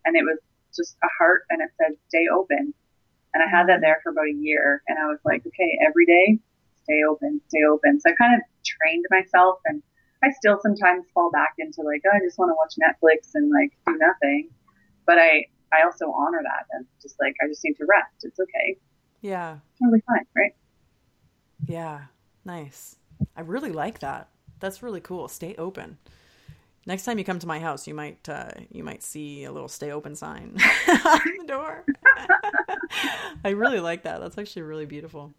And 0.05 0.15
it 0.15 0.23
was 0.23 0.39
just 0.73 0.95
a 1.03 1.09
heart 1.19 1.43
and 1.49 1.61
it 1.61 1.71
said, 1.77 1.97
stay 2.07 2.27
open. 2.33 2.73
And 3.33 3.43
I 3.43 3.49
had 3.49 3.67
that 3.67 3.81
there 3.81 3.99
for 4.03 4.13
about 4.13 4.31
a 4.31 4.39
year. 4.39 4.81
And 4.87 4.97
I 4.97 5.07
was 5.07 5.19
like, 5.25 5.45
okay, 5.45 5.79
every 5.85 6.05
day, 6.05 6.39
stay 6.83 7.03
open, 7.03 7.41
stay 7.49 7.65
open. 7.69 7.99
So 7.99 8.11
I 8.11 8.15
kind 8.15 8.35
of 8.35 8.41
trained 8.63 9.03
myself 9.11 9.59
and 9.65 9.83
I 10.23 10.31
still 10.31 10.59
sometimes 10.61 11.05
fall 11.13 11.31
back 11.31 11.53
into 11.57 11.81
like, 11.81 12.01
oh, 12.05 12.15
I 12.15 12.19
just 12.19 12.37
want 12.37 12.49
to 12.49 12.55
watch 12.55 12.75
Netflix 12.79 13.31
and 13.35 13.51
like 13.51 13.71
do 13.85 13.97
nothing. 13.97 14.49
But 15.05 15.19
I, 15.19 15.45
I 15.73 15.83
also 15.83 16.11
honor 16.11 16.41
that 16.43 16.65
and 16.71 16.85
just 17.01 17.15
like, 17.19 17.35
I 17.43 17.47
just 17.47 17.63
need 17.63 17.75
to 17.75 17.85
rest. 17.85 18.23
It's 18.23 18.39
okay. 18.39 18.77
Yeah. 19.21 19.57
Totally 19.81 20.01
fine. 20.07 20.25
Right. 20.35 20.55
Yeah. 21.67 22.05
Nice. 22.43 22.95
I 23.35 23.41
really 23.41 23.71
like 23.71 23.99
that. 23.99 24.29
That's 24.59 24.81
really 24.81 25.01
cool. 25.01 25.27
Stay 25.27 25.55
open. 25.57 25.97
Next 26.87 27.03
time 27.03 27.17
you 27.17 27.25
come 27.25 27.39
to 27.39 27.47
my 27.47 27.59
house, 27.59 27.87
you 27.87 27.95
might 27.95 28.29
uh, 28.29 28.51
you 28.69 28.83
might 28.83 29.01
see 29.01 29.43
a 29.43 29.51
little 29.51 29.67
"stay 29.67 29.91
open" 29.91 30.15
sign 30.15 30.55
on 30.87 31.21
the 31.39 31.45
door. 31.47 31.83
I 33.43 33.49
really 33.49 33.79
like 33.79 34.03
that. 34.03 34.21
That's 34.21 34.37
actually 34.37 34.61
really 34.61 34.85
beautiful 34.85 35.33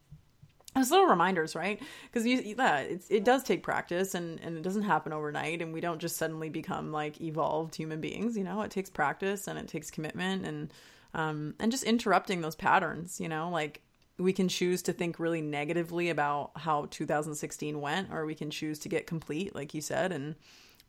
as 0.76 0.90
little 0.90 1.06
reminders, 1.06 1.56
right? 1.56 1.80
Because 2.04 2.26
yeah, 2.26 2.80
it 3.08 3.24
does 3.24 3.42
take 3.42 3.62
practice, 3.62 4.14
and 4.14 4.38
and 4.40 4.56
it 4.56 4.62
doesn't 4.62 4.82
happen 4.82 5.12
overnight, 5.12 5.62
and 5.62 5.72
we 5.72 5.80
don't 5.80 6.00
just 6.00 6.16
suddenly 6.16 6.48
become 6.48 6.92
like 6.92 7.20
evolved 7.20 7.74
human 7.74 8.00
beings. 8.00 8.36
You 8.36 8.44
know, 8.44 8.60
it 8.60 8.70
takes 8.70 8.90
practice 8.90 9.48
and 9.48 9.58
it 9.58 9.68
takes 9.68 9.90
commitment, 9.90 10.46
and 10.46 10.72
um, 11.14 11.54
and 11.58 11.72
just 11.72 11.84
interrupting 11.84 12.42
those 12.42 12.54
patterns. 12.54 13.20
You 13.20 13.28
know, 13.28 13.48
like 13.50 13.80
we 14.18 14.32
can 14.32 14.48
choose 14.48 14.82
to 14.82 14.92
think 14.92 15.18
really 15.18 15.40
negatively 15.40 16.10
about 16.10 16.52
how 16.56 16.86
2016 16.90 17.80
went, 17.80 18.12
or 18.12 18.26
we 18.26 18.34
can 18.34 18.50
choose 18.50 18.78
to 18.80 18.88
get 18.88 19.06
complete, 19.06 19.54
like 19.54 19.74
you 19.74 19.80
said, 19.80 20.12
and 20.12 20.36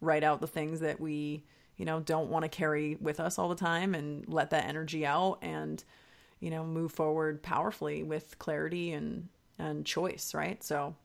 write 0.02 0.24
out 0.24 0.42
the 0.42 0.48
things 0.48 0.82
that 0.82 1.00
we 1.00 1.44
you 1.78 1.86
know 1.86 2.02
don't 2.02 2.30
want 2.30 2.44
to 2.44 2.50
carry 2.50 2.98
with 3.00 3.22
us 3.22 3.40
all 3.40 3.48
the 3.48 3.56
time, 3.56 3.96
and 3.96 4.28
let 4.28 4.50
that 4.50 4.66
energy 4.66 5.06
out, 5.06 5.38
and 5.42 5.86
you 6.42 6.50
know 6.50 6.66
move 6.66 6.92
forward 6.92 7.42
powerfully 7.42 8.04
with 8.04 8.38
clarity 8.38 8.92
and 8.92 9.30
and 9.60 9.86
choice, 9.86 10.34
right? 10.34 10.64
So, 10.64 10.96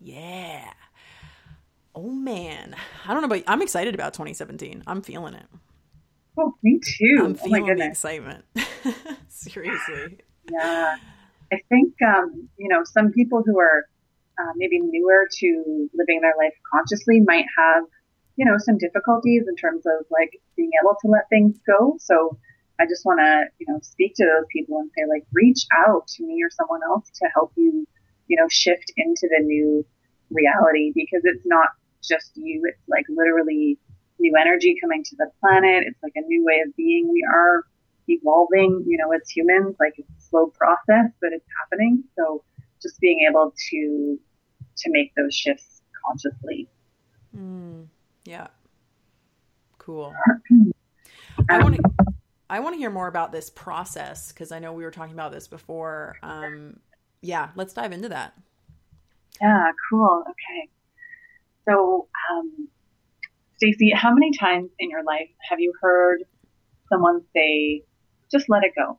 yeah. 0.00 0.72
Oh 1.94 2.10
man, 2.10 2.76
I 3.06 3.14
don't 3.14 3.22
know, 3.22 3.28
but 3.28 3.44
I'm 3.46 3.62
excited 3.62 3.94
about 3.94 4.12
2017. 4.12 4.82
I'm 4.86 5.00
feeling 5.00 5.34
it. 5.34 5.46
Oh, 6.38 6.54
me 6.62 6.78
too. 6.84 7.22
I'm 7.24 7.34
feeling 7.34 7.70
oh 7.70 7.74
the 7.74 7.86
excitement. 7.86 8.44
Seriously. 9.28 10.18
Yeah, 10.50 10.96
I 11.52 11.56
think 11.70 11.94
um, 12.06 12.48
you 12.58 12.68
know 12.68 12.82
some 12.84 13.12
people 13.12 13.42
who 13.44 13.58
are 13.58 13.84
uh, 14.38 14.52
maybe 14.56 14.78
newer 14.78 15.26
to 15.38 15.88
living 15.94 16.20
their 16.20 16.34
life 16.38 16.52
consciously 16.70 17.20
might 17.20 17.46
have 17.56 17.84
you 18.36 18.44
know 18.44 18.56
some 18.58 18.76
difficulties 18.76 19.44
in 19.48 19.56
terms 19.56 19.86
of 19.86 20.04
like 20.10 20.30
being 20.56 20.70
able 20.82 20.96
to 21.00 21.08
let 21.08 21.28
things 21.30 21.56
go. 21.66 21.96
So 21.98 22.38
I 22.78 22.86
just 22.86 23.04
want 23.04 23.20
to, 23.20 23.44
you 23.58 23.66
know, 23.68 23.80
speak 23.82 24.14
to 24.16 24.24
those 24.24 24.46
people 24.52 24.78
and 24.78 24.90
say, 24.96 25.04
like, 25.08 25.24
reach 25.32 25.66
out 25.86 26.06
to 26.08 26.24
me 26.24 26.42
or 26.42 26.50
someone 26.50 26.80
else 26.88 27.10
to 27.22 27.28
help 27.34 27.52
you, 27.56 27.86
you 28.28 28.36
know, 28.36 28.48
shift 28.50 28.92
into 28.96 29.28
the 29.30 29.42
new 29.42 29.84
reality 30.30 30.92
because 30.94 31.22
it's 31.24 31.44
not 31.46 31.68
just 32.02 32.32
you. 32.34 32.62
It's 32.64 32.82
like 32.88 33.06
literally 33.08 33.78
new 34.18 34.34
energy 34.38 34.76
coming 34.80 35.02
to 35.04 35.16
the 35.16 35.30
planet. 35.40 35.84
It's 35.86 36.02
like 36.02 36.12
a 36.16 36.22
new 36.22 36.44
way 36.44 36.62
of 36.66 36.74
being. 36.76 37.08
We 37.10 37.26
are 37.32 37.64
evolving, 38.08 38.84
you 38.86 38.98
know, 38.98 39.12
as 39.12 39.28
humans. 39.28 39.76
Like 39.80 39.94
it's 39.96 40.10
a 40.10 40.28
slow 40.28 40.46
process, 40.48 41.12
but 41.20 41.32
it's 41.32 41.46
happening. 41.62 42.04
So 42.16 42.44
just 42.82 43.00
being 43.00 43.26
able 43.28 43.54
to 43.70 44.18
to 44.78 44.90
make 44.90 45.14
those 45.14 45.34
shifts 45.34 45.82
consciously. 46.04 46.68
Mm, 47.36 47.86
yeah. 48.24 48.48
Cool. 49.78 50.14
I 51.48 51.58
want 51.62 51.76
to 51.76 51.82
I 52.48 52.60
want 52.60 52.74
to 52.74 52.78
hear 52.78 52.90
more 52.90 53.08
about 53.08 53.32
this 53.32 53.50
process 53.50 54.32
because 54.32 54.52
I 54.52 54.58
know 54.58 54.72
we 54.72 54.84
were 54.84 54.90
talking 54.90 55.14
about 55.14 55.32
this 55.32 55.48
before. 55.48 56.16
Um, 56.22 56.78
yeah, 57.20 57.50
let's 57.56 57.72
dive 57.72 57.92
into 57.92 58.08
that. 58.10 58.34
Yeah, 59.40 59.72
cool. 59.90 60.22
Okay. 60.22 60.70
So, 61.68 62.08
um, 62.30 62.68
Stacy, 63.56 63.90
how 63.90 64.12
many 64.14 64.30
times 64.32 64.70
in 64.78 64.90
your 64.90 65.02
life 65.02 65.28
have 65.48 65.58
you 65.60 65.72
heard 65.80 66.22
someone 66.88 67.22
say, 67.34 67.82
just 68.30 68.48
let 68.48 68.62
it 68.62 68.72
go? 68.76 68.98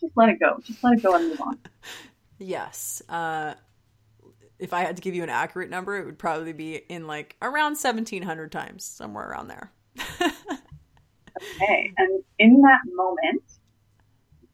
Just 0.00 0.16
let 0.16 0.28
it 0.28 0.40
go. 0.40 0.58
Just 0.64 0.82
let 0.82 0.94
it 0.98 1.02
go 1.02 1.14
and 1.14 1.28
move 1.28 1.40
on. 1.40 1.58
yes. 2.38 3.02
Uh, 3.08 3.54
if 4.58 4.72
I 4.72 4.80
had 4.80 4.96
to 4.96 5.02
give 5.02 5.14
you 5.14 5.22
an 5.22 5.28
accurate 5.28 5.70
number, 5.70 5.96
it 5.96 6.04
would 6.04 6.18
probably 6.18 6.52
be 6.52 6.76
in 6.76 7.06
like 7.06 7.36
around 7.40 7.72
1700 7.72 8.50
times, 8.50 8.84
somewhere 8.84 9.28
around 9.28 9.48
there. 9.48 9.72
Okay. 11.56 11.92
And 11.96 12.22
in 12.38 12.62
that 12.62 12.80
moment, 12.92 13.42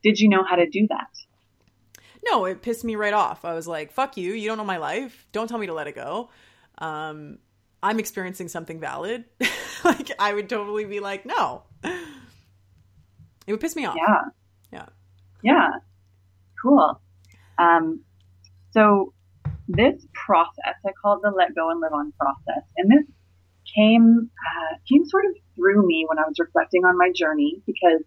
did 0.03 0.19
you 0.19 0.29
know 0.29 0.45
how 0.45 0.57
to 0.57 0.69
do 0.69 0.87
that? 0.89 1.09
No, 2.31 2.45
it 2.47 2.63
pissed 2.63 2.85
me 2.85 2.97
right 2.97 3.13
off. 3.13 3.45
I 3.45 3.55
was 3.55 3.67
like, 3.67 3.93
fuck 3.93 4.17
you. 4.17 4.33
You 4.33 4.49
don't 4.49 4.59
know 4.59 4.65
my 4.65 4.79
life. 4.79 5.27
Don't 5.33 5.49
tell 5.49 5.59
me 5.59 5.67
to 5.67 5.75
let 5.75 5.87
it 5.87 5.95
go. 5.95 6.31
Um, 6.79 7.39
I'm 7.83 7.99
experiencing 7.99 8.49
something 8.49 8.81
valid. 8.81 9.25
like, 9.85 10.11
I 10.19 10.33
would 10.33 10.49
totally 10.49 10.85
be 10.85 11.01
like, 11.01 11.27
no. 11.27 11.65
It 13.47 13.53
would 13.53 13.61
piss 13.61 13.77
me 13.77 13.85
off. 13.85 13.97
Yeah. 13.97 14.21
Yeah. 14.73 14.87
Yeah. 15.43 15.71
Cool. 16.63 17.01
Um, 17.59 18.01
so 18.71 19.13
this 19.69 20.07
process, 20.15 20.75
I 20.85 20.91
call 21.01 21.17
it 21.17 21.23
the 21.23 21.31
let 21.31 21.55
go 21.55 21.71
and 21.71 21.81
live 21.81 21.93
on 21.93 22.13
process. 22.19 22.65
And 22.77 22.91
this 22.91 23.05
came 23.75 24.31
uh, 24.31 24.77
came 24.89 25.05
sort 25.07 25.25
of 25.27 25.33
through 25.57 25.87
me 25.87 26.05
when 26.09 26.19
I 26.19 26.23
was 26.23 26.39
reflecting 26.39 26.85
on 26.85 26.97
my 26.97 27.11
journey 27.15 27.63
because 27.67 28.03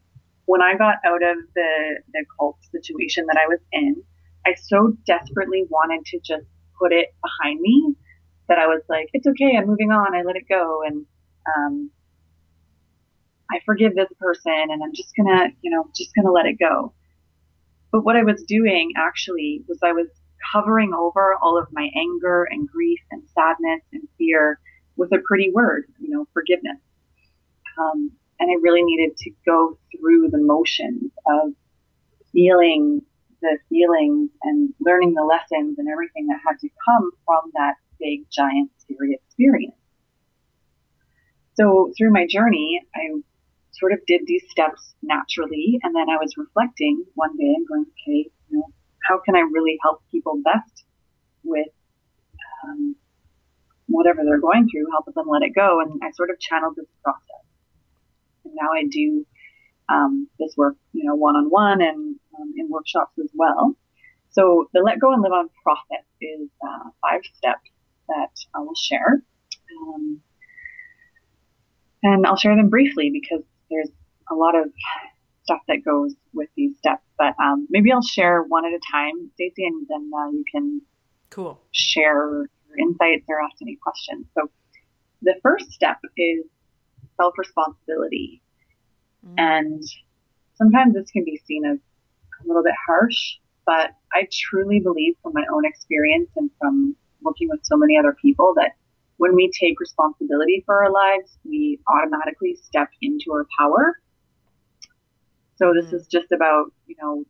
when 0.45 0.61
I 0.61 0.77
got 0.77 0.95
out 1.05 1.23
of 1.23 1.37
the 1.55 1.99
the 2.13 2.25
cult 2.39 2.57
situation 2.71 3.25
that 3.27 3.37
I 3.37 3.47
was 3.47 3.59
in, 3.71 4.01
I 4.45 4.55
so 4.55 4.93
desperately 5.05 5.65
wanted 5.69 6.05
to 6.05 6.19
just 6.19 6.45
put 6.79 6.93
it 6.93 7.13
behind 7.21 7.59
me 7.59 7.95
that 8.47 8.59
I 8.59 8.67
was 8.67 8.81
like, 8.87 9.09
it's 9.13 9.27
okay, 9.27 9.57
I'm 9.57 9.67
moving 9.67 9.91
on, 9.91 10.15
I 10.15 10.21
let 10.23 10.37
it 10.37 10.47
go, 10.47 10.81
and 10.85 11.05
um, 11.57 11.91
I 13.51 13.59
forgive 13.65 13.93
this 13.95 14.09
person, 14.19 14.67
and 14.69 14.81
I'm 14.83 14.93
just 14.93 15.13
gonna, 15.15 15.49
you 15.61 15.71
know, 15.71 15.89
just 15.95 16.15
gonna 16.15 16.31
let 16.31 16.45
it 16.45 16.57
go. 16.59 16.93
But 17.91 18.03
what 18.03 18.15
I 18.15 18.23
was 18.23 18.43
doing 18.43 18.93
actually 18.97 19.63
was 19.67 19.79
I 19.83 19.91
was 19.91 20.07
covering 20.53 20.93
over 20.93 21.35
all 21.41 21.57
of 21.57 21.67
my 21.71 21.89
anger 21.95 22.47
and 22.49 22.69
grief 22.69 22.99
and 23.11 23.23
sadness 23.33 23.81
and 23.91 24.07
fear 24.17 24.59
with 24.97 25.11
a 25.13 25.19
pretty 25.25 25.51
word, 25.53 25.85
you 25.99 26.09
know, 26.09 26.27
forgiveness. 26.33 26.79
Um, 27.79 28.11
and 28.39 28.49
I 28.51 28.55
really 28.61 28.83
needed 28.83 29.15
to 29.17 29.31
go 29.45 29.77
through 29.91 30.29
the 30.29 30.37
motions 30.37 31.11
of 31.25 31.53
feeling 32.33 33.01
the 33.41 33.57
feelings 33.69 34.29
and 34.43 34.73
learning 34.79 35.13
the 35.13 35.23
lessons 35.23 35.77
and 35.77 35.87
everything 35.87 36.27
that 36.27 36.39
had 36.45 36.59
to 36.59 36.69
come 36.85 37.11
from 37.25 37.51
that 37.53 37.75
big, 37.99 38.29
giant, 38.31 38.71
scary 38.79 39.13
experience. 39.13 39.75
So 41.53 41.91
through 41.97 42.11
my 42.11 42.27
journey, 42.27 42.81
I 42.95 43.21
sort 43.71 43.93
of 43.93 43.99
did 44.05 44.21
these 44.25 44.43
steps 44.49 44.95
naturally. 45.01 45.79
And 45.83 45.95
then 45.95 46.09
I 46.09 46.17
was 46.17 46.33
reflecting 46.37 47.03
one 47.15 47.35
day 47.37 47.53
and 47.55 47.67
going, 47.67 47.85
okay, 47.85 48.29
you 48.49 48.57
know, 48.57 48.67
how 49.07 49.19
can 49.19 49.35
I 49.35 49.39
really 49.39 49.77
help 49.81 50.03
people 50.11 50.41
best 50.43 50.83
with 51.43 51.67
um, 52.63 52.95
whatever 53.87 54.23
they're 54.23 54.39
going 54.39 54.69
through, 54.69 54.85
help 54.91 55.05
them 55.05 55.27
let 55.27 55.43
it 55.43 55.55
go. 55.55 55.79
And 55.81 55.99
I 56.03 56.11
sort 56.11 56.29
of 56.29 56.39
channeled 56.39 56.75
this 56.75 56.87
process. 57.03 57.43
And 58.45 58.53
now 58.55 58.69
I 58.75 58.83
do 58.89 59.25
um, 59.89 60.27
this 60.39 60.53
work, 60.57 60.75
you 60.93 61.05
know, 61.05 61.15
one 61.15 61.35
on 61.35 61.49
one 61.49 61.81
and 61.81 62.15
um, 62.39 62.53
in 62.57 62.69
workshops 62.69 63.17
as 63.19 63.29
well. 63.33 63.75
So 64.29 64.69
the 64.73 64.81
let 64.81 64.99
go 64.99 65.13
and 65.13 65.21
live 65.21 65.31
on 65.31 65.49
process 65.63 66.05
is 66.21 66.49
uh, 66.61 66.89
five 67.01 67.21
steps 67.33 67.69
that 68.07 68.31
I 68.53 68.59
will 68.59 68.75
share. 68.75 69.23
Um, 69.81 70.21
and 72.03 72.25
I'll 72.25 72.37
share 72.37 72.55
them 72.55 72.69
briefly 72.69 73.09
because 73.11 73.43
there's 73.69 73.89
a 74.29 74.35
lot 74.35 74.55
of 74.55 74.71
stuff 75.43 75.61
that 75.67 75.83
goes 75.83 76.13
with 76.33 76.49
these 76.55 76.77
steps. 76.77 77.03
But 77.17 77.33
um, 77.41 77.67
maybe 77.69 77.91
I'll 77.91 78.01
share 78.01 78.43
one 78.43 78.65
at 78.65 78.73
a 78.73 78.79
time, 78.91 79.31
Stacey, 79.33 79.65
and 79.65 79.87
then 79.89 80.11
uh, 80.13 80.29
you 80.29 80.43
can 80.51 80.81
cool 81.29 81.59
share 81.71 82.49
insights 82.77 83.25
or 83.27 83.41
ask 83.41 83.55
any 83.61 83.77
questions. 83.81 84.25
So 84.33 84.49
the 85.21 85.35
first 85.41 85.71
step 85.71 85.97
is 86.15 86.45
self 87.15 87.33
responsibility, 87.37 88.41
mm. 89.25 89.33
and 89.37 89.83
sometimes 90.55 90.93
this 90.93 91.09
can 91.11 91.23
be 91.23 91.41
seen 91.45 91.65
as 91.65 91.77
a 92.43 92.47
little 92.47 92.63
bit 92.63 92.75
harsh, 92.85 93.37
but 93.65 93.91
I 94.13 94.27
truly 94.31 94.79
believe 94.79 95.15
from 95.21 95.33
my 95.33 95.43
own 95.53 95.65
experience 95.65 96.29
and 96.35 96.49
from 96.59 96.95
working 97.21 97.49
with 97.49 97.59
so 97.63 97.75
many 97.75 97.97
other 97.97 98.15
people 98.21 98.53
that 98.55 98.71
when 99.17 99.35
we 99.35 99.51
take 99.59 99.79
responsibility 99.79 100.63
for 100.65 100.83
our 100.83 100.91
lives, 100.91 101.37
we 101.43 101.79
automatically 101.89 102.55
step 102.63 102.89
into 103.01 103.31
our 103.31 103.45
power. 103.57 103.99
So 105.55 105.73
this 105.73 105.91
mm. 105.91 105.95
is 105.95 106.07
just 106.07 106.31
about, 106.31 106.71
you 106.85 106.95
know, 107.01 107.25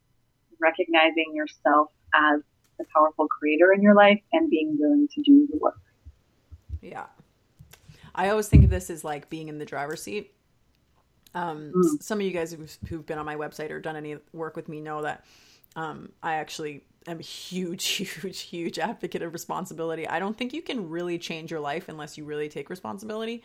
recognizing 0.60 1.32
yourself 1.34 1.89
as 2.14 2.41
the 2.78 2.86
powerful 2.96 3.28
creator 3.28 3.74
in 3.74 3.82
your 3.82 3.96
life 3.96 4.20
and 4.34 4.50
being 4.50 4.78
willing 4.80 5.08
to 5.14 5.22
do 5.22 5.48
the 5.52 5.58
work. 5.58 5.80
Yeah. 6.82 7.06
I 8.16 8.30
always 8.30 8.48
think 8.48 8.64
of 8.64 8.70
this 8.70 8.90
as 8.90 9.04
like 9.04 9.30
being 9.30 9.48
in 9.48 9.58
the 9.58 9.66
driver's 9.66 10.02
seat. 10.02 10.34
Um, 11.34 11.72
mm. 11.76 12.02
Some 12.02 12.20
of 12.20 12.26
you 12.26 12.32
guys 12.32 12.52
who've, 12.52 12.78
who've, 12.88 13.06
been 13.06 13.20
on 13.20 13.26
my 13.26 13.36
website 13.36 13.70
or 13.70 13.80
done 13.80 13.96
any 13.96 14.18
work 14.34 14.56
with 14.56 14.68
me 14.70 14.82
know 14.82 15.04
that 15.04 15.26
um, 15.76 16.10
I 16.24 16.36
actually 16.36 16.84
am 17.06 17.20
a 17.20 17.24
huge, 17.24 17.86
huge, 17.88 18.42
huge 18.42 18.80
advocate 18.80 19.22
of 19.22 19.34
responsibility. 19.34 20.08
I 20.08 20.20
don't 20.20 20.36
think 20.36 20.54
you 20.54 20.62
can 20.62 20.90
really 20.90 21.20
change 21.20 21.52
your 21.52 21.60
life 21.60 21.90
unless 21.90 22.18
you 22.18 22.26
really 22.26 22.50
take 22.50 22.70
responsibility. 22.70 23.44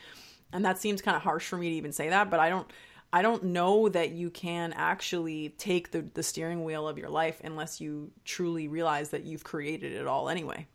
And 0.52 0.64
that 0.64 0.78
seems 0.78 1.02
kind 1.02 1.16
of 1.16 1.22
harsh 1.22 1.46
for 1.46 1.56
me 1.56 1.70
to 1.70 1.76
even 1.76 1.92
say 1.92 2.08
that, 2.10 2.30
but 2.30 2.40
I 2.40 2.48
don't 2.48 2.70
I 3.12 3.22
don't 3.22 3.44
know 3.44 3.88
that 3.88 4.12
you 4.12 4.30
can 4.30 4.72
actually 4.72 5.50
take 5.50 5.90
the, 5.90 6.02
the 6.14 6.22
steering 6.22 6.64
wheel 6.64 6.88
of 6.88 6.98
your 6.98 7.10
life 7.10 7.40
unless 7.44 7.80
you 7.80 8.10
truly 8.24 8.68
realize 8.68 9.10
that 9.10 9.24
you've 9.24 9.44
created 9.44 9.92
it 9.92 10.06
all 10.06 10.28
anyway. 10.28 10.66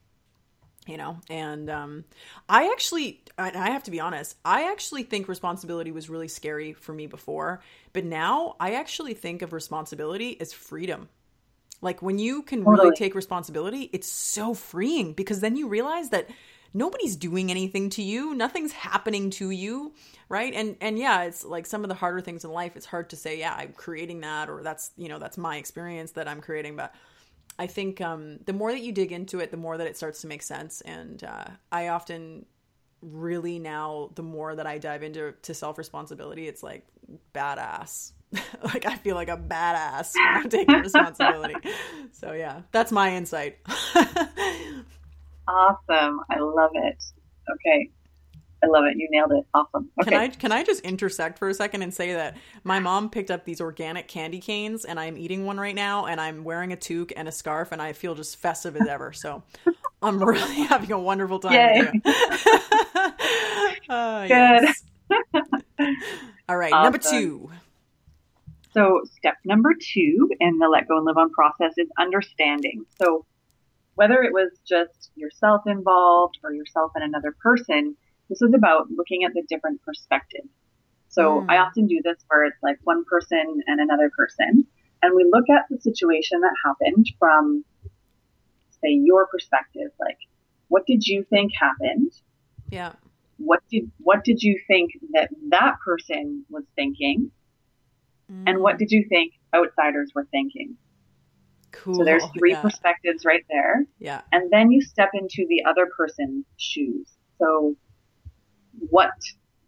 You 0.86 0.96
know, 0.96 1.18
and 1.30 1.70
um, 1.70 2.06
I 2.48 2.72
actually, 2.72 3.22
I 3.38 3.72
have 3.72 3.84
to 3.84 3.92
be 3.92 4.00
honest, 4.00 4.38
I 4.46 4.72
actually 4.72 5.04
think 5.04 5.28
responsibility 5.28 5.92
was 5.92 6.10
really 6.10 6.30
scary 6.30 6.72
for 6.72 6.94
me 6.94 7.08
before, 7.08 7.62
but 7.92 8.06
now 8.06 8.56
I 8.58 8.76
actually 8.76 9.14
think 9.14 9.42
of 9.42 9.52
responsibility 9.52 10.40
as 10.40 10.54
freedom 10.54 11.10
like 11.82 12.02
when 12.02 12.18
you 12.18 12.42
can 12.42 12.64
really 12.64 12.96
take 12.96 13.14
responsibility, 13.14 13.90
it's 13.94 14.08
so 14.08 14.54
freeing 14.54 15.14
because 15.14 15.42
then 15.42 15.56
you 15.56 15.68
realize 15.68 16.10
that 16.10 16.28
nobody's 16.74 17.16
doing 17.16 17.52
anything 17.52 17.90
to 17.92 18.02
you, 18.02 18.34
nothing's 18.34 18.72
happening 18.72 19.30
to 19.32 19.50
you, 19.50 19.94
right? 20.30 20.54
And 20.54 20.76
and 20.82 20.98
yeah, 20.98 21.24
it's 21.24 21.44
like 21.44 21.66
some 21.66 21.84
of 21.84 21.90
the 21.90 21.96
harder 21.96 22.22
things 22.22 22.44
in 22.44 22.52
life, 22.52 22.76
it's 22.76 22.86
hard 22.86 23.10
to 23.12 23.16
say, 23.16 23.40
yeah, 23.40 23.54
I'm 23.54 23.74
creating 23.74 24.22
that 24.22 24.50
or 24.50 24.64
that's, 24.64 24.92
you 24.98 25.10
know, 25.10 25.20
that's 25.20 25.38
my 25.38 25.58
experience 25.58 26.12
that 26.14 26.28
I'm 26.28 26.42
creating, 26.42 26.76
but 26.76 26.94
I 27.60 27.68
think 27.68 28.02
um, 28.02 28.40
the 28.46 28.54
more 28.54 28.72
that 28.72 28.82
you 28.82 28.92
dig 28.92 29.12
into 29.12 29.40
it, 29.40 29.52
the 29.52 29.58
more 29.58 29.78
that 29.78 29.88
it 29.88 29.98
starts 29.98 30.22
to 30.22 30.28
make 30.28 30.44
sense. 30.44 30.82
And 30.82 31.24
uh, 31.24 31.46
I 31.72 31.88
often 31.88 32.46
really 33.02 33.60
now, 33.60 34.12
the 34.16 34.24
more 34.24 34.56
that 34.56 34.68
I 34.68 34.78
dive 34.78 35.04
into 35.04 35.34
to 35.44 35.54
self 35.54 35.78
responsibility, 35.78 36.48
it's 36.48 36.62
like 36.62 36.86
badass. 37.34 38.12
like 38.64 38.86
I 38.86 38.96
feel 38.98 39.16
like 39.16 39.30
a 39.30 39.38
badass 39.38 40.14
when 40.16 40.44
I'm 40.44 40.50
taking 40.50 40.76
responsibility. 40.76 41.56
so 42.12 42.34
yeah, 42.34 42.62
that's 42.72 42.92
my 42.92 43.16
insight. 43.16 43.58
awesome. 45.48 46.20
I 46.30 46.40
love 46.40 46.72
it. 46.74 47.04
Okay. 47.52 47.90
I 48.64 48.68
love 48.68 48.86
it. 48.86 48.98
You 48.98 49.08
nailed 49.12 49.32
it. 49.34 49.46
Awesome. 49.54 49.90
Okay. 50.02 50.10
Can 50.12 50.20
I 50.20 50.28
can 50.30 50.52
I 50.52 50.64
just 50.64 50.82
intersect 50.82 51.38
for 51.38 51.48
a 51.48 51.54
second 51.54 51.84
and 51.84 51.94
say 51.94 52.14
that 52.14 52.38
my 52.64 52.80
mom 52.80 53.10
picked 53.10 53.30
up 53.30 53.46
these 53.46 53.62
organic 53.62 54.08
candy 54.08 54.40
canes 54.40 54.84
and 54.84 55.00
I'm 55.00 55.16
eating 55.18 55.46
one 55.46 55.60
right 55.60 55.76
now 55.76 56.08
and 56.08 56.20
I'm 56.20 56.44
wearing 56.44 56.74
a 56.74 56.76
toque 56.76 57.14
and 57.16 57.28
a 57.28 57.32
scarf 57.32 57.72
and 57.72 57.82
I 57.82 57.94
feel 57.94 58.16
just 58.16 58.38
festive 58.38 58.76
as 58.76 58.88
ever. 58.88 59.14
So 59.14 59.44
I'm 60.02 60.22
really 60.24 60.56
having 60.64 60.92
a 60.92 61.00
wonderful 61.00 61.40
time. 61.40 61.54
Yay. 61.54 62.02
uh, 63.90 64.28
Good. 64.28 64.70
All 66.50 66.58
right, 66.58 66.74
awesome. 66.74 66.84
number 66.84 66.98
two. 66.98 67.52
So, 68.74 69.02
step 69.18 69.36
number 69.44 69.74
two 69.74 70.30
in 70.40 70.60
the 70.60 70.68
let 70.68 70.88
go 70.88 70.98
and 70.98 71.06
live 71.06 71.18
on 71.18 71.32
process 71.32 71.74
is 71.78 71.88
understanding. 71.98 72.86
So, 73.02 73.26
whether 73.98 74.22
it 74.22 74.32
was 74.32 74.52
just 74.64 75.10
yourself 75.16 75.64
involved 75.66 76.38
or 76.44 76.54
yourself 76.54 76.92
and 76.94 77.04
another 77.04 77.36
person, 77.42 77.98
this 78.30 78.44
is 78.44 78.54
about 78.54 78.92
looking 78.92 79.24
at 79.24 79.34
the 79.34 79.42
different 79.50 79.82
perspectives. 79.82 80.50
So, 81.08 81.42
mm. 81.42 81.46
I 81.50 81.58
often 81.58 81.88
do 81.88 82.00
this 82.04 82.18
where 82.28 82.46
it's 82.46 82.62
like 82.62 82.78
one 82.84 83.04
person 83.06 83.64
and 83.66 83.80
another 83.80 84.12
person, 84.16 84.68
and 85.02 85.16
we 85.16 85.28
look 85.32 85.50
at 85.50 85.64
the 85.72 85.82
situation 85.82 86.42
that 86.42 86.54
happened 86.64 87.08
from, 87.18 87.66
say, 88.84 88.92
your 88.92 89.26
perspective. 89.28 89.90
Like, 90.00 90.20
what 90.68 90.86
did 90.86 91.08
you 91.08 91.26
think 91.32 91.54
happened? 91.60 92.12
Yeah. 92.70 92.94
What 93.38 93.64
did 93.72 93.90
what 93.98 94.24
did 94.24 94.44
you 94.44 94.60
think 94.68 94.92
that 95.14 95.30
that 95.50 95.78
person 95.84 96.46
was 96.50 96.66
thinking? 96.76 97.32
Mm. 98.32 98.44
And 98.46 98.60
what 98.60 98.78
did 98.78 98.92
you 98.92 99.06
think 99.10 99.34
outsiders 99.56 100.12
were 100.14 100.28
thinking? 100.30 100.78
Cool. 101.72 101.96
So 101.96 102.04
there's 102.04 102.26
three 102.38 102.52
yeah. 102.52 102.62
perspectives 102.62 103.26
right 103.26 103.46
there. 103.50 103.86
Yeah. 104.00 104.22
And 104.32 104.52
then 104.52 104.72
you 104.72 104.82
step 104.82 105.10
into 105.14 105.46
the 105.50 105.64
other 105.66 105.90
person's 105.98 106.46
shoes. 106.58 107.08
So 107.40 107.76
what 108.90 109.12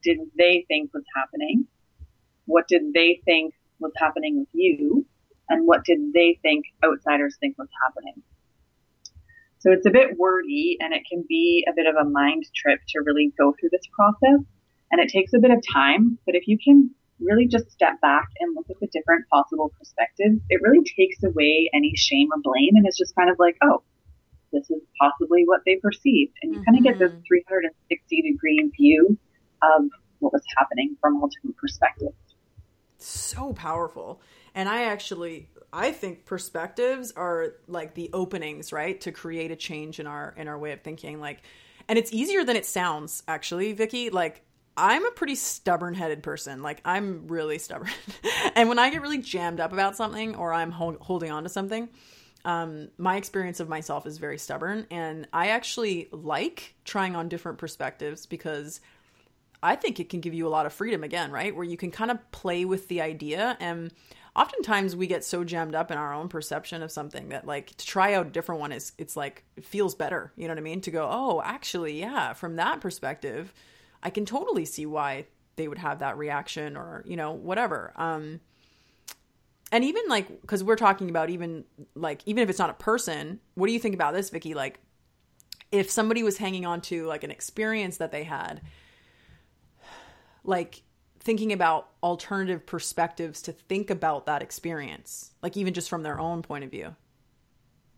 did 0.04 0.20
they 0.38 0.66
think 0.68 0.94
was 0.94 1.04
happening? 1.16 1.68
What 2.46 2.68
did 2.68 2.94
they 2.94 3.22
think 3.26 3.54
was 3.80 3.92
happening 3.98 4.40
with 4.40 4.50
you? 4.54 5.06
And 5.50 5.68
what 5.68 5.84
did 5.84 6.14
they 6.14 6.40
think 6.42 6.66
outsiders 6.84 7.38
think 7.40 7.58
was 7.58 7.70
happening? 7.86 8.22
So 9.60 9.72
it's 9.72 9.86
a 9.86 9.92
bit 9.92 10.18
wordy 10.18 10.78
and 10.80 10.94
it 10.94 11.04
can 11.10 11.26
be 11.28 11.66
a 11.68 11.74
bit 11.76 11.86
of 11.86 11.96
a 11.96 12.10
mind 12.10 12.46
trip 12.56 12.80
to 12.90 13.02
really 13.06 13.34
go 13.38 13.54
through 13.60 13.70
this 13.72 13.88
process. 13.94 14.46
And 14.92 15.02
it 15.02 15.10
takes 15.10 15.34
a 15.34 15.40
bit 15.40 15.52
of 15.52 15.60
time, 15.72 16.18
but 16.26 16.36
if 16.36 16.48
you 16.48 16.58
can 16.64 16.92
really 17.20 17.48
just 17.48 17.72
step 17.72 18.00
back 18.02 18.28
and 18.40 18.56
look 18.56 18.66
at 18.70 18.80
the 18.80 18.88
different 18.88 19.28
possible 19.30 19.72
perspectives, 19.78 20.40
it 20.50 20.62
really 20.62 20.84
takes 20.84 21.24
away 21.24 21.70
any 21.74 21.94
shame 21.96 22.30
or 22.34 22.40
blame. 22.42 22.76
And 22.76 22.86
it's 22.86 22.98
just 22.98 23.16
kind 23.16 23.30
of 23.30 23.38
like, 23.40 23.58
oh, 23.62 23.84
this 24.52 24.70
is 24.70 24.82
possibly 25.00 25.44
what 25.46 25.62
they 25.66 25.78
perceived. 25.78 26.34
And 26.42 26.54
you 26.54 26.60
mm-hmm. 26.60 26.66
kind 26.66 26.78
of 26.78 26.84
get 26.84 27.00
this 27.00 27.12
mm-hmm. 27.12 27.22
360 27.28 28.22
degree 28.22 28.72
view 28.76 29.18
of 29.62 29.90
what 30.20 30.34
was 30.34 30.44
happening 30.58 30.96
from 31.02 31.22
all 31.22 31.28
different 31.28 31.58
perspectives. 31.58 32.16
So 32.98 33.54
powerful. 33.54 34.22
And 34.54 34.68
I 34.68 34.86
actually, 34.86 35.50
I 35.72 35.92
think 35.92 36.26
perspectives 36.26 37.12
are 37.16 37.54
like 37.68 37.94
the 37.94 38.10
openings, 38.14 38.74
right, 38.74 39.00
to 39.02 39.12
create 39.12 39.52
a 39.52 39.56
change 39.56 40.00
in 40.00 40.08
our 40.08 40.34
in 40.36 40.48
our 40.48 40.58
way 40.58 40.72
of 40.72 40.82
thinking. 40.82 41.22
Like, 41.22 41.44
and 41.88 41.98
it's 41.98 42.12
easier 42.12 42.44
than 42.44 42.56
it 42.56 42.66
sounds, 42.66 43.24
actually, 43.28 43.74
Vicky. 43.74 44.10
Like, 44.10 44.44
I'm 44.80 45.06
a 45.06 45.12
pretty 45.12 45.36
stubborn 45.36 45.94
headed 45.94 46.24
person. 46.24 46.64
Like, 46.64 46.82
I'm 46.86 47.28
really 47.28 47.60
stubborn. 47.60 47.90
and 48.56 48.70
when 48.70 48.80
I 48.80 48.90
get 48.90 49.02
really 49.02 49.18
jammed 49.18 49.60
up 49.60 49.74
about 49.74 49.98
something 49.98 50.36
or 50.36 50.54
I'm 50.54 50.72
holding 50.72 51.32
on 51.32 51.44
to 51.44 51.50
something, 51.50 51.90
um, 52.46 52.88
my 52.98 53.18
experience 53.18 53.60
of 53.60 53.68
myself 53.68 54.08
is 54.08 54.18
very 54.18 54.38
stubborn. 54.38 54.88
And 54.90 55.28
I 55.34 55.50
actually 55.50 56.08
like 56.14 56.76
trying 56.86 57.18
on 57.18 57.28
different 57.28 57.58
perspectives 57.58 58.26
because 58.26 58.80
I 59.62 59.76
think 59.76 60.00
it 60.00 60.08
can 60.08 60.22
give 60.22 60.34
you 60.34 60.48
a 60.48 60.50
lot 60.50 60.66
of 60.66 60.72
freedom 60.72 61.04
again, 61.04 61.30
right? 61.30 61.54
Where 61.54 61.66
you 61.66 61.76
can 61.76 61.92
kind 61.92 62.10
of 62.10 62.32
play 62.32 62.64
with 62.64 62.88
the 62.88 63.02
idea. 63.02 63.58
And 63.60 63.92
oftentimes 64.34 64.96
we 64.96 65.08
get 65.08 65.26
so 65.26 65.44
jammed 65.44 65.76
up 65.76 65.92
in 65.92 65.98
our 65.98 66.14
own 66.14 66.30
perception 66.30 66.84
of 66.84 66.92
something 66.94 67.30
that, 67.30 67.46
like, 67.46 67.76
to 67.76 67.86
try 67.86 68.14
out 68.14 68.28
a 68.28 68.30
different 68.30 68.62
one 68.62 68.72
is, 68.72 68.94
it's 68.98 69.18
like, 69.18 69.44
it 69.58 69.66
feels 69.66 69.94
better. 69.94 70.32
You 70.38 70.48
know 70.48 70.54
what 70.54 70.60
I 70.60 70.64
mean? 70.64 70.80
To 70.82 70.92
go, 70.92 71.06
oh, 71.12 71.42
actually, 71.44 72.00
yeah, 72.00 72.32
from 72.32 72.56
that 72.56 72.80
perspective 72.80 73.54
I 74.04 74.10
can 74.10 74.26
totally 74.26 74.66
see 74.66 74.86
why 74.86 75.26
they 75.56 75.68
would 75.68 75.78
have 75.78 76.00
that 76.00 76.18
reaction 76.18 76.78
or, 76.78 77.04
you 77.06 77.18
know, 77.18 77.32
whatever. 77.32 77.92
Um, 77.96 78.40
and 79.72 79.84
even 79.84 80.04
like, 80.08 80.42
because 80.42 80.64
we're 80.64 80.76
talking 80.76 81.10
about 81.10 81.30
even 81.30 81.66
like, 81.96 82.22
even 82.26 82.42
if 82.44 82.50
it's 82.50 82.60
not 82.60 82.70
a 82.70 82.74
person, 82.74 83.40
what 83.56 83.68
do 83.68 83.74
you 83.74 83.80
think 83.80 83.94
about 83.94 84.14
this, 84.14 84.30
Vicky? 84.30 84.54
Like, 84.54 84.80
if 85.72 85.90
somebody 85.90 86.24
was 86.24 86.38
hanging 86.38 86.66
on 86.66 86.82
to 86.82 87.06
like 87.06 87.24
an 87.24 87.30
experience 87.32 87.98
that 87.98 88.12
they 88.12 88.24
had, 88.24 88.62
like 90.44 90.82
thinking 91.20 91.52
about 91.52 91.90
alternative 92.02 92.66
perspectives 92.66 93.42
to 93.44 93.52
think 93.52 93.90
about 93.90 94.26
that 94.26 94.42
experience, 94.42 95.32
like 95.44 95.58
even 95.58 95.74
just 95.74 95.90
from 95.90 96.02
their 96.04 96.20
own 96.20 96.42
point 96.42 96.64
of 96.64 96.72
view. 96.72 96.96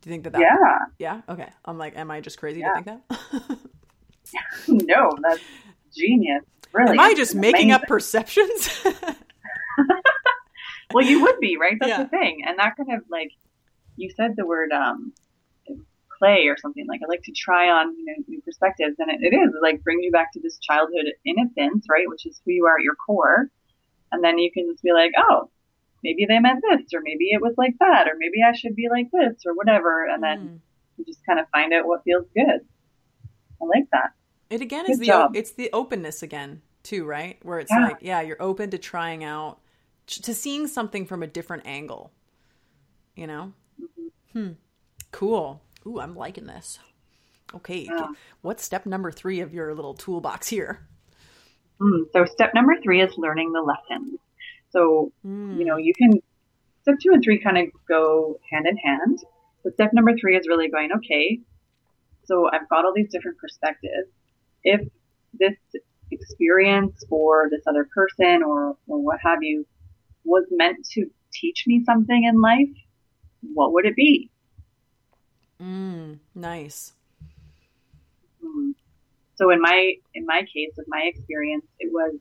Do 0.01 0.09
you 0.09 0.13
think 0.13 0.23
that 0.23 0.33
that? 0.33 0.41
Yeah. 0.41 0.77
Yeah. 0.97 1.21
Okay. 1.29 1.49
I'm 1.63 1.77
like, 1.77 1.95
am 1.95 2.09
I 2.09 2.19
just 2.21 2.39
crazy 2.39 2.61
Yeah. 2.61 2.73
to 2.73 2.83
think 2.83 3.01
that? 3.07 3.57
No, 4.67 5.15
that's 5.21 5.41
genius. 5.95 6.43
Really. 6.73 6.91
am 6.93 6.99
I 6.99 7.13
just 7.13 7.35
making 7.35 7.71
up 7.71 7.83
perceptions? 7.87 8.69
Well, 10.93 11.05
you 11.05 11.21
would 11.21 11.39
be, 11.39 11.55
right? 11.55 11.77
That's 11.79 11.89
Yeah. 11.89 12.03
the 12.03 12.09
thing. 12.09 12.43
And 12.45 12.59
that 12.59 12.75
kind 12.75 12.91
of 12.93 13.03
like, 13.09 13.31
you 13.95 14.09
said 14.09 14.31
the 14.35 14.45
word 14.45 14.73
um, 14.73 15.13
play 16.19 16.47
or 16.47 16.57
something 16.57 16.85
like 16.85 16.99
I 17.01 17.07
like 17.07 17.23
to 17.23 17.31
try 17.31 17.69
on 17.69 17.95
you 17.97 18.03
know 18.05 18.13
new 18.27 18.41
perspectives, 18.41 18.97
and 18.99 19.09
it, 19.09 19.19
it 19.21 19.33
is 19.33 19.51
like 19.61 19.81
bring 19.85 20.01
you 20.01 20.11
back 20.11 20.33
to 20.33 20.41
this 20.41 20.59
childhood 20.59 21.05
innocence, 21.25 21.85
right? 21.89 22.09
Which 22.09 22.25
is 22.25 22.41
who 22.45 22.51
you 22.51 22.65
are 22.65 22.75
at 22.77 22.83
your 22.83 22.95
core, 22.95 23.49
and 24.11 24.21
then 24.21 24.37
you 24.37 24.51
can 24.51 24.67
just 24.69 24.83
be 24.83 24.91
like, 24.91 25.11
oh, 25.17 25.49
maybe 26.03 26.25
they 26.27 26.39
meant 26.39 26.61
this, 26.69 26.93
or 26.93 26.99
maybe 27.01 27.29
it 27.31 27.41
was 27.41 27.53
like 27.57 27.75
that, 27.79 28.07
or 28.07 28.13
maybe 28.17 28.43
I 28.45 28.51
should 28.53 28.75
be 28.75 28.89
like 28.91 29.07
this, 29.13 29.43
or 29.45 29.53
whatever, 29.53 30.05
and 30.07 30.21
then 30.21 30.39
Mm. 30.39 30.59
you 30.97 31.05
just 31.05 31.25
kind 31.25 31.39
of 31.39 31.45
find 31.53 31.71
out 31.73 31.85
what 31.87 32.03
feels 32.03 32.25
good. 32.35 32.59
I 33.61 33.65
like 33.65 33.85
that. 33.93 34.11
It 34.51 34.61
again 34.61 34.85
Good 34.85 34.91
is 34.93 34.99
the 34.99 35.05
job. 35.07 35.35
it's 35.35 35.51
the 35.51 35.69
openness 35.73 36.21
again 36.21 36.61
too, 36.83 37.05
right? 37.05 37.37
Where 37.43 37.59
it's 37.59 37.71
Yeah. 37.71 37.83
like, 37.87 37.97
yeah, 38.01 38.21
you're 38.21 38.41
open 38.41 38.69
to 38.71 38.77
trying 38.77 39.23
out 39.23 39.59
to 40.07 40.33
seeing 40.33 40.67
something 40.67 41.05
from 41.05 41.23
a 41.23 41.27
different 41.27 41.65
angle. 41.65 42.11
You 43.15 43.27
know? 43.27 43.53
Mm-hmm. 43.81 44.39
Hmm. 44.39 44.51
Cool. 45.11 45.61
Ooh, 45.87 45.99
I'm 45.99 46.15
liking 46.15 46.45
this. 46.47 46.79
Okay. 47.55 47.85
Yeah. 47.89 48.09
What's 48.41 48.63
step 48.63 48.85
number 48.85 49.11
3 49.11 49.39
of 49.39 49.53
your 49.53 49.73
little 49.73 49.93
toolbox 49.93 50.47
here? 50.49 50.85
Mm, 51.79 52.05
so 52.13 52.25
step 52.25 52.53
number 52.53 52.75
three 52.83 53.01
is 53.01 53.17
learning 53.17 53.53
the 53.53 53.61
lessons. 53.61 54.19
So 54.69 55.11
Mm. 55.25 55.57
you 55.57 55.65
know, 55.65 55.77
you 55.77 55.93
can 55.95 56.11
step 56.83 56.95
two 57.01 57.11
and 57.11 57.23
three 57.23 57.39
kind 57.39 57.57
of 57.57 57.65
go 57.87 58.39
hand 58.51 58.67
in 58.67 58.77
hand. 58.77 59.17
But 59.63 59.73
step 59.73 59.91
number 59.93 60.15
three 60.15 60.35
is 60.37 60.47
really 60.47 60.69
going, 60.69 60.91
okay, 60.97 61.39
so 62.25 62.47
I've 62.51 62.69
got 62.69 62.85
all 62.85 62.93
these 62.93 63.09
different 63.09 63.37
perspectives. 63.39 64.11
If 64.63 64.87
this 65.33 65.55
experience 66.11 67.03
or 67.09 67.49
this 67.49 67.61
other 67.67 67.87
person 67.93 68.43
or, 68.43 68.77
or 68.87 68.99
what 68.99 69.19
have 69.23 69.41
you 69.41 69.65
was 70.23 70.45
meant 70.51 70.85
to 70.93 71.09
teach 71.33 71.63
me 71.65 71.83
something 71.85 72.23
in 72.23 72.41
life, 72.41 72.69
what 73.53 73.73
would 73.73 73.85
it 73.85 73.95
be? 73.95 74.29
Mm, 75.61 76.19
nice. 76.35 76.93
Hmm. 78.43 78.71
So 79.35 79.49
in 79.51 79.61
my 79.61 79.93
in 80.13 80.25
my 80.25 80.41
case, 80.41 80.71
with 80.77 80.87
my 80.87 81.03
experience, 81.03 81.65
it 81.79 81.91
was, 81.91 82.15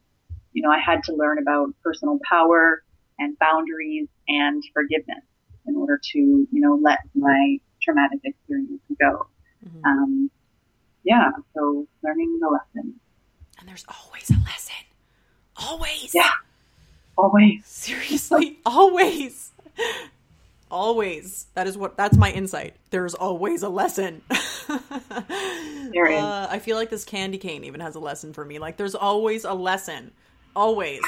you 0.53 0.61
know, 0.61 0.71
I 0.71 0.79
had 0.79 1.03
to 1.03 1.13
learn 1.13 1.37
about 1.39 1.73
personal 1.83 2.19
power 2.27 2.83
and 3.19 3.37
boundaries 3.39 4.07
and 4.27 4.63
forgiveness 4.73 5.23
in 5.67 5.75
order 5.75 5.99
to, 6.13 6.19
you 6.19 6.47
know, 6.51 6.79
let 6.81 6.99
my 7.13 7.57
traumatic 7.81 8.19
experience 8.23 8.81
go. 8.99 9.27
Mhm. 9.65 9.85
Um, 9.85 10.31
yeah, 11.03 11.31
so 11.53 11.87
learning 12.03 12.39
the 12.39 12.47
lesson. 12.49 12.99
And 13.59 13.69
there's 13.69 13.85
always 13.87 14.29
a 14.29 14.39
lesson. 14.45 14.75
Always. 15.57 16.13
Yeah. 16.13 16.29
Always. 17.17 17.65
Seriously, 17.65 18.59
always. 18.65 19.51
Always. 20.69 21.45
That 21.53 21.67
is 21.67 21.77
what 21.77 21.97
that's 21.97 22.17
my 22.17 22.31
insight. 22.31 22.75
There's 22.89 23.13
always 23.13 23.63
a 23.63 23.69
lesson. 23.69 24.21
There 25.93 26.07
is. 26.07 26.21
Uh, 26.21 26.47
I 26.49 26.59
feel 26.59 26.77
like 26.77 26.89
this 26.89 27.03
candy 27.03 27.37
cane 27.37 27.63
even 27.65 27.81
has 27.81 27.95
a 27.95 27.99
lesson 27.99 28.33
for 28.33 28.45
me. 28.45 28.59
Like 28.59 28.77
there's 28.77 28.95
always 28.95 29.43
a 29.43 29.53
lesson. 29.53 30.11
Always. 30.55 31.01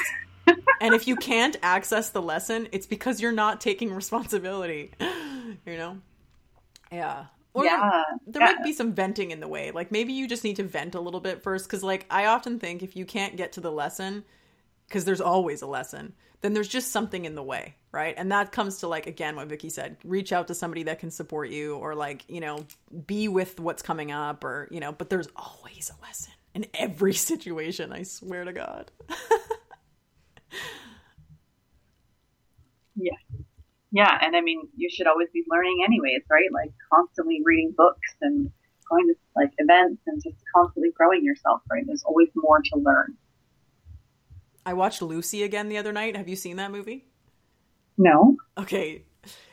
and 0.80 0.94
if 0.94 1.08
you 1.08 1.16
can't 1.16 1.56
access 1.62 2.10
the 2.10 2.20
lesson, 2.20 2.68
it's 2.72 2.86
because 2.86 3.20
you're 3.20 3.32
not 3.32 3.60
taking 3.60 3.92
responsibility. 3.92 4.92
You 5.66 5.76
know? 5.76 5.98
Yeah. 6.90 7.26
Or 7.54 7.64
yeah. 7.64 8.02
there 8.26 8.42
yeah. 8.42 8.54
might 8.54 8.64
be 8.64 8.72
some 8.72 8.92
venting 8.92 9.30
in 9.30 9.40
the 9.40 9.48
way. 9.48 9.70
Like 9.70 9.92
maybe 9.92 10.12
you 10.12 10.28
just 10.28 10.44
need 10.44 10.56
to 10.56 10.64
vent 10.64 10.94
a 10.94 11.00
little 11.00 11.20
bit 11.20 11.42
first 11.42 11.68
cuz 11.68 11.82
like 11.84 12.06
I 12.10 12.26
often 12.26 12.58
think 12.58 12.82
if 12.82 12.96
you 12.96 13.06
can't 13.06 13.36
get 13.36 13.52
to 13.52 13.60
the 13.60 13.72
lesson 13.72 14.24
cuz 14.90 15.04
there's 15.04 15.20
always 15.20 15.62
a 15.62 15.66
lesson, 15.66 16.14
then 16.42 16.52
there's 16.52 16.68
just 16.68 16.92
something 16.92 17.24
in 17.24 17.36
the 17.36 17.42
way, 17.42 17.76
right? 17.92 18.14
And 18.18 18.32
that 18.32 18.52
comes 18.52 18.78
to 18.80 18.88
like 18.88 19.06
again 19.06 19.36
what 19.36 19.48
Vicky 19.48 19.70
said, 19.70 19.96
reach 20.04 20.32
out 20.32 20.48
to 20.48 20.54
somebody 20.54 20.82
that 20.84 20.98
can 20.98 21.10
support 21.10 21.50
you 21.50 21.76
or 21.76 21.94
like, 21.94 22.24
you 22.28 22.40
know, 22.40 22.66
be 23.06 23.28
with 23.28 23.60
what's 23.60 23.82
coming 23.82 24.10
up 24.12 24.44
or, 24.44 24.68
you 24.70 24.80
know, 24.80 24.92
but 24.92 25.10
there's 25.10 25.28
always 25.36 25.90
a 25.96 26.02
lesson 26.02 26.32
in 26.54 26.66
every 26.74 27.14
situation, 27.30 27.92
I 27.92 28.02
swear 28.02 28.44
to 28.44 28.52
god. 28.52 28.90
Yeah. 32.96 33.16
Yeah, 33.94 34.18
and 34.20 34.34
I 34.34 34.40
mean, 34.40 34.66
you 34.76 34.90
should 34.90 35.06
always 35.06 35.28
be 35.32 35.44
learning 35.48 35.84
anyways, 35.86 36.22
right? 36.28 36.52
Like 36.52 36.72
constantly 36.92 37.40
reading 37.44 37.72
books 37.76 38.16
and 38.20 38.50
going 38.90 39.06
to 39.06 39.14
like 39.36 39.52
events 39.58 40.02
and 40.08 40.20
just 40.20 40.34
constantly 40.52 40.90
growing 40.96 41.24
yourself, 41.24 41.62
right? 41.70 41.84
There's 41.86 42.02
always 42.02 42.28
more 42.34 42.58
to 42.60 42.78
learn. 42.80 43.16
I 44.66 44.72
watched 44.72 45.00
Lucy 45.00 45.44
again 45.44 45.68
the 45.68 45.78
other 45.78 45.92
night. 45.92 46.16
Have 46.16 46.28
you 46.28 46.34
seen 46.34 46.56
that 46.56 46.72
movie? 46.72 47.06
No. 47.96 48.36
Okay. 48.58 49.04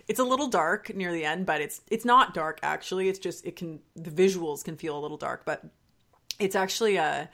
It's 0.07 0.19
a 0.19 0.23
little 0.23 0.47
dark 0.47 0.91
near 0.95 1.13
the 1.13 1.23
end, 1.23 1.45
but 1.45 1.61
it's 1.61 1.81
it's 1.91 2.03
not 2.03 2.33
dark 2.33 2.59
actually. 2.63 3.09
It's 3.09 3.19
just 3.19 3.45
it 3.45 3.55
can 3.55 3.79
the 3.95 4.09
visuals 4.09 4.63
can 4.63 4.75
feel 4.75 4.97
a 4.97 5.01
little 5.01 5.17
dark, 5.17 5.45
but 5.45 5.63
it's 6.39 6.55
actually 6.55 6.95
a 6.95 7.29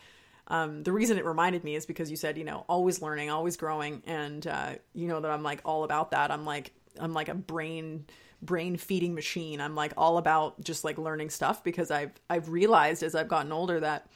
um, 0.49 0.83
the 0.83 0.91
reason 0.91 1.17
it 1.17 1.25
reminded 1.25 1.63
me 1.63 1.75
is 1.75 1.85
because 1.85 2.11
you 2.11 2.17
said 2.17 2.37
you 2.37 2.43
know 2.43 2.65
always 2.67 3.01
learning, 3.01 3.29
always 3.29 3.55
growing, 3.55 4.03
and 4.05 4.45
uh, 4.45 4.71
you 4.93 5.07
know 5.07 5.21
that 5.21 5.31
I'm 5.31 5.43
like 5.43 5.61
all 5.63 5.85
about 5.85 6.11
that. 6.11 6.31
I'm 6.31 6.45
like 6.45 6.73
I'm 6.99 7.13
like 7.13 7.29
a 7.29 7.35
brain 7.35 8.05
brain 8.41 8.77
feeding 8.77 9.15
machine. 9.15 9.61
I'm 9.61 9.75
like 9.75 9.93
all 9.97 10.17
about 10.17 10.61
just 10.63 10.83
like 10.83 10.97
learning 10.97 11.29
stuff 11.29 11.63
because 11.63 11.91
I've 11.91 12.11
I've 12.29 12.49
realized 12.49 13.03
as 13.03 13.15
I've 13.15 13.27
gotten 13.27 13.51
older 13.51 13.79
that 13.79 14.07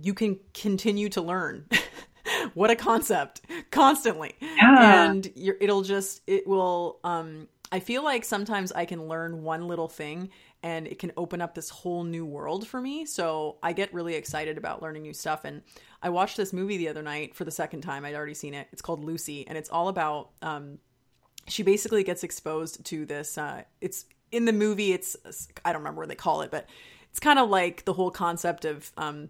you 0.00 0.14
can 0.14 0.38
continue 0.52 1.08
to 1.10 1.22
learn. 1.22 1.66
what 2.54 2.70
a 2.70 2.76
concept. 2.76 3.42
Constantly. 3.70 4.34
Yeah. 4.40 5.10
and 5.10 5.30
you're, 5.34 5.56
it'll 5.60 5.82
just 5.82 6.22
it 6.26 6.46
will 6.46 7.00
um 7.04 7.48
i 7.72 7.80
feel 7.80 8.04
like 8.04 8.24
sometimes 8.24 8.70
i 8.72 8.84
can 8.84 9.08
learn 9.08 9.42
one 9.42 9.66
little 9.66 9.88
thing 9.88 10.30
and 10.62 10.86
it 10.86 10.98
can 10.98 11.12
open 11.16 11.40
up 11.40 11.54
this 11.54 11.68
whole 11.68 12.04
new 12.04 12.24
world 12.24 12.66
for 12.66 12.80
me. 12.80 13.04
So 13.04 13.56
i 13.62 13.72
get 13.72 13.92
really 13.92 14.14
excited 14.14 14.56
about 14.56 14.82
learning 14.82 15.02
new 15.02 15.14
stuff. 15.14 15.44
And 15.44 15.62
i 16.02 16.08
watched 16.08 16.36
this 16.36 16.52
movie 16.52 16.76
the 16.76 16.88
other 16.88 17.02
night 17.02 17.34
for 17.34 17.44
the 17.44 17.50
second 17.50 17.80
time. 17.82 18.04
I'd 18.04 18.14
already 18.14 18.34
seen 18.34 18.54
it. 18.54 18.68
It's 18.72 18.82
called 18.82 19.04
lucy. 19.04 19.46
And 19.46 19.58
it's 19.58 19.70
all 19.70 19.88
about 19.88 20.30
um 20.42 20.78
she 21.48 21.62
basically 21.62 22.02
gets 22.02 22.24
exposed 22.24 22.84
to 22.84 23.06
this 23.06 23.36
uh 23.38 23.62
it's 23.80 24.04
in 24.32 24.44
the 24.44 24.52
movie 24.52 24.92
it's 24.92 25.16
i 25.64 25.72
don't 25.72 25.82
remember 25.82 26.00
what 26.00 26.08
they 26.08 26.14
call 26.14 26.42
it 26.42 26.50
but 26.50 26.66
it's 27.14 27.20
kind 27.20 27.38
of 27.38 27.48
like 27.48 27.84
the 27.84 27.92
whole 27.92 28.10
concept 28.10 28.64
of 28.64 28.90
um, 28.96 29.28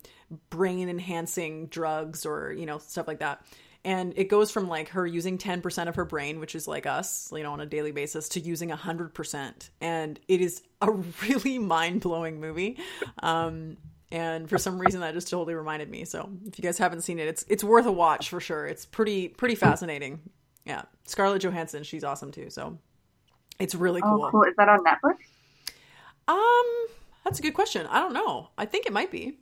brain 0.48 0.88
enhancing 0.88 1.66
drugs 1.66 2.24
or 2.24 2.50
you 2.50 2.64
know 2.64 2.78
stuff 2.78 3.06
like 3.06 3.18
that. 3.18 3.44
And 3.84 4.14
it 4.16 4.30
goes 4.30 4.50
from 4.50 4.68
like 4.68 4.88
her 4.88 5.06
using 5.06 5.36
10% 5.36 5.88
of 5.88 5.96
her 5.96 6.06
brain 6.06 6.40
which 6.40 6.54
is 6.54 6.66
like 6.66 6.86
us 6.86 7.30
you 7.30 7.42
know 7.42 7.52
on 7.52 7.60
a 7.60 7.66
daily 7.66 7.92
basis 7.92 8.30
to 8.30 8.40
using 8.40 8.70
100% 8.70 9.68
and 9.82 10.18
it 10.28 10.40
is 10.40 10.62
a 10.80 10.90
really 11.28 11.58
mind-blowing 11.58 12.40
movie. 12.40 12.78
Um, 13.22 13.76
and 14.10 14.48
for 14.48 14.56
some 14.56 14.78
reason 14.78 15.02
that 15.02 15.12
just 15.12 15.28
totally 15.28 15.52
reminded 15.52 15.90
me. 15.90 16.06
So 16.06 16.30
if 16.46 16.58
you 16.58 16.62
guys 16.62 16.78
haven't 16.78 17.02
seen 17.02 17.18
it 17.18 17.28
it's 17.28 17.44
it's 17.50 17.62
worth 17.62 17.84
a 17.84 17.92
watch 17.92 18.30
for 18.30 18.40
sure. 18.40 18.64
It's 18.64 18.86
pretty 18.86 19.28
pretty 19.28 19.56
fascinating 19.56 20.20
yeah 20.64 20.82
scarlett 21.04 21.42
johansson 21.42 21.82
she's 21.82 22.04
awesome 22.04 22.30
too 22.30 22.50
so 22.50 22.78
it's 23.58 23.74
really 23.74 24.00
cool 24.02 24.24
Oh, 24.24 24.30
cool. 24.30 24.42
Is 24.44 24.54
that 24.56 24.68
on 24.68 24.82
Netflix? 24.84 25.16
um 26.28 26.86
that's 27.24 27.38
a 27.38 27.42
good 27.42 27.54
question 27.54 27.86
i 27.90 27.98
don't 28.00 28.12
know 28.14 28.48
i 28.58 28.64
think 28.64 28.86
it 28.86 28.92
might 28.92 29.10
be 29.10 29.38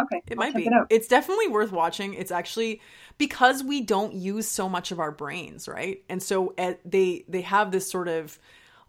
Okay. 0.00 0.22
it 0.28 0.38
I'll 0.38 0.44
might 0.44 0.54
be. 0.54 0.66
It 0.66 0.72
it's 0.90 1.08
definitely 1.08 1.48
worth 1.48 1.72
watching. 1.72 2.14
It's 2.14 2.30
actually 2.30 2.80
because 3.18 3.64
we 3.64 3.80
don't 3.80 4.14
use 4.14 4.46
so 4.46 4.68
much 4.68 4.92
of 4.92 5.00
our 5.00 5.10
brains, 5.10 5.66
right? 5.66 6.04
And 6.08 6.22
so 6.22 6.54
at, 6.56 6.78
they 6.88 7.24
they 7.26 7.40
have 7.40 7.72
this 7.72 7.90
sort 7.90 8.06
of 8.06 8.38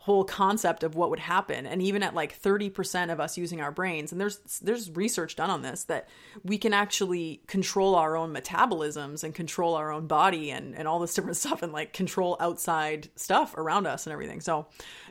whole 0.09 0.23
concept 0.23 0.83
of 0.83 0.95
what 0.95 1.11
would 1.11 1.19
happen 1.19 1.67
and 1.67 1.83
even 1.83 2.01
at 2.01 2.15
like 2.15 2.41
30% 2.41 3.11
of 3.11 3.19
us 3.19 3.37
using 3.37 3.61
our 3.61 3.71
brains 3.71 4.11
and 4.11 4.19
there's 4.19 4.39
there's 4.63 4.89
research 4.89 5.35
done 5.35 5.51
on 5.51 5.61
this 5.61 5.83
that 5.83 6.09
we 6.43 6.57
can 6.57 6.73
actually 6.73 7.43
control 7.45 7.93
our 7.93 8.17
own 8.17 8.33
metabolisms 8.33 9.23
and 9.23 9.35
control 9.35 9.75
our 9.75 9.91
own 9.91 10.07
body 10.07 10.49
and 10.49 10.75
and 10.75 10.87
all 10.87 10.97
this 10.97 11.13
different 11.13 11.37
stuff 11.43 11.61
and 11.61 11.71
like 11.71 11.93
control 11.93 12.35
outside 12.39 13.07
stuff 13.15 13.55
around 13.55 13.85
us 13.85 14.07
and 14.07 14.11
everything 14.13 14.41
so 14.41 14.65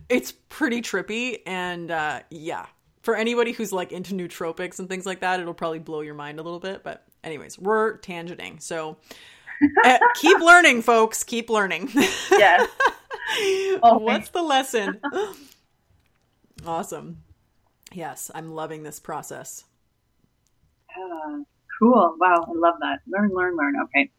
it's 0.08 0.32
pretty 0.48 0.82
trippy 0.82 1.38
and 1.46 1.92
uh 1.92 2.18
yeah 2.30 2.66
for 3.02 3.14
anybody 3.14 3.52
who's 3.52 3.72
like 3.72 3.92
into 3.92 4.14
nootropics 4.14 4.80
and 4.80 4.88
things 4.88 5.06
like 5.06 5.20
that, 5.20 5.40
it'll 5.40 5.54
probably 5.54 5.78
blow 5.78 6.00
your 6.00 6.14
mind 6.14 6.40
a 6.40 6.42
little 6.42 6.58
bit. 6.58 6.82
But 6.82 7.04
anyways, 7.24 7.58
we're 7.58 7.98
tangenting. 8.00 8.60
So 8.60 8.98
uh, 9.84 9.98
keep 10.16 10.40
learning, 10.40 10.82
folks. 10.82 11.24
Keep 11.24 11.48
learning. 11.48 11.88
Yes. 12.30 12.68
Oh, 13.82 13.98
What's 14.02 14.30
the 14.30 14.42
lesson? 14.42 15.00
awesome. 16.66 17.22
Yes, 17.92 18.30
I'm 18.34 18.52
loving 18.54 18.82
this 18.82 19.00
process. 19.00 19.64
Yeah. 20.96 21.42
Cool. 21.78 22.16
Wow. 22.18 22.44
I 22.48 22.52
love 22.54 22.74
that. 22.80 22.98
Learn, 23.06 23.30
learn, 23.32 23.56
learn. 23.56 23.74
Okay. 23.84 24.10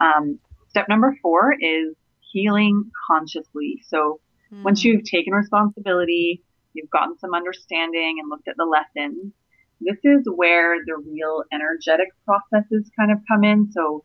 Um, 0.00 0.38
step 0.68 0.88
number 0.88 1.16
four 1.22 1.54
is 1.60 1.94
healing 2.32 2.90
consciously. 3.06 3.82
So 3.88 4.20
once 4.62 4.82
Hmm. 4.82 4.88
you've 4.88 5.04
taken 5.04 5.32
responsibility, 5.32 6.42
you've 6.74 6.90
gotten 6.90 7.18
some 7.18 7.34
understanding 7.34 8.16
and 8.20 8.28
looked 8.28 8.48
at 8.48 8.56
the 8.56 8.64
lessons. 8.64 9.32
This 9.80 9.96
is 10.04 10.28
where 10.34 10.76
the 10.84 10.96
real 10.96 11.42
energetic 11.52 12.08
processes 12.26 12.90
kind 12.98 13.10
of 13.10 13.18
come 13.26 13.44
in. 13.44 13.72
So 13.72 14.04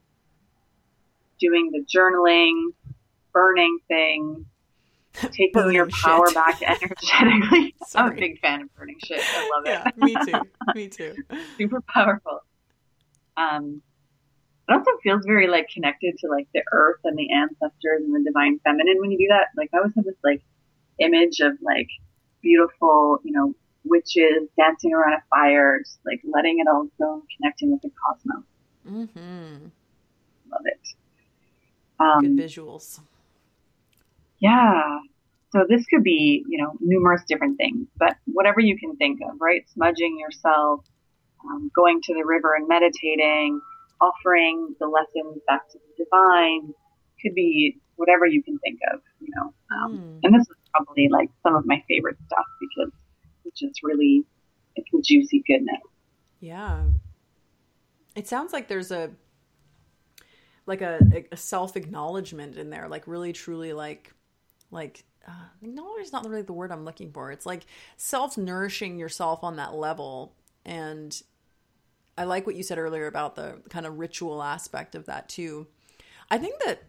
doing 1.39 1.71
the 1.71 1.83
journaling, 1.85 2.71
burning 3.35 3.77
things, 3.89 4.45
taking 5.13 5.51
burning 5.53 5.75
your 5.75 5.87
power 5.87 6.27
shit. 6.27 6.35
back 6.35 6.61
energetically. 6.61 7.75
I'm 7.95 8.13
a 8.13 8.15
big 8.15 8.39
fan 8.39 8.61
of 8.61 8.75
burning 8.75 8.95
shit. 9.03 9.19
I 9.21 9.51
love 9.55 9.65
it. 9.65 9.93
Yeah, 9.97 10.05
me 10.05 10.15
too. 10.25 10.41
Me 10.75 10.87
too. 10.87 11.15
Super 11.57 11.81
powerful. 11.81 12.39
Um, 13.37 13.81
it 14.67 14.73
also 14.73 14.91
feels 15.03 15.23
very 15.25 15.47
like 15.47 15.69
connected 15.69 16.17
to 16.19 16.27
like 16.27 16.47
the 16.53 16.63
earth 16.71 17.01
and 17.03 17.17
the 17.17 17.31
ancestors 17.31 18.01
and 18.03 18.15
the 18.15 18.23
divine 18.23 18.59
feminine 18.63 18.97
when 18.99 19.11
you 19.11 19.17
do 19.17 19.27
that. 19.29 19.47
Like 19.55 19.69
I 19.73 19.77
always 19.77 19.93
have 19.95 20.05
this 20.05 20.15
like 20.23 20.41
image 20.97 21.41
of 21.41 21.53
like 21.61 21.89
beautiful, 22.41 23.19
you 23.23 23.31
know, 23.31 23.53
witches 23.83 24.49
dancing 24.57 24.93
around 24.93 25.13
a 25.13 25.23
fire, 25.29 25.79
just 25.79 25.99
like 26.05 26.21
letting 26.23 26.59
it 26.59 26.67
all 26.67 26.87
go, 26.97 27.21
connecting 27.37 27.71
with 27.71 27.81
the 27.81 27.91
cosmos. 28.03 28.43
Mm-hmm. 28.89 29.65
Love 30.51 30.61
it. 30.65 30.79
Um, 31.99 32.35
Good 32.35 32.49
visuals. 32.49 32.99
Yeah. 34.45 34.99
So 35.51 35.65
this 35.67 35.85
could 35.87 36.03
be, 36.03 36.43
you 36.47 36.61
know, 36.61 36.73
numerous 36.79 37.21
different 37.27 37.57
things, 37.57 37.87
but 37.97 38.15
whatever 38.25 38.59
you 38.59 38.77
can 38.77 38.95
think 38.97 39.19
of, 39.21 39.39
right? 39.39 39.63
Smudging 39.73 40.19
yourself, 40.19 40.81
um, 41.49 41.71
going 41.75 42.01
to 42.03 42.13
the 42.13 42.25
river 42.25 42.55
and 42.55 42.67
meditating, 42.67 43.61
offering 44.01 44.75
the 44.79 44.87
lessons 44.87 45.41
back 45.47 45.69
to 45.71 45.79
the 45.79 46.03
divine, 46.03 46.73
could 47.21 47.33
be 47.33 47.77
whatever 47.95 48.25
you 48.25 48.43
can 48.43 48.59
think 48.59 48.79
of, 48.93 48.99
you 49.21 49.29
know. 49.35 49.53
Um, 49.77 49.97
mm. 49.97 50.19
And 50.23 50.35
this 50.35 50.41
is 50.41 50.55
probably 50.73 51.07
like 51.09 51.29
some 51.41 51.55
of 51.55 51.65
my 51.65 51.81
favorite 51.87 52.17
stuff 52.27 52.45
because 52.59 52.91
it's 53.45 53.59
just 53.59 53.81
really, 53.81 54.23
it's 54.75 54.89
a 54.93 55.01
juicy 55.01 55.41
goodness. 55.47 55.81
Yeah. 56.39 56.83
It 58.15 58.27
sounds 58.27 58.51
like 58.53 58.67
there's 58.67 58.91
a 58.91 59.11
like 60.67 60.81
a, 60.81 60.99
a 61.31 61.37
self 61.37 61.75
acknowledgement 61.75 62.57
in 62.57 62.69
there, 62.69 62.87
like 62.87 63.07
really 63.07 63.33
truly 63.33 63.73
like 63.73 64.14
like 64.75 65.03
uh, 65.27 65.67
is 66.01 66.11
not 66.13 66.27
really 66.29 66.43
the 66.43 66.53
word 66.53 66.71
I'm 66.71 66.85
looking 66.85 67.11
for. 67.11 67.31
It's 67.31 67.45
like 67.45 67.65
self 67.97 68.37
nourishing 68.37 68.99
yourself 68.99 69.43
on 69.43 69.55
that 69.55 69.73
level. 69.73 70.35
And 70.65 71.19
I 72.17 72.25
like 72.25 72.45
what 72.45 72.55
you 72.55 72.63
said 72.63 72.77
earlier 72.77 73.07
about 73.07 73.35
the 73.35 73.61
kind 73.69 73.85
of 73.85 73.97
ritual 73.97 74.43
aspect 74.43 74.95
of 74.95 75.05
that 75.07 75.29
too. 75.29 75.67
I 76.29 76.37
think 76.37 76.61
that 76.65 76.83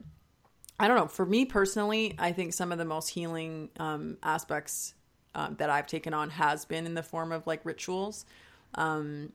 I 0.79 0.89
don't 0.89 0.97
know. 0.97 1.07
For 1.07 1.25
me 1.25 1.47
personally, 1.47 2.15
I 2.19 2.33
think 2.33 2.53
some 2.53 2.73
of 2.73 2.79
the 2.79 2.85
most 2.85 3.09
healing 3.09 3.71
um, 3.79 4.19
aspects 4.23 4.95
um, 5.35 5.57
that 5.57 5.71
I've 5.71 5.87
taken 5.87 6.13
on 6.13 6.31
has 6.31 6.65
been 6.65 6.87
in 6.87 6.95
the 6.95 7.03
form 7.03 7.33
of 7.33 7.47
like 7.47 7.61
rituals. 7.65 8.27
Um, 8.75 9.33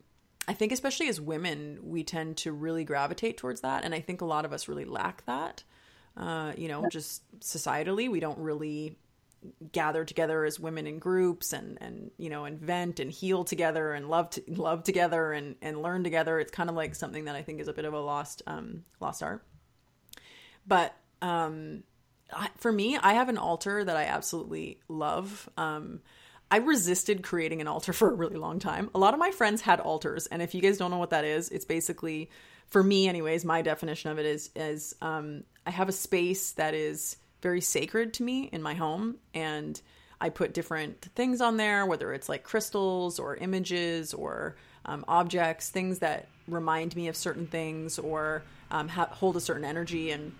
I 0.48 0.54
think 0.54 0.72
especially 0.72 1.08
as 1.08 1.20
women, 1.22 1.80
we 1.84 2.04
tend 2.04 2.38
to 2.38 2.52
really 2.52 2.84
gravitate 2.84 3.38
towards 3.38 3.62
that, 3.62 3.84
and 3.84 3.94
I 3.94 4.02
think 4.02 4.22
a 4.22 4.26
lot 4.26 4.46
of 4.46 4.54
us 4.54 4.68
really 4.68 4.86
lack 4.86 5.26
that. 5.26 5.64
Uh, 6.18 6.54
you 6.58 6.68
know, 6.68 6.90
just 6.90 7.24
societally, 7.40 8.10
we 8.10 8.20
don't 8.20 8.40
really 8.40 8.98
gather 9.72 10.06
together 10.06 10.46
as 10.46 10.60
women 10.60 10.86
in 10.86 11.00
groups 11.00 11.52
and 11.52 11.78
and 11.82 12.12
you 12.18 12.30
know 12.30 12.46
invent 12.46 13.00
and 13.00 13.12
heal 13.12 13.44
together 13.44 13.94
and 13.94 14.08
love 14.08 14.30
to, 14.30 14.44
love 14.48 14.84
together 14.84 15.32
and 15.32 15.56
and 15.62 15.82
learn 15.82 16.04
together. 16.04 16.40
It's 16.40 16.52
kind 16.52 16.70
of 16.70 16.76
like 16.76 16.96
something 16.96 17.26
that 17.26 17.36
I 17.36 17.42
think 17.42 17.60
is 17.60 17.68
a 17.68 17.74
bit 17.74 17.86
of 17.86 17.94
a 17.94 18.00
lost 18.00 18.42
um, 18.48 18.84
lost 19.00 19.24
art. 19.24 19.44
But 20.68 20.94
um, 21.22 21.84
for 22.58 22.72
me, 22.72 22.98
I 22.98 23.14
have 23.14 23.30
an 23.30 23.38
altar 23.38 23.84
that 23.84 23.96
I 23.96 24.04
absolutely 24.04 24.80
love. 24.88 25.50
Um, 25.58 26.02
I 26.50 26.58
resisted 26.58 27.24
creating 27.24 27.62
an 27.62 27.68
altar 27.68 27.94
for 27.94 28.10
a 28.10 28.14
really 28.14 28.38
long 28.38 28.60
time. 28.60 28.90
A 28.94 29.00
lot 29.00 29.14
of 29.14 29.20
my 29.20 29.32
friends 29.32 29.62
had 29.62 29.80
altars, 29.80 30.28
and 30.28 30.42
if 30.42 30.54
you 30.54 30.62
guys 30.62 30.78
don't 30.78 30.92
know 30.92 30.98
what 30.98 31.12
that 31.12 31.26
is, 31.26 31.50
it's 31.50 31.66
basically, 31.66 32.30
for 32.72 32.82
me, 32.82 33.08
anyways, 33.08 33.46
my 33.46 33.62
definition 33.62 34.12
of 34.12 34.18
it 34.18 34.26
is 34.26 34.50
is 34.56 34.96
um, 35.02 35.44
I 35.66 35.72
have 35.72 35.90
a 35.90 35.94
space 35.94 36.54
that 36.54 36.74
is 36.74 37.18
very 37.42 37.62
sacred 37.62 38.14
to 38.16 38.24
me 38.24 38.50
in 38.52 38.62
my 38.62 38.74
home, 38.74 39.18
and 39.34 39.80
I 40.20 40.30
put 40.30 40.54
different 40.54 41.02
things 41.16 41.42
on 41.42 41.58
there, 41.58 41.86
whether 41.86 42.14
it's 42.14 42.30
like 42.30 42.44
crystals 42.44 43.20
or 43.20 43.36
images 43.36 44.14
or 44.14 44.56
um, 44.86 45.06
objects, 45.08 45.70
things 45.70 46.00
that 46.00 46.28
remind 46.48 46.96
me 46.96 47.08
of 47.08 47.16
certain 47.16 47.46
things 47.46 48.00
or 48.00 48.44
um, 48.72 48.88
ha- 48.88 49.10
hold 49.12 49.36
a 49.38 49.42
certain 49.42 49.66
energy 49.66 50.12
and 50.12 50.32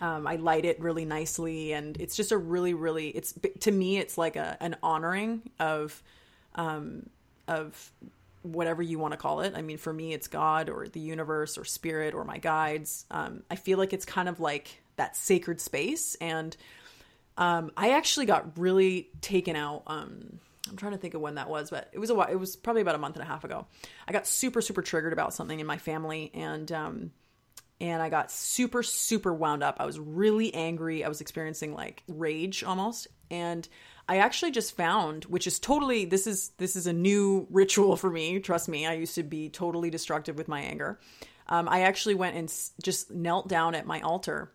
um, 0.00 0.26
I 0.26 0.36
light 0.36 0.64
it 0.64 0.80
really 0.80 1.04
nicely, 1.04 1.72
and 1.72 1.96
it's 2.00 2.14
just 2.14 2.30
a 2.30 2.36
really, 2.36 2.72
really. 2.74 3.08
It's 3.08 3.34
to 3.60 3.72
me, 3.72 3.98
it's 3.98 4.16
like 4.16 4.36
a 4.36 4.56
an 4.60 4.76
honoring 4.82 5.42
of, 5.58 6.00
um, 6.54 7.10
of 7.48 7.90
whatever 8.42 8.82
you 8.82 8.98
want 8.98 9.12
to 9.12 9.18
call 9.18 9.40
it. 9.40 9.54
I 9.56 9.62
mean, 9.62 9.78
for 9.78 9.92
me, 9.92 10.12
it's 10.12 10.28
God 10.28 10.68
or 10.68 10.88
the 10.88 11.00
universe 11.00 11.58
or 11.58 11.64
spirit 11.64 12.14
or 12.14 12.24
my 12.24 12.38
guides. 12.38 13.04
Um, 13.10 13.42
I 13.50 13.56
feel 13.56 13.78
like 13.78 13.92
it's 13.92 14.04
kind 14.04 14.28
of 14.28 14.40
like 14.40 14.80
that 14.96 15.16
sacred 15.16 15.60
space, 15.60 16.16
and 16.20 16.56
um, 17.36 17.70
I 17.76 17.90
actually 17.90 18.26
got 18.26 18.58
really 18.58 19.10
taken 19.20 19.56
out. 19.56 19.84
Um, 19.86 20.40
I'm 20.68 20.76
trying 20.76 20.92
to 20.92 20.98
think 20.98 21.14
of 21.14 21.20
when 21.20 21.36
that 21.36 21.48
was, 21.48 21.70
but 21.70 21.88
it 21.92 21.98
was 21.98 22.10
a 22.10 22.14
while, 22.14 22.28
it 22.28 22.36
was 22.36 22.56
probably 22.56 22.82
about 22.82 22.94
a 22.94 22.98
month 22.98 23.16
and 23.16 23.22
a 23.22 23.26
half 23.26 23.44
ago. 23.44 23.66
I 24.06 24.12
got 24.12 24.26
super, 24.26 24.60
super 24.60 24.82
triggered 24.82 25.12
about 25.12 25.32
something 25.32 25.58
in 25.58 25.66
my 25.66 25.78
family, 25.78 26.30
and 26.34 26.70
um, 26.72 27.10
and 27.80 28.02
I 28.02 28.08
got 28.08 28.30
super, 28.30 28.82
super 28.82 29.32
wound 29.32 29.62
up. 29.62 29.76
I 29.78 29.86
was 29.86 29.98
really 29.98 30.52
angry. 30.52 31.04
I 31.04 31.08
was 31.08 31.20
experiencing 31.20 31.74
like 31.74 32.02
rage 32.08 32.64
almost. 32.64 33.06
And 33.30 33.68
I 34.08 34.18
actually 34.18 34.52
just 34.52 34.76
found, 34.76 35.24
which 35.24 35.46
is 35.46 35.58
totally 35.58 36.04
this 36.04 36.26
is 36.26 36.50
this 36.58 36.76
is 36.76 36.86
a 36.86 36.92
new 36.92 37.46
ritual 37.50 37.96
for 37.96 38.10
me. 38.10 38.40
Trust 38.40 38.68
me, 38.68 38.86
I 38.86 38.94
used 38.94 39.14
to 39.16 39.22
be 39.22 39.50
totally 39.50 39.90
destructive 39.90 40.38
with 40.38 40.48
my 40.48 40.60
anger. 40.60 40.98
Um, 41.48 41.68
I 41.68 41.82
actually 41.82 42.14
went 42.14 42.36
and 42.36 42.52
just 42.82 43.10
knelt 43.10 43.48
down 43.48 43.74
at 43.74 43.86
my 43.86 44.00
altar, 44.00 44.50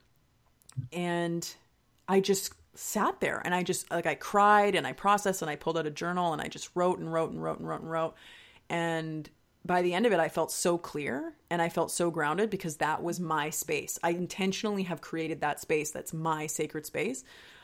and 0.91 1.47
I 2.07 2.19
just 2.19 2.53
sat 2.75 3.19
there 3.19 3.39
and 3.45 3.53
I 3.53 3.61
just 3.61 3.89
like 3.91 4.07
I 4.07 4.15
cried 4.15 4.73
and 4.73 4.87
I 4.87 4.93
processed 4.93 5.43
and 5.43 5.51
I 5.51 5.55
pulled 5.55 5.77
out 5.77 5.85
a 5.85 5.91
journal 5.91 6.33
and 6.33 6.41
I 6.41 6.47
just 6.47 6.69
wrote 6.73 6.97
and 6.97 7.11
wrote 7.11 7.29
and 7.31 7.41
wrote 7.41 7.59
and 7.59 7.67
wrote 7.67 7.81
and 7.81 7.91
wrote 7.91 8.15
and 8.67 9.29
by 9.65 9.81
the 9.81 9.93
end 9.93 10.05
of 10.05 10.11
it, 10.11 10.19
I 10.19 10.27
felt 10.27 10.51
so 10.51 10.77
clear 10.77 11.35
and 11.49 11.61
I 11.61 11.69
felt 11.69 11.89
so 11.89 12.11
grounded 12.11 12.49
because 12.49 12.77
that 12.77 13.01
was 13.01 13.19
my 13.19 13.49
space. 13.49 13.97
I 14.03 14.09
intentionally 14.09 14.83
have 14.83 14.99
created 14.99 15.39
that 15.41 15.61
space 15.61 15.91
that's 15.91 16.13
my 16.13 16.47
sacred 16.47 16.85
space. 16.85 17.23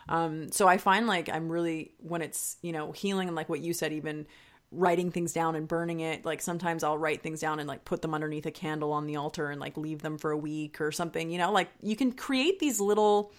Um, 0.10 0.52
so 0.52 0.68
I 0.68 0.78
find 0.78 1.08
like 1.08 1.30
I'm 1.30 1.50
really, 1.50 1.94
when 2.00 2.22
it's, 2.22 2.58
you 2.62 2.74
know, 2.74 2.92
healing 2.92 3.30
and 3.30 3.36
like 3.36 3.48
what 3.48 3.62
you 3.62 3.74
said, 3.74 3.94
even 3.94 4.28
writing 4.72 5.12
things 5.12 5.34
down 5.34 5.56
and 5.56 5.68
burning 5.68 6.00
it, 6.02 6.26
like 6.26 6.42
sometimes 6.42 6.84
I'll 6.84 6.98
write 6.98 7.22
things 7.24 7.40
down 7.40 7.60
and 7.60 7.68
like 7.68 7.86
put 7.86 8.02
them 8.02 8.14
underneath 8.14 8.46
a 8.46 8.52
candle 8.52 8.92
on 8.92 9.06
the 9.06 9.16
altar 9.16 9.50
and 9.50 9.62
like 9.62 9.78
leave 9.78 10.02
them 10.02 10.18
for 10.18 10.32
a 10.32 10.38
week 10.38 10.82
or 10.82 10.92
something, 10.92 11.30
you 11.30 11.38
know, 11.38 11.52
like 11.52 11.70
you 11.82 11.96
can 11.96 12.12
create 12.12 12.60
these 12.60 12.80
little, 12.80 13.32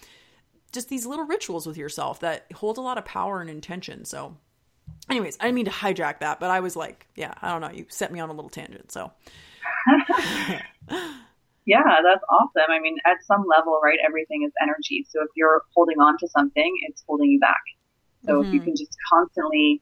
just 0.72 0.88
these 0.88 1.04
little 1.04 1.26
rituals 1.26 1.66
with 1.66 1.76
yourself 1.76 2.20
that 2.20 2.46
hold 2.54 2.78
a 2.78 2.80
lot 2.80 2.98
of 2.98 3.04
power 3.04 3.40
and 3.40 3.50
intention. 3.50 4.04
So 4.04 4.36
anyways, 5.08 5.36
I 5.40 5.44
didn't 5.44 5.56
mean 5.56 5.64
to 5.66 5.70
hijack 5.72 6.20
that, 6.20 6.40
but 6.40 6.50
I 6.50 6.60
was 6.60 6.76
like, 6.76 7.06
yeah, 7.16 7.34
I 7.42 7.50
don't 7.50 7.60
know. 7.60 7.70
You 7.70 7.86
set 7.88 8.12
me 8.12 8.20
on 8.20 8.28
a 8.28 8.32
little 8.32 8.50
tangent. 8.50 8.92
So, 8.92 9.10
yeah, 11.70 12.02
that's 12.02 12.24
awesome. 12.28 12.68
I 12.68 12.80
mean, 12.80 12.96
at 13.06 13.22
some 13.22 13.46
level, 13.46 13.78
right, 13.80 13.98
everything 14.04 14.42
is 14.44 14.52
energy. 14.60 15.06
So 15.08 15.22
if 15.22 15.28
you're 15.36 15.62
holding 15.72 16.00
on 16.00 16.18
to 16.18 16.26
something, 16.26 16.74
it's 16.88 17.04
holding 17.06 17.30
you 17.30 17.38
back. 17.38 17.62
So 18.26 18.32
mm-hmm. 18.32 18.48
if 18.48 18.54
you 18.54 18.58
mm-hmm. 18.58 18.64
can 18.70 18.76
just 18.76 18.96
constantly 19.12 19.80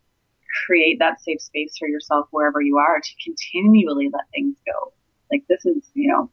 create 0.67 0.99
that 0.99 1.19
safe 1.23 1.41
space 1.41 1.73
for 1.79 1.89
yourself 1.89 2.29
wherever 2.31 2.61
you 2.61 2.77
are 2.77 3.01
to 3.01 3.11
continually 3.25 4.11
let 4.13 4.25
things 4.35 4.55
go. 4.67 4.93
Like 5.33 5.45
this 5.49 5.65
is, 5.65 5.83
you 5.95 6.13
know, 6.13 6.31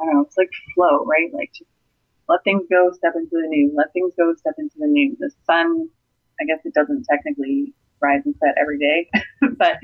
I 0.00 0.04
don't 0.04 0.14
know, 0.14 0.22
it's 0.22 0.38
like 0.38 0.50
flow, 0.76 1.04
right? 1.04 1.34
Like 1.34 1.50
just 1.52 1.70
let 2.28 2.44
things 2.44 2.62
go, 2.70 2.92
step 2.92 3.14
into 3.16 3.42
the 3.42 3.48
new, 3.48 3.72
let 3.74 3.92
things 3.92 4.12
go, 4.16 4.32
step 4.36 4.54
into 4.58 4.76
the 4.78 4.86
new. 4.86 5.16
The 5.18 5.32
sun, 5.46 5.88
I 6.40 6.44
guess 6.44 6.60
it 6.64 6.74
doesn't 6.74 7.06
technically 7.10 7.74
rise 8.00 8.22
and 8.24 8.36
set 8.38 8.54
every 8.56 8.78
day, 8.78 9.10
but 9.58 9.78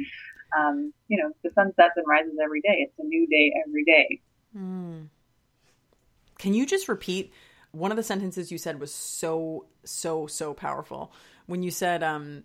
um, 0.56 0.92
you 1.08 1.18
know, 1.20 1.32
the 1.42 1.50
sun 1.56 1.72
sets 1.74 1.96
and 1.96 2.06
rises 2.08 2.38
every 2.40 2.60
day. 2.60 2.86
It's 2.86 2.98
a 3.00 3.04
new 3.04 3.26
day 3.26 3.52
every 3.66 3.84
day. 3.84 4.20
Mm. 4.56 5.08
Can 6.38 6.54
you 6.54 6.66
just 6.66 6.88
repeat 6.88 7.32
one 7.72 7.90
of 7.90 7.96
the 7.96 8.02
sentences 8.02 8.50
you 8.50 8.58
said 8.58 8.80
was 8.80 8.92
so 8.94 9.66
so 9.84 10.26
so 10.26 10.54
powerful 10.54 11.12
when 11.46 11.62
you 11.62 11.70
said 11.70 12.02
um, 12.02 12.42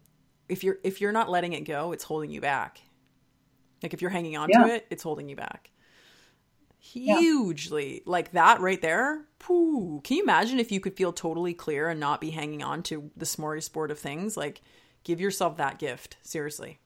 if 0.50 0.64
you're 0.64 0.78
if 0.84 1.02
you're 1.02 1.12
not 1.12 1.30
letting 1.30 1.54
it 1.54 1.62
go, 1.62 1.92
it's 1.92 2.04
holding 2.04 2.32
you 2.32 2.42
back. 2.42 2.82
Like 3.82 3.94
if 3.94 4.02
you're 4.02 4.12
hanging 4.12 4.38
on 4.38 4.50
yeah. 4.50 4.64
to 4.64 4.74
it, 4.76 4.88
it's 4.90 5.04
holding 5.04 5.30
you 5.30 5.36
back. 5.36 5.72
Hugely. 6.80 7.96
Yeah. 7.96 8.00
Like 8.06 8.32
that 8.32 8.60
right 8.60 8.82
there. 8.82 9.26
Pooh. 9.40 10.02
Can 10.04 10.18
you 10.18 10.24
imagine 10.24 10.60
if 10.60 10.72
you 10.72 10.80
could 10.80 10.96
feel 10.96 11.14
totally 11.14 11.54
clear 11.54 11.90
and 11.90 12.00
not 12.00 12.22
be 12.22 12.32
hanging 12.32 12.64
on 12.64 12.84
to 12.84 13.10
the 13.16 13.26
smorgasbord 13.26 13.92
of 13.92 14.00
things? 14.00 14.36
Like 14.36 14.62
give 15.04 15.22
yourself 15.22 15.58
that 15.58 15.80
gift 15.80 16.18
seriously. 16.22 16.80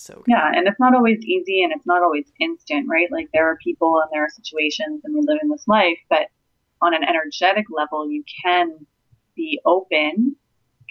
So 0.00 0.14
good. 0.14 0.24
yeah 0.28 0.50
and 0.54 0.66
it's 0.66 0.80
not 0.80 0.94
always 0.94 1.20
easy 1.24 1.62
and 1.62 1.72
it's 1.72 1.86
not 1.86 2.02
always 2.02 2.26
instant 2.40 2.86
right 2.88 3.10
like 3.10 3.28
there 3.32 3.48
are 3.50 3.56
people 3.62 4.00
and 4.00 4.10
there 4.12 4.24
are 4.24 4.30
situations 4.30 5.02
and 5.04 5.14
we 5.14 5.20
live 5.20 5.38
in 5.42 5.48
this 5.48 5.66
life 5.66 5.98
but 6.08 6.26
on 6.82 6.94
an 6.94 7.02
energetic 7.04 7.66
level 7.70 8.10
you 8.10 8.24
can 8.44 8.70
be 9.36 9.60
open 9.64 10.36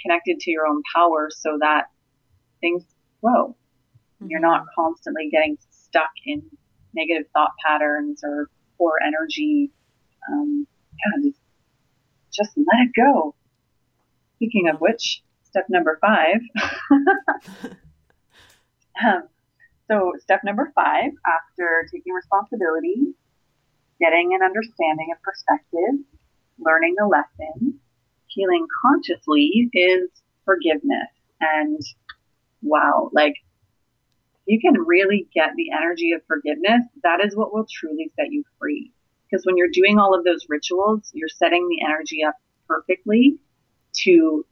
connected 0.01 0.39
to 0.39 0.51
your 0.51 0.66
own 0.66 0.82
power 0.93 1.30
so 1.32 1.57
that 1.60 1.86
things 2.62 2.84
flow. 3.22 3.55
Mm-hmm. 4.22 4.28
You're 4.30 4.39
not 4.39 4.66
constantly 4.76 5.30
getting 5.30 5.57
stuck 5.70 6.12
in 6.26 6.43
negative 6.93 7.28
thought 7.34 7.51
patterns 7.66 8.22
or 8.24 8.49
poor 8.78 8.99
energy. 9.05 9.72
Um, 10.32 10.68
yeah, 10.93 11.30
just, 11.30 11.39
just 12.32 12.57
let 12.57 12.88
it 12.88 12.91
go. 12.95 13.36
Speaking 14.36 14.70
of 14.70 14.80
which, 14.80 15.22
step 15.43 15.66
number 15.70 15.99
five. 16.01 16.39
um, 19.06 19.24
so, 19.89 20.14
step 20.20 20.41
number 20.43 20.72
five, 20.76 21.12
after 21.26 21.88
taking 21.91 22.14
responsibility, 22.14 23.14
getting 24.00 24.34
an 24.34 24.43
understanding 24.43 25.10
of 25.16 25.22
perspective, 25.22 26.06
learning 26.60 26.95
the 26.97 27.08
lesson, 27.08 27.80
healing 28.28 28.68
consciously 28.82 29.70
is 29.74 30.10
forgiveness. 30.45 31.10
And 31.41 31.80
wow, 32.62 33.10
like 33.14 33.36
you 34.45 34.60
can 34.60 34.82
really 34.82 35.28
get 35.34 35.52
the 35.56 35.72
energy 35.72 36.12
of 36.12 36.22
forgiveness. 36.28 36.82
That 37.04 37.24
is 37.24 37.36
what 37.36 37.54
will 37.54 37.68
truly 37.72 38.12
set 38.16 38.32
you 38.32 38.43
free. 38.60 38.91
Because 39.30 39.45
when 39.45 39.58
you're 39.58 39.70
doing 39.72 40.00
all 40.00 40.18
of 40.18 40.24
those 40.24 40.45
rituals, 40.50 41.12
you're 41.14 41.30
setting 41.30 41.68
the 41.70 41.86
energy 41.86 42.24
up 42.24 42.36
perfectly 42.68 43.38
to 44.04 44.45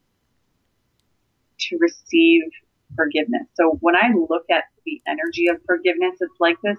to 1.60 1.78
receive 1.80 2.44
forgiveness. 2.96 3.48
So 3.56 3.78
when 3.82 3.96
I 3.96 4.10
look 4.30 4.46
at 4.50 4.66
the 4.86 5.02
energy 5.08 5.48
of 5.48 5.58
forgiveness, 5.66 6.16
it's 6.20 6.40
like 6.40 6.58
this 6.64 6.78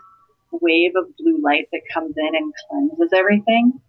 wave 0.51 0.93
of 0.97 1.17
blue 1.17 1.41
light 1.43 1.69
that 1.73 1.83
comes 1.93 2.15
in 2.17 2.35
and 2.35 2.53
cleanses 2.71 3.13
everything. 3.15 3.81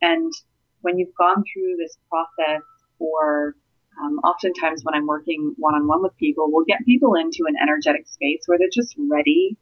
And 0.00 0.32
when 0.80 0.98
you've 0.98 1.14
gone 1.14 1.44
through 1.52 1.76
this 1.78 1.96
process 2.08 2.62
or 2.98 3.56
um, 4.00 4.18
oftentimes 4.24 4.82
when 4.84 4.94
I'm 4.94 5.06
working 5.06 5.54
one 5.58 5.74
on 5.74 5.86
one 5.86 6.02
with 6.02 6.16
people, 6.16 6.50
we'll 6.50 6.64
get 6.64 6.84
people 6.84 7.14
into 7.14 7.44
an 7.46 7.56
energetic 7.60 8.08
space 8.08 8.42
where 8.46 8.58
they're 8.58 8.68
just 8.72 8.94
ready 8.98 9.56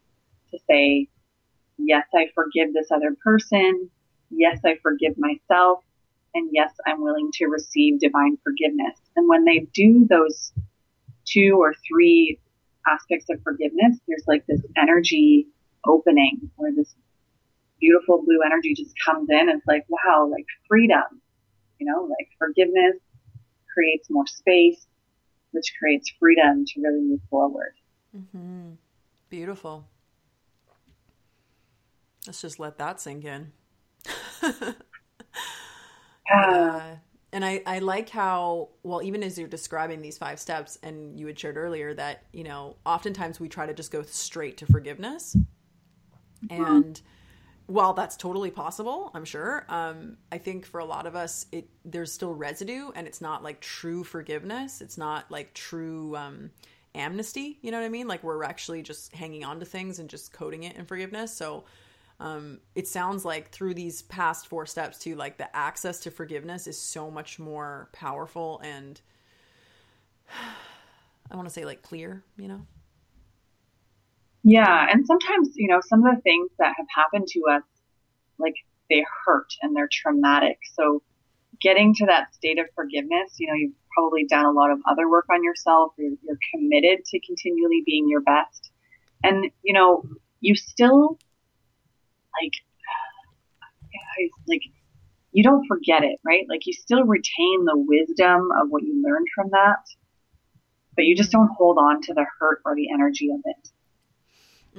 to 0.50 0.58
say, 0.68 1.08
yes, 1.78 2.06
I 2.14 2.28
forgive 2.34 2.72
this 2.72 2.90
other 2.90 3.16
person. 3.22 3.90
Yes, 4.30 4.60
I 4.64 4.76
forgive 4.82 5.14
myself. 5.18 5.82
And 6.34 6.48
yes, 6.52 6.72
I'm 6.86 7.02
willing 7.02 7.30
to 7.34 7.46
receive 7.46 7.98
divine 7.98 8.38
forgiveness. 8.44 8.96
And 9.16 9.28
when 9.28 9.44
they 9.44 9.66
do 9.74 10.06
those 10.08 10.52
two 11.26 11.56
or 11.58 11.74
three 11.88 12.38
aspects 12.86 13.26
of 13.30 13.42
forgiveness, 13.42 13.98
there's 14.08 14.24
like 14.26 14.46
this 14.46 14.60
energy 14.76 15.46
opening 15.86 16.50
where 16.56 16.72
this 16.74 16.94
beautiful 17.80 18.22
blue 18.24 18.40
energy 18.44 18.74
just 18.74 18.94
comes 19.04 19.28
in. 19.30 19.48
And 19.48 19.58
it's 19.58 19.66
like, 19.66 19.84
wow, 19.88 20.28
like 20.30 20.46
freedom, 20.68 21.20
you 21.78 21.86
know, 21.86 22.02
like 22.02 22.28
forgiveness 22.38 22.96
creates 23.72 24.08
more 24.10 24.26
space, 24.26 24.86
which 25.52 25.72
creates 25.78 26.12
freedom 26.18 26.64
to 26.66 26.80
really 26.80 27.00
move 27.00 27.20
forward. 27.30 27.72
Mm-hmm. 28.16 28.72
Beautiful. 29.28 29.86
Let's 32.26 32.42
just 32.42 32.58
let 32.58 32.76
that 32.78 33.00
sink 33.00 33.24
in. 33.24 33.52
uh, 36.34 36.96
and 37.32 37.44
I, 37.44 37.62
I 37.66 37.78
like 37.78 38.08
how 38.08 38.70
well 38.82 39.02
even 39.02 39.22
as 39.22 39.38
you're 39.38 39.48
describing 39.48 40.02
these 40.02 40.18
five 40.18 40.40
steps 40.40 40.78
and 40.82 41.18
you 41.18 41.26
had 41.26 41.38
shared 41.38 41.56
earlier 41.56 41.94
that 41.94 42.24
you 42.32 42.44
know 42.44 42.76
oftentimes 42.84 43.40
we 43.40 43.48
try 43.48 43.66
to 43.66 43.74
just 43.74 43.90
go 43.90 44.02
straight 44.02 44.56
to 44.58 44.66
forgiveness. 44.66 45.36
Mm-hmm. 46.46 46.64
and 46.64 47.02
while 47.66 47.92
that's 47.92 48.16
totally 48.16 48.50
possible 48.50 49.10
i'm 49.12 49.26
sure 49.26 49.66
um, 49.68 50.16
i 50.32 50.38
think 50.38 50.64
for 50.64 50.80
a 50.80 50.84
lot 50.86 51.06
of 51.06 51.14
us 51.14 51.44
it 51.52 51.68
there's 51.84 52.12
still 52.12 52.34
residue 52.34 52.90
and 52.94 53.06
it's 53.06 53.20
not 53.20 53.42
like 53.42 53.60
true 53.60 54.04
forgiveness. 54.04 54.80
It's 54.80 54.98
not 54.98 55.30
like 55.30 55.54
true 55.54 56.16
um, 56.16 56.50
amnesty. 56.94 57.58
You 57.62 57.70
know 57.70 57.78
what 57.78 57.86
i 57.86 57.90
mean? 57.90 58.08
Like 58.08 58.22
we're 58.22 58.44
actually 58.44 58.82
just 58.82 59.14
hanging 59.14 59.44
on 59.44 59.60
to 59.60 59.66
things 59.66 59.98
and 59.98 60.08
just 60.08 60.32
coding 60.32 60.64
it 60.64 60.76
in 60.76 60.84
forgiveness. 60.84 61.36
So 61.36 61.64
um, 62.20 62.60
it 62.74 62.86
sounds 62.86 63.24
like 63.24 63.50
through 63.50 63.74
these 63.74 64.02
past 64.02 64.46
four 64.46 64.66
steps 64.66 64.98
too 64.98 65.16
like 65.16 65.38
the 65.38 65.54
access 65.56 66.00
to 66.00 66.10
forgiveness 66.10 66.66
is 66.66 66.80
so 66.80 67.10
much 67.10 67.38
more 67.38 67.88
powerful 67.92 68.60
and 68.62 69.00
i 71.30 71.36
want 71.36 71.48
to 71.48 71.52
say 71.52 71.64
like 71.64 71.82
clear 71.82 72.22
you 72.36 72.48
know? 72.48 72.66
Yeah 74.42 74.86
and 74.90 75.06
sometimes 75.06 75.50
you 75.56 75.68
know 75.68 75.80
some 75.86 76.06
of 76.06 76.14
the 76.14 76.20
things 76.22 76.50
that 76.58 76.74
have 76.76 76.86
happened 76.94 77.26
to 77.28 77.40
us 77.50 77.62
like 78.38 78.54
they 78.90 79.04
hurt 79.24 79.52
and 79.62 79.74
they're 79.74 79.88
traumatic. 79.90 80.58
So 80.74 81.02
getting 81.60 81.94
to 81.94 82.06
that 82.06 82.34
state 82.34 82.58
of 82.58 82.66
forgiveness 82.74 83.36
you 83.38 83.46
know 83.46 83.54
you've 83.54 83.72
probably 83.94 84.24
done 84.24 84.44
a 84.44 84.50
lot 84.50 84.70
of 84.70 84.78
other 84.88 85.08
work 85.08 85.26
on 85.32 85.42
yourself. 85.42 85.92
You're, 85.98 86.12
you're 86.22 86.38
committed 86.54 87.04
to 87.04 87.20
continually 87.20 87.82
being 87.84 88.08
your 88.08 88.20
best. 88.20 88.70
And 89.22 89.50
you 89.62 89.72
know 89.72 90.04
you 90.40 90.54
still 90.54 91.18
like, 92.40 92.52
like 94.48 94.62
you 95.32 95.42
don't 95.42 95.66
forget 95.66 96.02
it, 96.02 96.18
right? 96.24 96.46
Like 96.48 96.66
you 96.66 96.72
still 96.72 97.04
retain 97.04 97.64
the 97.64 97.76
wisdom 97.76 98.48
of 98.60 98.68
what 98.68 98.82
you 98.82 99.02
learned 99.02 99.26
from 99.34 99.50
that, 99.50 99.84
but 100.96 101.04
you 101.04 101.16
just 101.16 101.30
don't 101.30 101.50
hold 101.56 101.78
on 101.78 102.02
to 102.02 102.14
the 102.14 102.26
hurt 102.38 102.60
or 102.64 102.74
the 102.74 102.90
energy 102.92 103.30
of 103.30 103.40
it. 103.44 103.70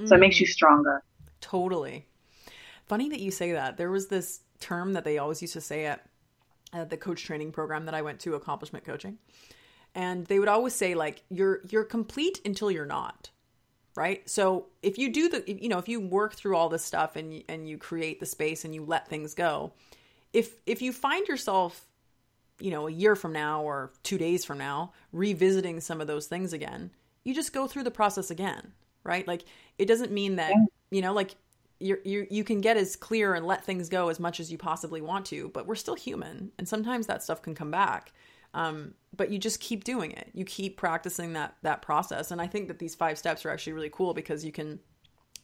So 0.06 0.14
mm. 0.14 0.16
it 0.16 0.20
makes 0.20 0.40
you 0.40 0.46
mm. 0.46 0.50
stronger. 0.50 1.02
Totally. 1.40 2.06
Funny 2.86 3.08
that 3.08 3.20
you 3.20 3.30
say 3.30 3.52
that. 3.52 3.76
There 3.76 3.90
was 3.90 4.08
this 4.08 4.40
term 4.60 4.92
that 4.92 5.04
they 5.04 5.18
always 5.18 5.42
used 5.42 5.54
to 5.54 5.60
say 5.60 5.86
at, 5.86 6.06
at 6.72 6.90
the 6.90 6.96
coach 6.96 7.24
training 7.24 7.52
program 7.52 7.86
that 7.86 7.94
I 7.94 8.02
went 8.02 8.20
to, 8.20 8.34
accomplishment 8.34 8.84
coaching. 8.84 9.18
And 9.94 10.26
they 10.26 10.38
would 10.38 10.48
always 10.48 10.74
say 10.74 10.94
like 10.94 11.22
you're 11.28 11.60
you're 11.68 11.84
complete 11.84 12.40
until 12.46 12.70
you're 12.70 12.86
not 12.86 13.28
right? 13.94 14.28
So 14.28 14.66
if 14.82 14.98
you 14.98 15.12
do 15.12 15.28
the 15.28 15.44
you 15.46 15.68
know 15.68 15.78
if 15.78 15.88
you 15.88 16.00
work 16.00 16.34
through 16.34 16.56
all 16.56 16.68
this 16.68 16.84
stuff 16.84 17.16
and 17.16 17.34
you, 17.34 17.42
and 17.48 17.68
you 17.68 17.78
create 17.78 18.20
the 18.20 18.26
space 18.26 18.64
and 18.64 18.74
you 18.74 18.84
let 18.84 19.08
things 19.08 19.34
go 19.34 19.72
if 20.32 20.54
if 20.66 20.80
you 20.82 20.92
find 20.92 21.26
yourself 21.28 21.86
you 22.60 22.70
know 22.70 22.86
a 22.86 22.92
year 22.92 23.16
from 23.16 23.32
now 23.32 23.62
or 23.62 23.92
2 24.02 24.18
days 24.18 24.44
from 24.44 24.58
now 24.58 24.92
revisiting 25.12 25.80
some 25.80 26.00
of 26.00 26.06
those 26.06 26.26
things 26.26 26.52
again 26.52 26.90
you 27.24 27.34
just 27.34 27.52
go 27.52 27.66
through 27.66 27.82
the 27.82 27.90
process 27.90 28.30
again 28.30 28.72
right? 29.04 29.26
Like 29.26 29.44
it 29.78 29.86
doesn't 29.86 30.12
mean 30.12 30.36
that 30.36 30.52
you 30.90 31.02
know 31.02 31.12
like 31.12 31.34
you 31.80 31.98
you 32.04 32.26
you 32.30 32.44
can 32.44 32.60
get 32.60 32.76
as 32.76 32.96
clear 32.96 33.34
and 33.34 33.46
let 33.46 33.64
things 33.64 33.88
go 33.88 34.08
as 34.08 34.20
much 34.20 34.40
as 34.40 34.52
you 34.52 34.58
possibly 34.58 35.00
want 35.00 35.26
to 35.26 35.48
but 35.48 35.66
we're 35.66 35.74
still 35.74 35.94
human 35.94 36.52
and 36.58 36.68
sometimes 36.68 37.06
that 37.06 37.22
stuff 37.22 37.42
can 37.42 37.54
come 37.54 37.70
back 37.70 38.12
um, 38.54 38.94
but 39.16 39.30
you 39.30 39.38
just 39.38 39.60
keep 39.60 39.84
doing 39.84 40.12
it. 40.12 40.30
You 40.32 40.44
keep 40.44 40.76
practicing 40.76 41.34
that 41.34 41.56
that 41.62 41.82
process, 41.82 42.30
and 42.30 42.40
I 42.40 42.46
think 42.46 42.68
that 42.68 42.78
these 42.78 42.94
five 42.94 43.18
steps 43.18 43.44
are 43.44 43.50
actually 43.50 43.74
really 43.74 43.90
cool 43.90 44.14
because 44.14 44.44
you 44.44 44.52
can. 44.52 44.80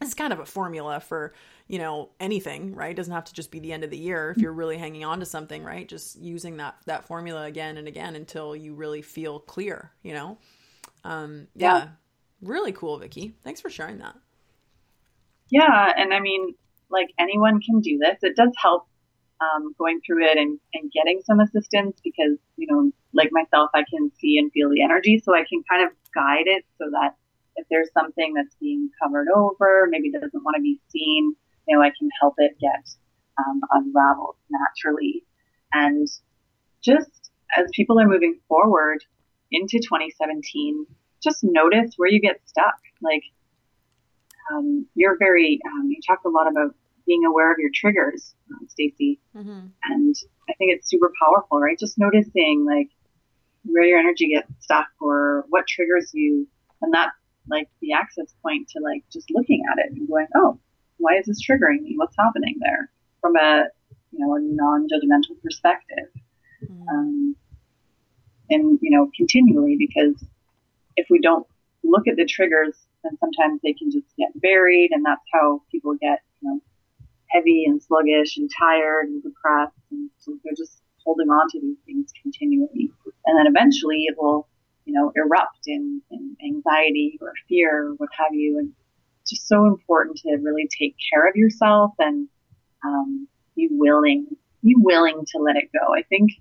It's 0.00 0.14
kind 0.14 0.32
of 0.32 0.38
a 0.38 0.46
formula 0.46 1.00
for 1.00 1.34
you 1.66 1.78
know 1.78 2.10
anything, 2.20 2.74
right? 2.74 2.92
It 2.92 2.96
doesn't 2.96 3.12
have 3.12 3.24
to 3.24 3.34
just 3.34 3.50
be 3.50 3.58
the 3.58 3.72
end 3.72 3.82
of 3.82 3.90
the 3.90 3.98
year 3.98 4.30
if 4.30 4.38
you're 4.38 4.52
really 4.52 4.78
hanging 4.78 5.04
on 5.04 5.20
to 5.20 5.26
something, 5.26 5.64
right? 5.64 5.88
Just 5.88 6.20
using 6.20 6.58
that 6.58 6.76
that 6.86 7.06
formula 7.06 7.44
again 7.44 7.76
and 7.78 7.88
again 7.88 8.14
until 8.14 8.54
you 8.54 8.74
really 8.74 9.02
feel 9.02 9.40
clear, 9.40 9.92
you 10.02 10.12
know. 10.12 10.38
Um, 11.04 11.48
yeah. 11.54 11.78
yeah, 11.78 11.88
really 12.42 12.72
cool, 12.72 12.98
Vicky. 12.98 13.34
Thanks 13.42 13.60
for 13.60 13.70
sharing 13.70 13.98
that. 13.98 14.14
Yeah, 15.50 15.92
and 15.96 16.12
I 16.12 16.20
mean, 16.20 16.54
like 16.90 17.08
anyone 17.18 17.60
can 17.60 17.80
do 17.80 17.98
this. 17.98 18.18
It 18.22 18.36
does 18.36 18.52
help 18.60 18.86
um, 19.40 19.74
going 19.78 20.00
through 20.04 20.24
it 20.24 20.36
and, 20.36 20.58
and 20.74 20.90
getting 20.92 21.20
some 21.24 21.40
assistance 21.40 21.98
because, 22.02 22.38
you 22.56 22.66
know, 22.68 22.90
like 23.12 23.30
myself, 23.32 23.70
I 23.74 23.84
can 23.90 24.10
see 24.18 24.38
and 24.38 24.50
feel 24.52 24.70
the 24.70 24.82
energy. 24.82 25.20
So 25.24 25.34
I 25.34 25.44
can 25.48 25.62
kind 25.70 25.84
of 25.84 25.92
guide 26.14 26.46
it 26.46 26.64
so 26.78 26.86
that 26.90 27.14
if 27.56 27.66
there's 27.70 27.90
something 27.92 28.34
that's 28.34 28.54
being 28.60 28.90
covered 29.02 29.28
over, 29.34 29.86
maybe 29.90 30.10
doesn't 30.10 30.44
want 30.44 30.56
to 30.56 30.62
be 30.62 30.80
seen, 30.90 31.34
you 31.66 31.76
know, 31.76 31.82
I 31.82 31.90
can 31.98 32.08
help 32.20 32.34
it 32.38 32.56
get 32.60 32.88
um, 33.38 33.60
unraveled 33.70 34.36
naturally. 34.50 35.24
And 35.72 36.08
just 36.82 37.30
as 37.56 37.66
people 37.72 38.00
are 38.00 38.08
moving 38.08 38.38
forward 38.48 38.98
into 39.50 39.78
2017, 39.78 40.86
just 41.22 41.42
notice 41.42 41.94
where 41.96 42.08
you 42.08 42.20
get 42.20 42.40
stuck. 42.46 42.78
Like, 43.02 43.22
um, 44.52 44.86
you're 44.94 45.18
very, 45.18 45.60
um, 45.66 45.88
you 45.88 45.98
talk 46.06 46.20
a 46.24 46.28
lot 46.28 46.50
about 46.50 46.74
being 47.08 47.24
aware 47.24 47.50
of 47.50 47.58
your 47.58 47.70
triggers, 47.74 48.34
um, 48.52 48.68
Stacy. 48.68 49.18
Mm-hmm. 49.34 49.66
And 49.84 50.14
I 50.48 50.52
think 50.58 50.72
it's 50.72 50.88
super 50.88 51.10
powerful, 51.20 51.58
right? 51.58 51.78
Just 51.78 51.98
noticing 51.98 52.64
like 52.64 52.90
where 53.64 53.84
your 53.84 53.98
energy 53.98 54.28
gets 54.28 54.48
stuck 54.60 54.86
or 55.00 55.44
what 55.48 55.66
triggers 55.66 56.10
you. 56.14 56.46
And 56.82 56.94
that's 56.94 57.16
like 57.48 57.68
the 57.80 57.94
access 57.94 58.32
point 58.42 58.68
to 58.68 58.80
like 58.80 59.02
just 59.12 59.30
looking 59.30 59.62
at 59.72 59.84
it 59.84 59.90
and 59.90 60.06
going, 60.06 60.26
oh, 60.36 60.60
why 60.98 61.16
is 61.18 61.26
this 61.26 61.44
triggering 61.44 61.82
me? 61.82 61.94
What's 61.96 62.16
happening 62.16 62.56
there 62.60 62.90
from 63.20 63.36
a, 63.36 63.64
you 64.12 64.24
know, 64.24 64.36
a 64.36 64.40
non-judgmental 64.40 65.42
perspective. 65.42 66.08
Mm-hmm. 66.62 66.88
Um, 66.88 67.36
and, 68.50 68.78
you 68.82 68.90
know, 68.90 69.10
continually 69.16 69.76
because 69.78 70.22
if 70.96 71.06
we 71.10 71.20
don't 71.20 71.46
look 71.84 72.06
at 72.06 72.16
the 72.16 72.26
triggers, 72.26 72.76
then 73.02 73.16
sometimes 73.18 73.60
they 73.62 73.72
can 73.72 73.90
just 73.90 74.06
get 74.18 74.28
buried 74.40 74.90
and 74.92 75.04
that's 75.04 75.22
how 75.32 75.62
people 75.70 75.94
get, 76.00 76.20
you 76.40 76.50
know, 76.50 76.60
heavy 77.30 77.64
and 77.66 77.82
sluggish 77.82 78.36
and 78.36 78.50
tired 78.58 79.06
and 79.06 79.22
depressed. 79.22 79.76
And 79.90 80.10
so 80.18 80.36
they're 80.44 80.54
just 80.56 80.80
holding 81.04 81.28
on 81.28 81.48
to 81.50 81.60
these 81.60 81.78
things 81.86 82.12
continually. 82.22 82.90
And 83.26 83.38
then 83.38 83.46
eventually 83.46 84.04
it 84.08 84.16
will, 84.18 84.48
you 84.84 84.94
know, 84.94 85.12
erupt 85.16 85.60
in, 85.66 86.02
in 86.10 86.36
anxiety 86.44 87.18
or 87.20 87.32
fear 87.48 87.88
or 87.88 87.94
what 87.94 88.08
have 88.18 88.32
you. 88.32 88.58
And 88.58 88.72
it's 89.22 89.30
just 89.30 89.48
so 89.48 89.66
important 89.66 90.18
to 90.18 90.36
really 90.42 90.68
take 90.78 90.96
care 91.12 91.28
of 91.28 91.36
yourself 91.36 91.92
and 91.98 92.28
um, 92.84 93.28
be 93.56 93.68
willing, 93.70 94.26
be 94.62 94.74
willing 94.76 95.24
to 95.32 95.38
let 95.38 95.56
it 95.56 95.70
go. 95.72 95.94
I 95.94 96.02
think 96.02 96.32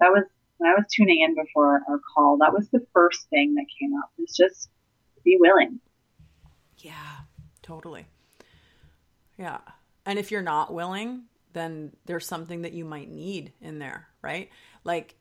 that 0.00 0.10
was 0.10 0.24
when 0.58 0.70
I 0.70 0.74
was 0.74 0.86
tuning 0.92 1.22
in 1.22 1.34
before 1.34 1.82
our 1.88 2.00
call. 2.14 2.38
That 2.38 2.52
was 2.52 2.68
the 2.70 2.86
first 2.92 3.28
thing 3.30 3.54
that 3.54 3.66
came 3.78 3.92
up. 4.02 4.10
Is 4.18 4.36
just 4.36 4.68
be 5.24 5.36
willing. 5.40 5.80
Yeah, 6.78 7.18
totally. 7.62 8.06
Yeah. 9.38 9.58
And 10.06 10.18
if 10.18 10.30
you're 10.30 10.42
not 10.42 10.72
willing, 10.72 11.24
then 11.52 11.92
there's 12.06 12.26
something 12.26 12.62
that 12.62 12.72
you 12.72 12.84
might 12.84 13.10
need 13.10 13.52
in 13.60 13.78
there, 13.78 14.08
right? 14.22 14.50
Like, 14.84 15.14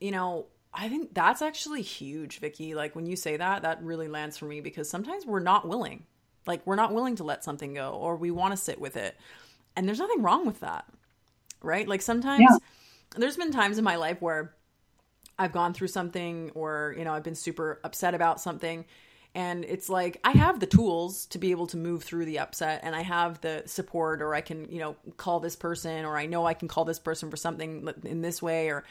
you 0.00 0.10
know, 0.10 0.46
I 0.72 0.88
think 0.88 1.14
that's 1.14 1.42
actually 1.42 1.82
huge, 1.82 2.38
Vicky. 2.38 2.74
Like 2.74 2.94
when 2.94 3.06
you 3.06 3.16
say 3.16 3.36
that, 3.36 3.62
that 3.62 3.82
really 3.82 4.08
lands 4.08 4.36
for 4.36 4.46
me 4.46 4.60
because 4.60 4.90
sometimes 4.90 5.24
we're 5.24 5.40
not 5.40 5.66
willing. 5.66 6.04
Like 6.46 6.66
we're 6.66 6.76
not 6.76 6.92
willing 6.92 7.16
to 7.16 7.24
let 7.24 7.44
something 7.44 7.74
go 7.74 7.90
or 7.90 8.16
we 8.16 8.30
want 8.30 8.52
to 8.52 8.56
sit 8.56 8.80
with 8.80 8.96
it. 8.96 9.16
And 9.74 9.86
there's 9.86 9.98
nothing 9.98 10.22
wrong 10.22 10.46
with 10.46 10.60
that. 10.60 10.84
Right? 11.62 11.88
Like 11.88 12.02
sometimes 12.02 12.42
yeah. 12.48 12.56
there's 13.16 13.36
been 13.36 13.52
times 13.52 13.78
in 13.78 13.84
my 13.84 13.96
life 13.96 14.20
where 14.20 14.54
I've 15.38 15.52
gone 15.52 15.72
through 15.72 15.88
something 15.88 16.50
or, 16.54 16.94
you 16.98 17.04
know, 17.04 17.12
I've 17.12 17.24
been 17.24 17.34
super 17.34 17.80
upset 17.82 18.14
about 18.14 18.40
something 18.40 18.84
and 19.36 19.64
it's 19.66 19.88
like 19.88 20.18
i 20.24 20.32
have 20.32 20.58
the 20.58 20.66
tools 20.66 21.26
to 21.26 21.38
be 21.38 21.52
able 21.52 21.66
to 21.68 21.76
move 21.76 22.02
through 22.02 22.24
the 22.24 22.38
upset 22.38 22.80
and 22.82 22.96
i 22.96 23.02
have 23.02 23.40
the 23.42 23.62
support 23.66 24.20
or 24.20 24.34
i 24.34 24.40
can 24.40 24.66
you 24.72 24.80
know 24.80 24.96
call 25.16 25.38
this 25.38 25.54
person 25.54 26.04
or 26.04 26.16
i 26.16 26.26
know 26.26 26.44
i 26.44 26.54
can 26.54 26.66
call 26.66 26.84
this 26.84 26.98
person 26.98 27.30
for 27.30 27.36
something 27.36 27.88
in 28.02 28.22
this 28.22 28.42
way 28.42 28.68
or 28.68 28.82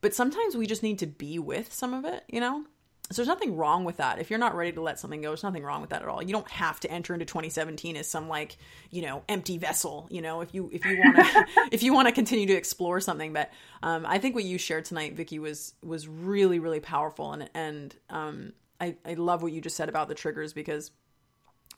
but 0.00 0.14
sometimes 0.14 0.56
we 0.56 0.66
just 0.66 0.82
need 0.82 1.00
to 1.00 1.06
be 1.06 1.38
with 1.38 1.70
some 1.72 1.92
of 1.92 2.06
it 2.06 2.24
you 2.28 2.40
know? 2.40 2.64
So 3.10 3.22
there's 3.22 3.28
nothing 3.28 3.56
wrong 3.56 3.84
with 3.84 3.96
that. 3.96 4.18
If 4.18 4.28
you're 4.28 4.38
not 4.38 4.54
ready 4.54 4.72
to 4.72 4.82
let 4.82 4.98
something 4.98 5.22
go 5.22 5.28
there's 5.28 5.42
nothing 5.42 5.62
wrong 5.62 5.80
with 5.80 5.90
that 5.90 6.02
at 6.02 6.08
all. 6.08 6.22
You 6.22 6.32
don't 6.32 6.50
have 6.50 6.78
to 6.80 6.90
enter 6.90 7.14
into 7.14 7.24
2017 7.24 7.96
as 7.96 8.06
some 8.06 8.28
like 8.28 8.58
you 8.90 9.00
know 9.00 9.22
empty 9.28 9.56
vessel 9.56 10.06
you 10.10 10.20
know 10.20 10.42
if 10.42 10.52
you 10.54 10.68
if 10.72 10.84
you 10.84 10.98
want 10.98 11.16
to 11.16 11.46
if 11.72 11.82
you 11.82 11.94
want 11.94 12.06
to 12.08 12.12
continue 12.12 12.46
to 12.46 12.52
explore 12.52 13.00
something. 13.00 13.32
But 13.32 13.50
um, 13.82 14.04
i 14.06 14.18
think 14.18 14.34
what 14.34 14.44
you 14.44 14.58
shared 14.58 14.84
tonight 14.84 15.14
vicky 15.14 15.38
was 15.38 15.72
was 15.82 16.06
really 16.06 16.58
really 16.58 16.80
powerful 16.80 17.32
and 17.32 17.48
and 17.54 17.96
um, 18.10 18.52
I, 18.80 18.96
I 19.04 19.14
love 19.14 19.42
what 19.42 19.52
you 19.52 19.60
just 19.60 19.76
said 19.76 19.88
about 19.88 20.08
the 20.08 20.14
triggers 20.14 20.52
because 20.52 20.90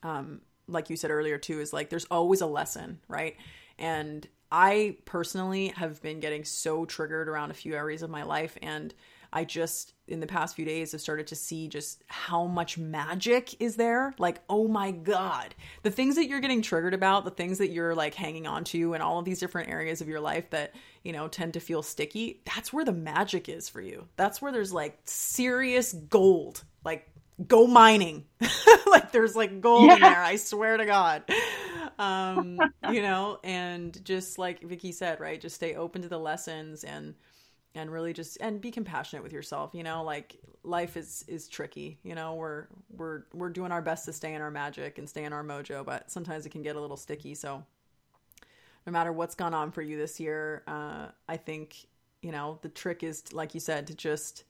um 0.02 0.40
like 0.66 0.90
you 0.90 0.96
said 0.96 1.10
earlier 1.10 1.38
too 1.38 1.60
is 1.60 1.72
like 1.72 1.90
there's 1.90 2.06
always 2.06 2.40
a 2.40 2.46
lesson 2.46 3.00
right? 3.08 3.36
And 3.78 4.26
i 4.52 4.96
personally 5.04 5.68
have 5.68 6.02
been 6.02 6.18
getting 6.18 6.44
so 6.44 6.84
triggered 6.84 7.28
around 7.28 7.50
a 7.50 7.54
few 7.54 7.74
areas 7.74 8.02
of 8.02 8.10
my 8.10 8.24
life 8.24 8.58
and 8.62 8.92
i 9.32 9.44
just 9.44 9.94
in 10.10 10.20
the 10.20 10.26
past 10.26 10.56
few 10.56 10.64
days 10.64 10.92
have 10.92 11.00
started 11.00 11.28
to 11.28 11.36
see 11.36 11.68
just 11.68 12.02
how 12.08 12.46
much 12.46 12.76
magic 12.76 13.54
is 13.60 13.76
there. 13.76 14.14
Like 14.18 14.40
oh 14.48 14.68
my 14.68 14.90
god. 14.90 15.54
The 15.82 15.90
things 15.90 16.16
that 16.16 16.26
you're 16.26 16.40
getting 16.40 16.62
triggered 16.62 16.94
about 16.94 17.24
the 17.24 17.30
things 17.30 17.58
that 17.58 17.70
you're 17.70 17.94
like 17.94 18.14
hanging 18.14 18.46
on 18.46 18.64
to 18.64 18.92
and 18.92 19.02
all 19.02 19.18
of 19.18 19.24
these 19.24 19.38
different 19.38 19.70
areas 19.70 20.00
of 20.00 20.08
your 20.08 20.20
life 20.20 20.50
that 20.50 20.74
you 21.04 21.12
know 21.12 21.28
tend 21.28 21.54
to 21.54 21.60
feel 21.60 21.82
sticky 21.82 22.40
that's 22.44 22.72
where 22.72 22.84
the 22.84 22.92
magic 22.92 23.48
is 23.48 23.68
for 23.68 23.80
you. 23.80 24.06
That's 24.16 24.42
where 24.42 24.52
there's 24.52 24.72
like 24.72 24.98
serious 25.04 25.92
gold. 25.92 26.64
Like 26.84 27.08
go 27.46 27.66
mining. 27.66 28.24
Like 28.86 29.12
there's 29.12 29.36
like 29.36 29.60
gold 29.60 29.86
yeah. 29.86 29.94
in 29.94 30.00
there 30.00 30.22
i 30.22 30.34
swear 30.34 30.76
to 30.76 30.84
god. 30.84 31.22
Um 31.96 32.58
you 32.90 33.02
know 33.02 33.38
and 33.44 34.04
just 34.04 34.36
like 34.36 34.62
vicky 34.62 34.90
said 34.90 35.20
right 35.20 35.40
just 35.40 35.54
stay 35.54 35.76
open 35.76 36.02
to 36.02 36.08
the 36.08 36.18
lessons 36.18 36.82
and 36.82 37.14
and 37.74 37.90
really 37.90 38.12
just 38.12 38.38
and 38.40 38.60
be 38.60 38.70
compassionate 38.70 39.22
with 39.22 39.32
yourself 39.32 39.70
you 39.74 39.82
know 39.82 40.02
like 40.02 40.36
life 40.62 40.96
is 40.96 41.24
is 41.28 41.48
tricky 41.48 41.98
you 42.02 42.14
know 42.14 42.34
we're 42.34 42.66
we're 42.96 43.22
we're 43.32 43.48
doing 43.48 43.72
our 43.72 43.82
best 43.82 44.04
to 44.04 44.12
stay 44.12 44.34
in 44.34 44.42
our 44.42 44.50
magic 44.50 44.98
and 44.98 45.08
stay 45.08 45.24
in 45.24 45.32
our 45.32 45.44
mojo 45.44 45.84
but 45.84 46.10
sometimes 46.10 46.44
it 46.44 46.50
can 46.50 46.62
get 46.62 46.76
a 46.76 46.80
little 46.80 46.96
sticky 46.96 47.34
so 47.34 47.62
no 48.86 48.92
matter 48.92 49.12
what's 49.12 49.34
gone 49.34 49.54
on 49.54 49.70
for 49.70 49.82
you 49.82 49.96
this 49.96 50.18
year 50.18 50.62
uh 50.66 51.06
i 51.28 51.36
think 51.36 51.86
you 52.22 52.32
know 52.32 52.58
the 52.62 52.68
trick 52.68 53.02
is 53.02 53.32
like 53.32 53.54
you 53.54 53.60
said 53.60 53.86
to 53.86 53.94
just 53.94 54.44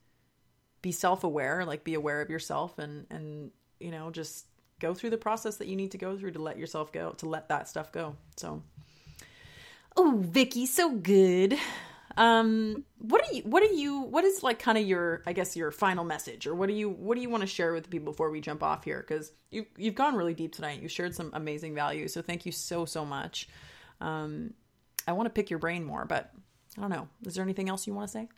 be 0.82 0.90
self-aware 0.90 1.64
like 1.64 1.84
be 1.84 1.94
aware 1.94 2.20
of 2.20 2.30
yourself 2.30 2.78
and 2.78 3.06
and 3.10 3.50
you 3.78 3.90
know 3.90 4.10
just 4.10 4.46
go 4.80 4.94
through 4.94 5.10
the 5.10 5.18
process 5.18 5.56
that 5.56 5.68
you 5.68 5.76
need 5.76 5.90
to 5.90 5.98
go 5.98 6.16
through 6.16 6.30
to 6.30 6.40
let 6.40 6.58
yourself 6.58 6.90
go 6.90 7.10
to 7.12 7.28
let 7.28 7.48
that 7.48 7.68
stuff 7.68 7.92
go 7.92 8.16
so. 8.36 8.62
Oh 9.96 10.18
vicky 10.22 10.66
so 10.66 10.92
good 10.94 11.58
um 12.20 12.84
what 12.98 13.22
are 13.22 13.34
you 13.34 13.42
what 13.44 13.62
are 13.62 13.72
you 13.72 14.00
what 14.00 14.24
is 14.24 14.42
like 14.42 14.58
kind 14.58 14.76
of 14.76 14.86
your 14.86 15.22
i 15.26 15.32
guess 15.32 15.56
your 15.56 15.70
final 15.70 16.04
message? 16.04 16.46
Or 16.46 16.54
what 16.54 16.68
do 16.68 16.74
you 16.74 16.90
what 16.90 17.14
do 17.14 17.22
you 17.22 17.30
want 17.30 17.40
to 17.40 17.46
share 17.46 17.72
with 17.72 17.84
the 17.84 17.88
people 17.88 18.12
before 18.12 18.30
we 18.30 18.42
jump 18.42 18.62
off 18.62 18.84
here? 18.84 18.98
Because 18.98 19.32
you 19.50 19.64
you've 19.78 19.94
gone 19.94 20.14
really 20.14 20.34
deep 20.34 20.54
tonight. 20.54 20.82
You 20.82 20.88
shared 20.88 21.14
some 21.14 21.30
amazing 21.32 21.74
value 21.74 22.08
so 22.08 22.20
thank 22.20 22.44
you 22.44 22.52
so 22.52 22.84
so 22.84 23.06
much. 23.06 23.48
Um 24.02 24.52
i 25.08 25.12
want 25.12 25.26
to 25.26 25.30
pick 25.30 25.48
your 25.48 25.58
brain 25.58 25.82
more 25.82 26.04
but 26.04 26.30
i 26.76 26.82
don't 26.82 26.90
know. 26.90 27.08
Is 27.24 27.34
there 27.34 27.42
anything 27.42 27.70
else 27.70 27.86
you 27.86 27.94
want 27.94 28.08
to 28.08 28.12
say? 28.12 28.28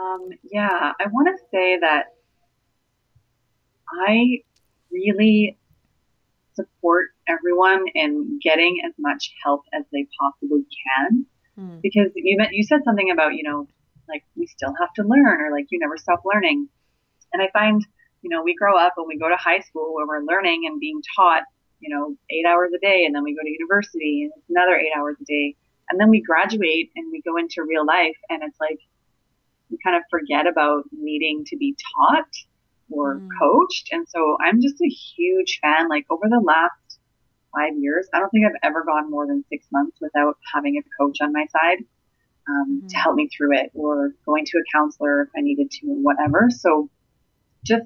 Um, 0.00 0.30
yeah, 0.50 0.92
I 0.98 1.08
want 1.08 1.28
to 1.28 1.44
say 1.50 1.78
that 1.78 2.06
I 3.88 4.38
really 4.90 5.58
support 6.54 7.10
everyone 7.30 7.84
in 7.94 8.38
getting 8.42 8.82
as 8.86 8.92
much 8.98 9.32
help 9.44 9.62
as 9.72 9.84
they 9.92 10.06
possibly 10.20 10.64
can. 10.84 11.26
Hmm. 11.56 11.78
Because 11.82 12.10
you 12.14 12.38
you 12.50 12.64
said 12.64 12.80
something 12.84 13.10
about, 13.10 13.34
you 13.34 13.42
know, 13.42 13.66
like 14.08 14.24
we 14.36 14.46
still 14.46 14.74
have 14.78 14.92
to 14.94 15.02
learn 15.02 15.40
or 15.40 15.50
like 15.52 15.66
you 15.70 15.78
never 15.78 15.96
stop 15.96 16.22
learning. 16.24 16.68
And 17.32 17.42
I 17.42 17.48
find, 17.52 17.84
you 18.22 18.30
know, 18.30 18.42
we 18.42 18.54
grow 18.54 18.76
up 18.76 18.94
and 18.96 19.06
we 19.06 19.18
go 19.18 19.28
to 19.28 19.36
high 19.36 19.60
school 19.60 19.94
where 19.94 20.06
we're 20.06 20.26
learning 20.26 20.64
and 20.66 20.80
being 20.80 21.00
taught, 21.16 21.44
you 21.78 21.94
know, 21.94 22.16
eight 22.30 22.44
hours 22.46 22.70
a 22.74 22.80
day 22.80 23.04
and 23.06 23.14
then 23.14 23.22
we 23.22 23.34
go 23.34 23.42
to 23.42 23.50
university 23.50 24.22
and 24.24 24.32
it's 24.36 24.50
another 24.50 24.76
eight 24.76 24.92
hours 24.96 25.16
a 25.20 25.24
day. 25.24 25.56
And 25.90 25.98
then 26.00 26.10
we 26.10 26.20
graduate 26.22 26.90
and 26.96 27.10
we 27.10 27.22
go 27.22 27.36
into 27.36 27.64
real 27.66 27.86
life 27.86 28.16
and 28.28 28.42
it's 28.42 28.58
like 28.60 28.78
we 29.70 29.78
kind 29.84 29.96
of 29.96 30.02
forget 30.10 30.46
about 30.46 30.84
needing 30.92 31.44
to 31.46 31.56
be 31.56 31.76
taught 31.96 32.28
or 32.90 33.16
mm. 33.16 33.28
coached. 33.40 33.88
And 33.92 34.06
so 34.08 34.36
I'm 34.40 34.60
just 34.60 34.80
a 34.80 34.88
huge 34.88 35.60
fan. 35.62 35.88
Like 35.88 36.06
over 36.10 36.28
the 36.28 36.40
last 36.40 36.89
five 37.54 37.76
years, 37.78 38.08
I 38.12 38.18
don't 38.18 38.30
think 38.30 38.46
I've 38.46 38.60
ever 38.62 38.84
gone 38.84 39.10
more 39.10 39.26
than 39.26 39.44
six 39.48 39.66
months 39.72 39.98
without 40.00 40.36
having 40.54 40.76
a 40.76 40.82
coach 40.98 41.18
on 41.20 41.32
my 41.32 41.46
side 41.46 41.84
um, 42.48 42.82
mm. 42.84 42.88
to 42.88 42.96
help 42.96 43.16
me 43.16 43.28
through 43.28 43.56
it 43.56 43.70
or 43.74 44.14
going 44.26 44.44
to 44.46 44.58
a 44.58 44.62
counselor 44.72 45.22
if 45.22 45.28
I 45.36 45.40
needed 45.40 45.70
to 45.70 45.86
or 45.88 45.96
whatever. 45.96 46.48
So 46.50 46.90
just 47.64 47.84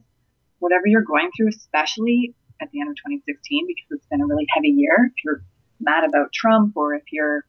whatever 0.58 0.86
you're 0.86 1.02
going 1.02 1.30
through, 1.36 1.48
especially 1.48 2.34
at 2.60 2.70
the 2.70 2.80
end 2.80 2.90
of 2.90 2.96
2016, 2.96 3.66
because 3.66 3.86
it's 3.90 4.06
been 4.06 4.20
a 4.20 4.26
really 4.26 4.46
heavy 4.54 4.68
year. 4.68 5.12
If 5.14 5.24
you're 5.24 5.42
mad 5.80 6.04
about 6.04 6.32
Trump 6.32 6.76
or 6.76 6.94
if 6.94 7.04
you're 7.12 7.44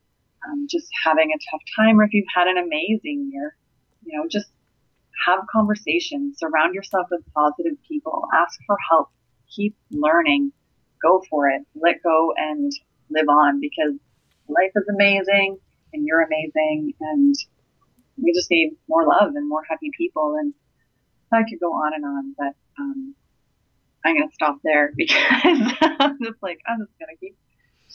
um, 0.47 0.67
just 0.69 0.87
having 1.03 1.31
a 1.31 1.39
tough 1.51 1.61
time 1.75 1.99
or 1.99 2.03
if 2.03 2.13
you've 2.13 2.25
had 2.33 2.47
an 2.47 2.57
amazing 2.57 3.29
year, 3.31 3.55
you 4.05 4.17
know, 4.17 4.27
just 4.29 4.49
have 5.25 5.39
conversations, 5.51 6.37
surround 6.39 6.75
yourself 6.75 7.07
with 7.09 7.21
positive 7.33 7.77
people, 7.87 8.27
ask 8.33 8.59
for 8.67 8.77
help, 8.89 9.09
keep 9.49 9.75
learning, 9.91 10.51
go 11.05 11.23
for 11.29 11.49
it, 11.49 11.61
let 11.75 12.01
go 12.03 12.33
and 12.35 12.71
live 13.09 13.29
on 13.29 13.59
because 13.59 13.93
life 14.47 14.71
is 14.75 14.87
amazing 14.89 15.57
and 15.93 16.05
you're 16.05 16.21
amazing 16.21 16.93
and 16.99 17.35
we 18.21 18.33
just 18.33 18.49
need 18.49 18.71
more 18.87 19.05
love 19.05 19.35
and 19.35 19.47
more 19.47 19.63
happy 19.69 19.91
people. 19.97 20.35
And 20.39 20.53
I 21.31 21.43
could 21.49 21.59
go 21.59 21.73
on 21.73 21.93
and 21.93 22.05
on, 22.05 22.35
but 22.37 22.53
um, 22.79 23.15
I'm 24.05 24.15
gonna 24.15 24.31
stop 24.31 24.57
there 24.63 24.91
because 24.97 25.73
I'm 25.81 26.17
just 26.23 26.41
like 26.41 26.59
I'm 26.67 26.79
just 26.79 26.99
gonna 26.99 27.17
keep 27.19 27.35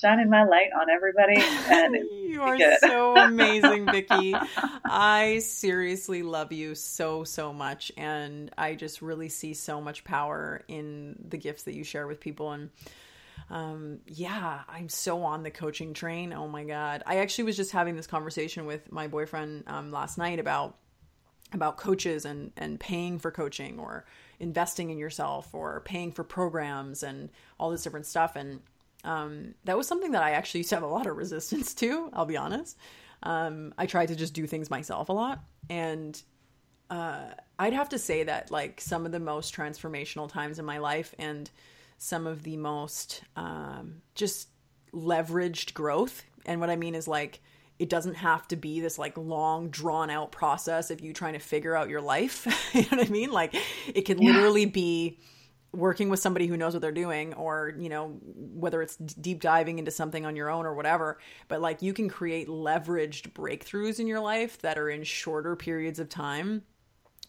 shining 0.00 0.30
my 0.30 0.44
light 0.44 0.70
on 0.78 0.88
everybody. 0.90 1.36
And 1.38 1.96
you 2.10 2.42
are 2.42 2.58
so 2.78 3.16
amazing, 3.16 3.86
Vicky. 3.86 4.34
I 4.84 5.40
seriously 5.40 6.22
love 6.22 6.52
you 6.52 6.74
so, 6.74 7.24
so 7.24 7.52
much. 7.52 7.92
And 7.96 8.50
I 8.56 8.74
just 8.74 9.02
really 9.02 9.28
see 9.28 9.54
so 9.54 9.80
much 9.80 10.04
power 10.04 10.62
in 10.68 11.16
the 11.28 11.36
gifts 11.36 11.64
that 11.64 11.74
you 11.74 11.84
share 11.84 12.06
with 12.06 12.20
people. 12.20 12.52
And 12.52 12.70
um, 13.50 13.98
yeah, 14.06 14.60
I'm 14.68 14.88
so 14.88 15.22
on 15.22 15.42
the 15.42 15.50
coaching 15.50 15.92
train. 15.92 16.32
Oh 16.32 16.48
my 16.48 16.64
God. 16.64 17.02
I 17.06 17.18
actually 17.18 17.44
was 17.44 17.56
just 17.56 17.72
having 17.72 17.96
this 17.96 18.06
conversation 18.06 18.66
with 18.66 18.90
my 18.90 19.08
boyfriend 19.08 19.64
um, 19.66 19.90
last 19.90 20.18
night 20.18 20.38
about 20.38 20.76
about 21.52 21.76
coaches 21.76 22.24
and 22.24 22.52
and 22.56 22.78
paying 22.78 23.18
for 23.18 23.32
coaching 23.32 23.80
or 23.80 24.04
investing 24.38 24.90
in 24.90 24.98
yourself 24.98 25.52
or 25.52 25.80
paying 25.80 26.12
for 26.12 26.22
programs 26.22 27.02
and 27.02 27.28
all 27.58 27.70
this 27.70 27.82
different 27.82 28.06
stuff 28.06 28.36
and 28.36 28.60
um, 29.04 29.54
that 29.64 29.76
was 29.76 29.86
something 29.86 30.12
that 30.12 30.22
I 30.22 30.32
actually 30.32 30.60
used 30.60 30.70
to 30.70 30.76
have 30.76 30.82
a 30.82 30.88
lot 30.88 31.06
of 31.06 31.16
resistance 31.16 31.74
to, 31.74 32.10
I'll 32.12 32.26
be 32.26 32.36
honest. 32.36 32.76
Um, 33.22 33.74
I 33.76 33.86
tried 33.86 34.06
to 34.06 34.16
just 34.16 34.34
do 34.34 34.46
things 34.46 34.70
myself 34.70 35.08
a 35.08 35.12
lot. 35.12 35.40
And 35.68 36.20
uh, 36.88 37.26
I'd 37.58 37.72
have 37.72 37.90
to 37.90 37.98
say 37.98 38.24
that, 38.24 38.50
like, 38.50 38.80
some 38.80 39.06
of 39.06 39.12
the 39.12 39.20
most 39.20 39.54
transformational 39.54 40.30
times 40.30 40.58
in 40.58 40.64
my 40.64 40.78
life 40.78 41.14
and 41.18 41.50
some 41.98 42.26
of 42.26 42.42
the 42.42 42.56
most 42.56 43.22
um, 43.36 44.00
just 44.14 44.48
leveraged 44.92 45.74
growth 45.74 46.24
And 46.46 46.60
what 46.60 46.70
I 46.70 46.76
mean 46.76 46.94
is 46.94 47.06
like 47.06 47.40
it 47.78 47.88
doesn't 47.88 48.14
have 48.14 48.46
to 48.48 48.56
be 48.56 48.80
this 48.80 48.98
like 48.98 49.16
long 49.16 49.70
drawn 49.70 50.10
out 50.10 50.32
process 50.32 50.90
of 50.90 51.00
you 51.00 51.12
trying 51.12 51.32
to 51.32 51.38
figure 51.38 51.74
out 51.74 51.88
your 51.88 52.00
life. 52.00 52.46
you 52.74 52.82
know 52.82 52.88
what 52.98 53.06
I 53.06 53.10
mean? 53.10 53.30
Like 53.30 53.54
it 53.94 54.02
can 54.02 54.20
yeah. 54.20 54.32
literally 54.32 54.66
be 54.66 55.18
working 55.72 56.08
with 56.08 56.20
somebody 56.20 56.46
who 56.46 56.56
knows 56.56 56.72
what 56.72 56.82
they're 56.82 56.92
doing 56.92 57.32
or 57.34 57.72
you 57.78 57.88
know 57.88 58.18
whether 58.24 58.82
it's 58.82 58.96
deep 58.96 59.40
diving 59.40 59.78
into 59.78 59.90
something 59.90 60.26
on 60.26 60.34
your 60.34 60.50
own 60.50 60.66
or 60.66 60.74
whatever 60.74 61.18
but 61.48 61.60
like 61.60 61.80
you 61.82 61.92
can 61.92 62.08
create 62.08 62.48
leveraged 62.48 63.32
breakthroughs 63.32 64.00
in 64.00 64.06
your 64.06 64.20
life 64.20 64.60
that 64.62 64.78
are 64.78 64.88
in 64.90 65.04
shorter 65.04 65.54
periods 65.54 65.98
of 65.98 66.08
time 66.08 66.62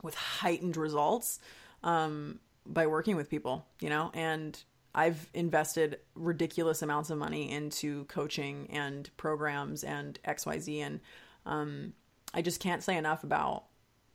with 0.01 0.15
heightened 0.15 0.75
results 0.75 1.39
um, 1.83 2.39
by 2.65 2.87
working 2.87 3.15
with 3.15 3.29
people 3.29 3.65
you 3.79 3.89
know? 3.89 4.11
And 4.13 4.61
i've 4.93 5.29
invested 5.33 5.99
ridiculous 6.15 6.81
amounts 6.81 7.09
of 7.09 7.17
money 7.17 7.51
into 7.51 8.05
coaching 8.05 8.67
and 8.71 9.09
programs 9.17 9.83
and 9.83 10.19
xyz 10.27 10.81
and 10.81 10.99
um, 11.45 11.93
i 12.33 12.41
just 12.41 12.59
can't 12.59 12.83
say 12.83 12.97
enough 12.97 13.23
about 13.23 13.65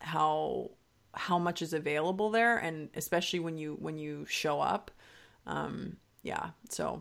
how 0.00 0.70
how 1.16 1.38
much 1.38 1.62
is 1.62 1.72
available 1.72 2.30
there 2.30 2.58
and 2.58 2.88
especially 2.94 3.40
when 3.40 3.58
you 3.58 3.76
when 3.80 3.98
you 3.98 4.24
show 4.26 4.60
up. 4.60 4.90
Um 5.46 5.96
yeah 6.22 6.50
so 6.68 7.00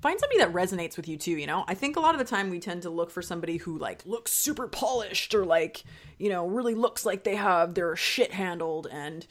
find 0.00 0.18
somebody 0.18 0.38
that 0.38 0.52
resonates 0.52 0.96
with 0.96 1.08
you 1.08 1.16
too 1.16 1.32
you 1.32 1.46
know? 1.46 1.64
I 1.66 1.74
think 1.74 1.96
a 1.96 2.00
lot 2.00 2.14
of 2.14 2.18
the 2.18 2.24
time 2.24 2.50
we 2.50 2.60
tend 2.60 2.82
to 2.82 2.90
look 2.90 3.10
for 3.10 3.22
somebody 3.22 3.56
who 3.56 3.78
like 3.78 4.04
looks 4.06 4.32
super 4.32 4.68
polished 4.68 5.34
or 5.34 5.44
like 5.44 5.84
you 6.18 6.28
know 6.28 6.46
really 6.46 6.74
looks 6.74 7.06
like 7.06 7.24
they 7.24 7.36
have 7.36 7.74
their 7.74 7.96
shit 7.96 8.32
handled 8.32 8.86
and 8.90 9.26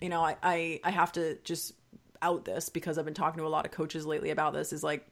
you 0.00 0.08
know 0.08 0.22
i 0.22 0.36
i, 0.42 0.80
I 0.84 0.90
have 0.90 1.12
to 1.12 1.38
just 1.44 1.72
out 2.20 2.44
this 2.44 2.68
because 2.68 2.98
i've 2.98 3.04
been 3.04 3.14
talking 3.14 3.38
to 3.38 3.46
a 3.46 3.48
lot 3.48 3.64
of 3.64 3.72
coaches 3.72 4.04
lately 4.04 4.30
about 4.30 4.52
this 4.52 4.72
is 4.72 4.82
like 4.82 5.06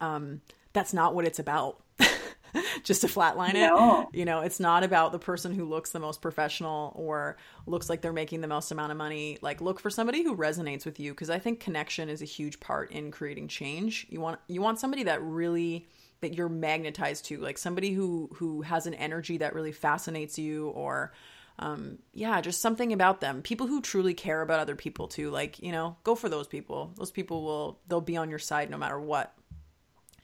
um 0.00 0.40
that's 0.72 0.92
not 0.92 1.14
what 1.14 1.24
it's 1.24 1.38
about 1.38 1.82
just 2.84 3.00
to 3.02 3.06
flatline 3.06 3.54
no. 3.54 4.02
it. 4.02 4.18
You 4.18 4.24
know, 4.24 4.40
it's 4.40 4.60
not 4.60 4.82
about 4.82 5.12
the 5.12 5.18
person 5.18 5.54
who 5.54 5.64
looks 5.64 5.90
the 5.90 6.00
most 6.00 6.20
professional 6.20 6.92
or 6.96 7.36
looks 7.66 7.88
like 7.88 8.00
they're 8.00 8.12
making 8.12 8.40
the 8.40 8.48
most 8.48 8.70
amount 8.70 8.92
of 8.92 8.98
money. 8.98 9.38
Like 9.40 9.60
look 9.60 9.80
for 9.80 9.90
somebody 9.90 10.22
who 10.22 10.36
resonates 10.36 10.84
with 10.84 11.00
you 11.00 11.12
because 11.12 11.30
I 11.30 11.38
think 11.38 11.60
connection 11.60 12.08
is 12.08 12.22
a 12.22 12.26
huge 12.26 12.60
part 12.60 12.90
in 12.90 13.10
creating 13.10 13.48
change. 13.48 14.06
You 14.10 14.20
want 14.20 14.40
you 14.48 14.60
want 14.60 14.78
somebody 14.78 15.04
that 15.04 15.22
really 15.22 15.86
that 16.20 16.34
you're 16.34 16.48
magnetized 16.48 17.24
to, 17.26 17.38
like 17.38 17.58
somebody 17.58 17.92
who 17.92 18.30
who 18.34 18.62
has 18.62 18.86
an 18.86 18.94
energy 18.94 19.38
that 19.38 19.54
really 19.54 19.72
fascinates 19.72 20.38
you 20.38 20.68
or 20.68 21.12
um, 21.58 21.98
yeah, 22.14 22.40
just 22.40 22.62
something 22.62 22.92
about 22.92 23.20
them. 23.20 23.42
People 23.42 23.66
who 23.66 23.82
truly 23.82 24.14
care 24.14 24.40
about 24.40 24.60
other 24.60 24.74
people 24.74 25.08
too. 25.08 25.30
Like, 25.30 25.58
you 25.60 25.72
know, 25.72 25.96
go 26.04 26.14
for 26.14 26.30
those 26.30 26.46
people. 26.46 26.92
Those 26.96 27.10
people 27.10 27.42
will 27.42 27.78
they'll 27.86 28.00
be 28.00 28.16
on 28.16 28.30
your 28.30 28.38
side 28.38 28.70
no 28.70 28.78
matter 28.78 28.98
what. 28.98 29.34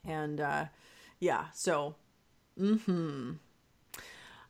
And 0.05 0.41
uh 0.41 0.66
yeah, 1.20 1.47
so 1.55 1.95
Mm-hmm. 2.59 3.33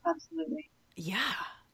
Absolutely. 0.05 0.71
Yeah. 0.97 1.19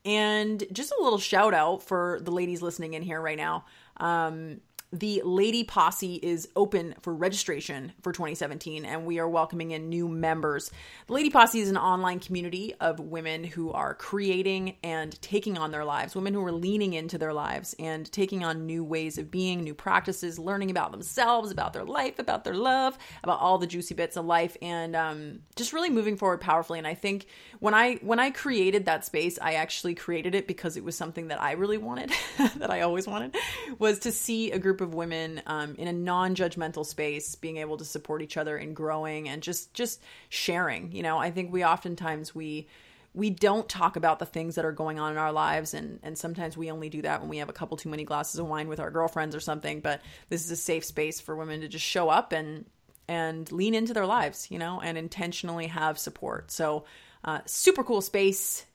And 0.04 0.64
just 0.72 0.92
a 0.98 1.02
little 1.02 1.18
shout 1.18 1.54
out 1.54 1.82
for 1.82 2.18
the 2.22 2.32
ladies 2.32 2.62
listening 2.62 2.94
in 2.94 3.02
here 3.02 3.20
right 3.20 3.36
now. 3.36 3.64
Um, 3.98 4.60
the 4.92 5.22
Lady 5.24 5.64
Posse 5.64 6.16
is 6.16 6.48
open 6.54 6.94
for 7.00 7.14
registration 7.14 7.92
for 8.02 8.12
2017, 8.12 8.84
and 8.84 9.06
we 9.06 9.18
are 9.18 9.28
welcoming 9.28 9.70
in 9.70 9.88
new 9.88 10.06
members. 10.06 10.70
The 11.06 11.14
Lady 11.14 11.30
Posse 11.30 11.60
is 11.60 11.70
an 11.70 11.78
online 11.78 12.20
community 12.20 12.74
of 12.78 13.00
women 13.00 13.42
who 13.42 13.72
are 13.72 13.94
creating 13.94 14.76
and 14.82 15.20
taking 15.22 15.56
on 15.56 15.70
their 15.70 15.86
lives, 15.86 16.14
women 16.14 16.34
who 16.34 16.44
are 16.44 16.52
leaning 16.52 16.92
into 16.92 17.16
their 17.16 17.32
lives 17.32 17.74
and 17.78 18.10
taking 18.12 18.44
on 18.44 18.66
new 18.66 18.84
ways 18.84 19.16
of 19.16 19.30
being, 19.30 19.64
new 19.64 19.72
practices, 19.72 20.38
learning 20.38 20.70
about 20.70 20.90
themselves, 20.90 21.50
about 21.50 21.72
their 21.72 21.84
life, 21.84 22.18
about 22.18 22.44
their 22.44 22.54
love, 22.54 22.98
about 23.24 23.40
all 23.40 23.56
the 23.56 23.66
juicy 23.66 23.94
bits 23.94 24.18
of 24.18 24.26
life, 24.26 24.58
and 24.60 24.94
um, 24.94 25.38
just 25.56 25.72
really 25.72 25.88
moving 25.88 26.18
forward 26.18 26.42
powerfully. 26.42 26.78
And 26.78 26.86
I 26.86 26.94
think 26.94 27.26
when 27.60 27.72
I 27.72 27.94
when 28.02 28.18
I 28.18 28.30
created 28.30 28.84
that 28.84 29.06
space, 29.06 29.38
I 29.40 29.54
actually 29.54 29.94
created 29.94 30.34
it 30.34 30.46
because 30.46 30.76
it 30.76 30.84
was 30.84 30.96
something 30.98 31.28
that 31.28 31.40
I 31.40 31.52
really 31.52 31.78
wanted, 31.78 32.12
that 32.56 32.70
I 32.70 32.82
always 32.82 33.06
wanted, 33.06 33.34
was 33.78 34.00
to 34.00 34.12
see 34.12 34.50
a 34.50 34.58
group 34.58 34.81
of 34.82 34.94
women 34.94 35.42
um, 35.46 35.74
in 35.78 35.88
a 35.88 35.92
non-judgmental 35.92 36.84
space 36.84 37.34
being 37.34 37.56
able 37.56 37.76
to 37.76 37.84
support 37.84 38.22
each 38.22 38.36
other 38.36 38.56
and 38.56 38.76
growing 38.76 39.28
and 39.28 39.42
just 39.42 39.72
just 39.74 40.02
sharing 40.28 40.92
you 40.92 41.02
know? 41.02 41.18
I 41.18 41.30
think 41.30 41.52
we 41.52 41.64
oftentimes 41.64 42.34
we 42.34 42.68
we 43.14 43.28
don't 43.30 43.68
talk 43.68 43.96
about 43.96 44.18
the 44.18 44.26
things 44.26 44.54
that 44.54 44.64
are 44.64 44.72
going 44.72 44.98
on 44.98 45.12
in 45.12 45.18
our 45.18 45.32
lives 45.32 45.74
and 45.74 46.00
and 46.02 46.16
sometimes 46.18 46.56
we 46.56 46.70
only 46.70 46.88
do 46.88 47.02
that 47.02 47.20
when 47.20 47.28
we 47.28 47.38
have 47.38 47.48
a 47.48 47.54
couple 47.54 47.76
too 47.76 47.88
many 47.88 48.04
glasses 48.04 48.38
of 48.38 48.46
wine 48.46 48.68
with 48.68 48.80
our 48.80 48.90
girlfriends 48.90 49.36
or 49.36 49.40
something 49.40 49.80
but 49.80 50.00
this 50.28 50.44
is 50.44 50.50
a 50.50 50.56
safe 50.56 50.84
space 50.84 51.20
for 51.20 51.36
women 51.36 51.60
to 51.60 51.68
just 51.68 51.84
show 51.84 52.08
up 52.08 52.32
and 52.32 52.66
and 53.08 53.50
lean 53.52 53.74
into 53.74 53.92
their 53.92 54.06
lives 54.06 54.50
you 54.50 54.58
know 54.58 54.80
and 54.80 54.98
intentionally 54.98 55.66
have 55.66 55.98
support. 55.98 56.50
So 56.50 56.84
uh, 57.24 57.40
super 57.46 57.84
cool 57.84 58.00
space 58.00 58.66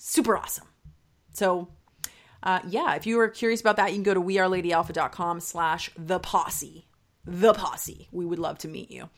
super 0.00 0.36
awesome. 0.36 0.66
So 1.32 1.68
uh, 2.42 2.60
yeah, 2.66 2.94
if 2.94 3.06
you 3.06 3.20
are 3.20 3.28
curious 3.28 3.60
about 3.60 3.76
that, 3.76 3.90
you 3.90 3.96
can 3.96 4.02
go 4.02 4.14
to 4.14 4.20
weareladyalpha.com 4.20 5.40
slash 5.40 5.90
the 5.96 6.18
posse. 6.18 6.86
The 7.26 7.52
posse. 7.52 8.08
We 8.12 8.24
would 8.24 8.38
love 8.38 8.58
to 8.58 8.68
meet 8.68 8.90
you. 8.90 9.10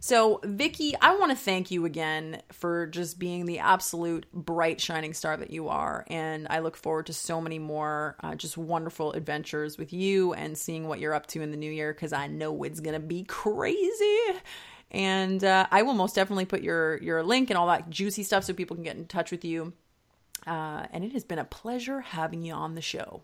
So, 0.00 0.40
Vicki, 0.42 0.94
I 1.00 1.16
want 1.16 1.30
to 1.30 1.36
thank 1.36 1.70
you 1.70 1.84
again 1.84 2.42
for 2.52 2.86
just 2.88 3.18
being 3.18 3.46
the 3.46 3.60
absolute 3.60 4.26
bright, 4.32 4.80
shining 4.80 5.14
star 5.14 5.36
that 5.36 5.50
you 5.50 5.68
are. 5.68 6.04
And 6.08 6.48
I 6.50 6.58
look 6.58 6.76
forward 6.76 7.06
to 7.06 7.12
so 7.12 7.40
many 7.40 7.60
more 7.60 8.16
uh, 8.20 8.34
just 8.34 8.58
wonderful 8.58 9.12
adventures 9.12 9.78
with 9.78 9.92
you 9.92 10.32
and 10.34 10.58
seeing 10.58 10.88
what 10.88 10.98
you're 10.98 11.14
up 11.14 11.26
to 11.28 11.42
in 11.42 11.52
the 11.52 11.56
new 11.56 11.70
year 11.70 11.94
because 11.94 12.12
I 12.12 12.26
know 12.26 12.64
it's 12.64 12.80
going 12.80 13.00
to 13.00 13.06
be 13.06 13.22
crazy. 13.22 14.18
And 14.90 15.42
uh, 15.42 15.66
I 15.70 15.82
will 15.82 15.94
most 15.94 16.16
definitely 16.16 16.44
put 16.44 16.62
your 16.62 16.98
your 16.98 17.22
link 17.22 17.50
and 17.50 17.56
all 17.56 17.68
that 17.68 17.88
juicy 17.88 18.24
stuff 18.24 18.44
so 18.44 18.52
people 18.52 18.76
can 18.76 18.84
get 18.84 18.96
in 18.96 19.06
touch 19.06 19.30
with 19.30 19.44
you 19.44 19.72
uh, 20.46 20.86
and 20.90 21.04
it 21.04 21.12
has 21.12 21.24
been 21.24 21.38
a 21.38 21.44
pleasure 21.44 22.00
having 22.00 22.42
you 22.42 22.52
on 22.52 22.74
the 22.74 22.82
show. 22.82 23.22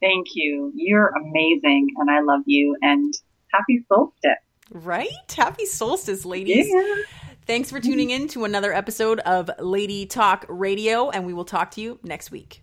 Thank 0.00 0.28
you. 0.34 0.72
You're 0.74 1.08
amazing, 1.08 1.88
and 1.96 2.10
I 2.10 2.20
love 2.20 2.42
you. 2.46 2.76
And 2.82 3.14
happy 3.52 3.84
solstice. 3.88 4.30
Right? 4.70 5.08
Happy 5.36 5.66
solstice, 5.66 6.24
ladies. 6.24 6.66
Yeah. 6.68 6.94
Thanks 7.46 7.70
for 7.70 7.80
tuning 7.80 8.10
in 8.10 8.28
to 8.28 8.44
another 8.44 8.72
episode 8.72 9.20
of 9.20 9.50
Lady 9.58 10.06
Talk 10.06 10.44
Radio, 10.48 11.10
and 11.10 11.26
we 11.26 11.32
will 11.32 11.44
talk 11.44 11.72
to 11.72 11.80
you 11.80 11.98
next 12.02 12.30
week. 12.30 12.62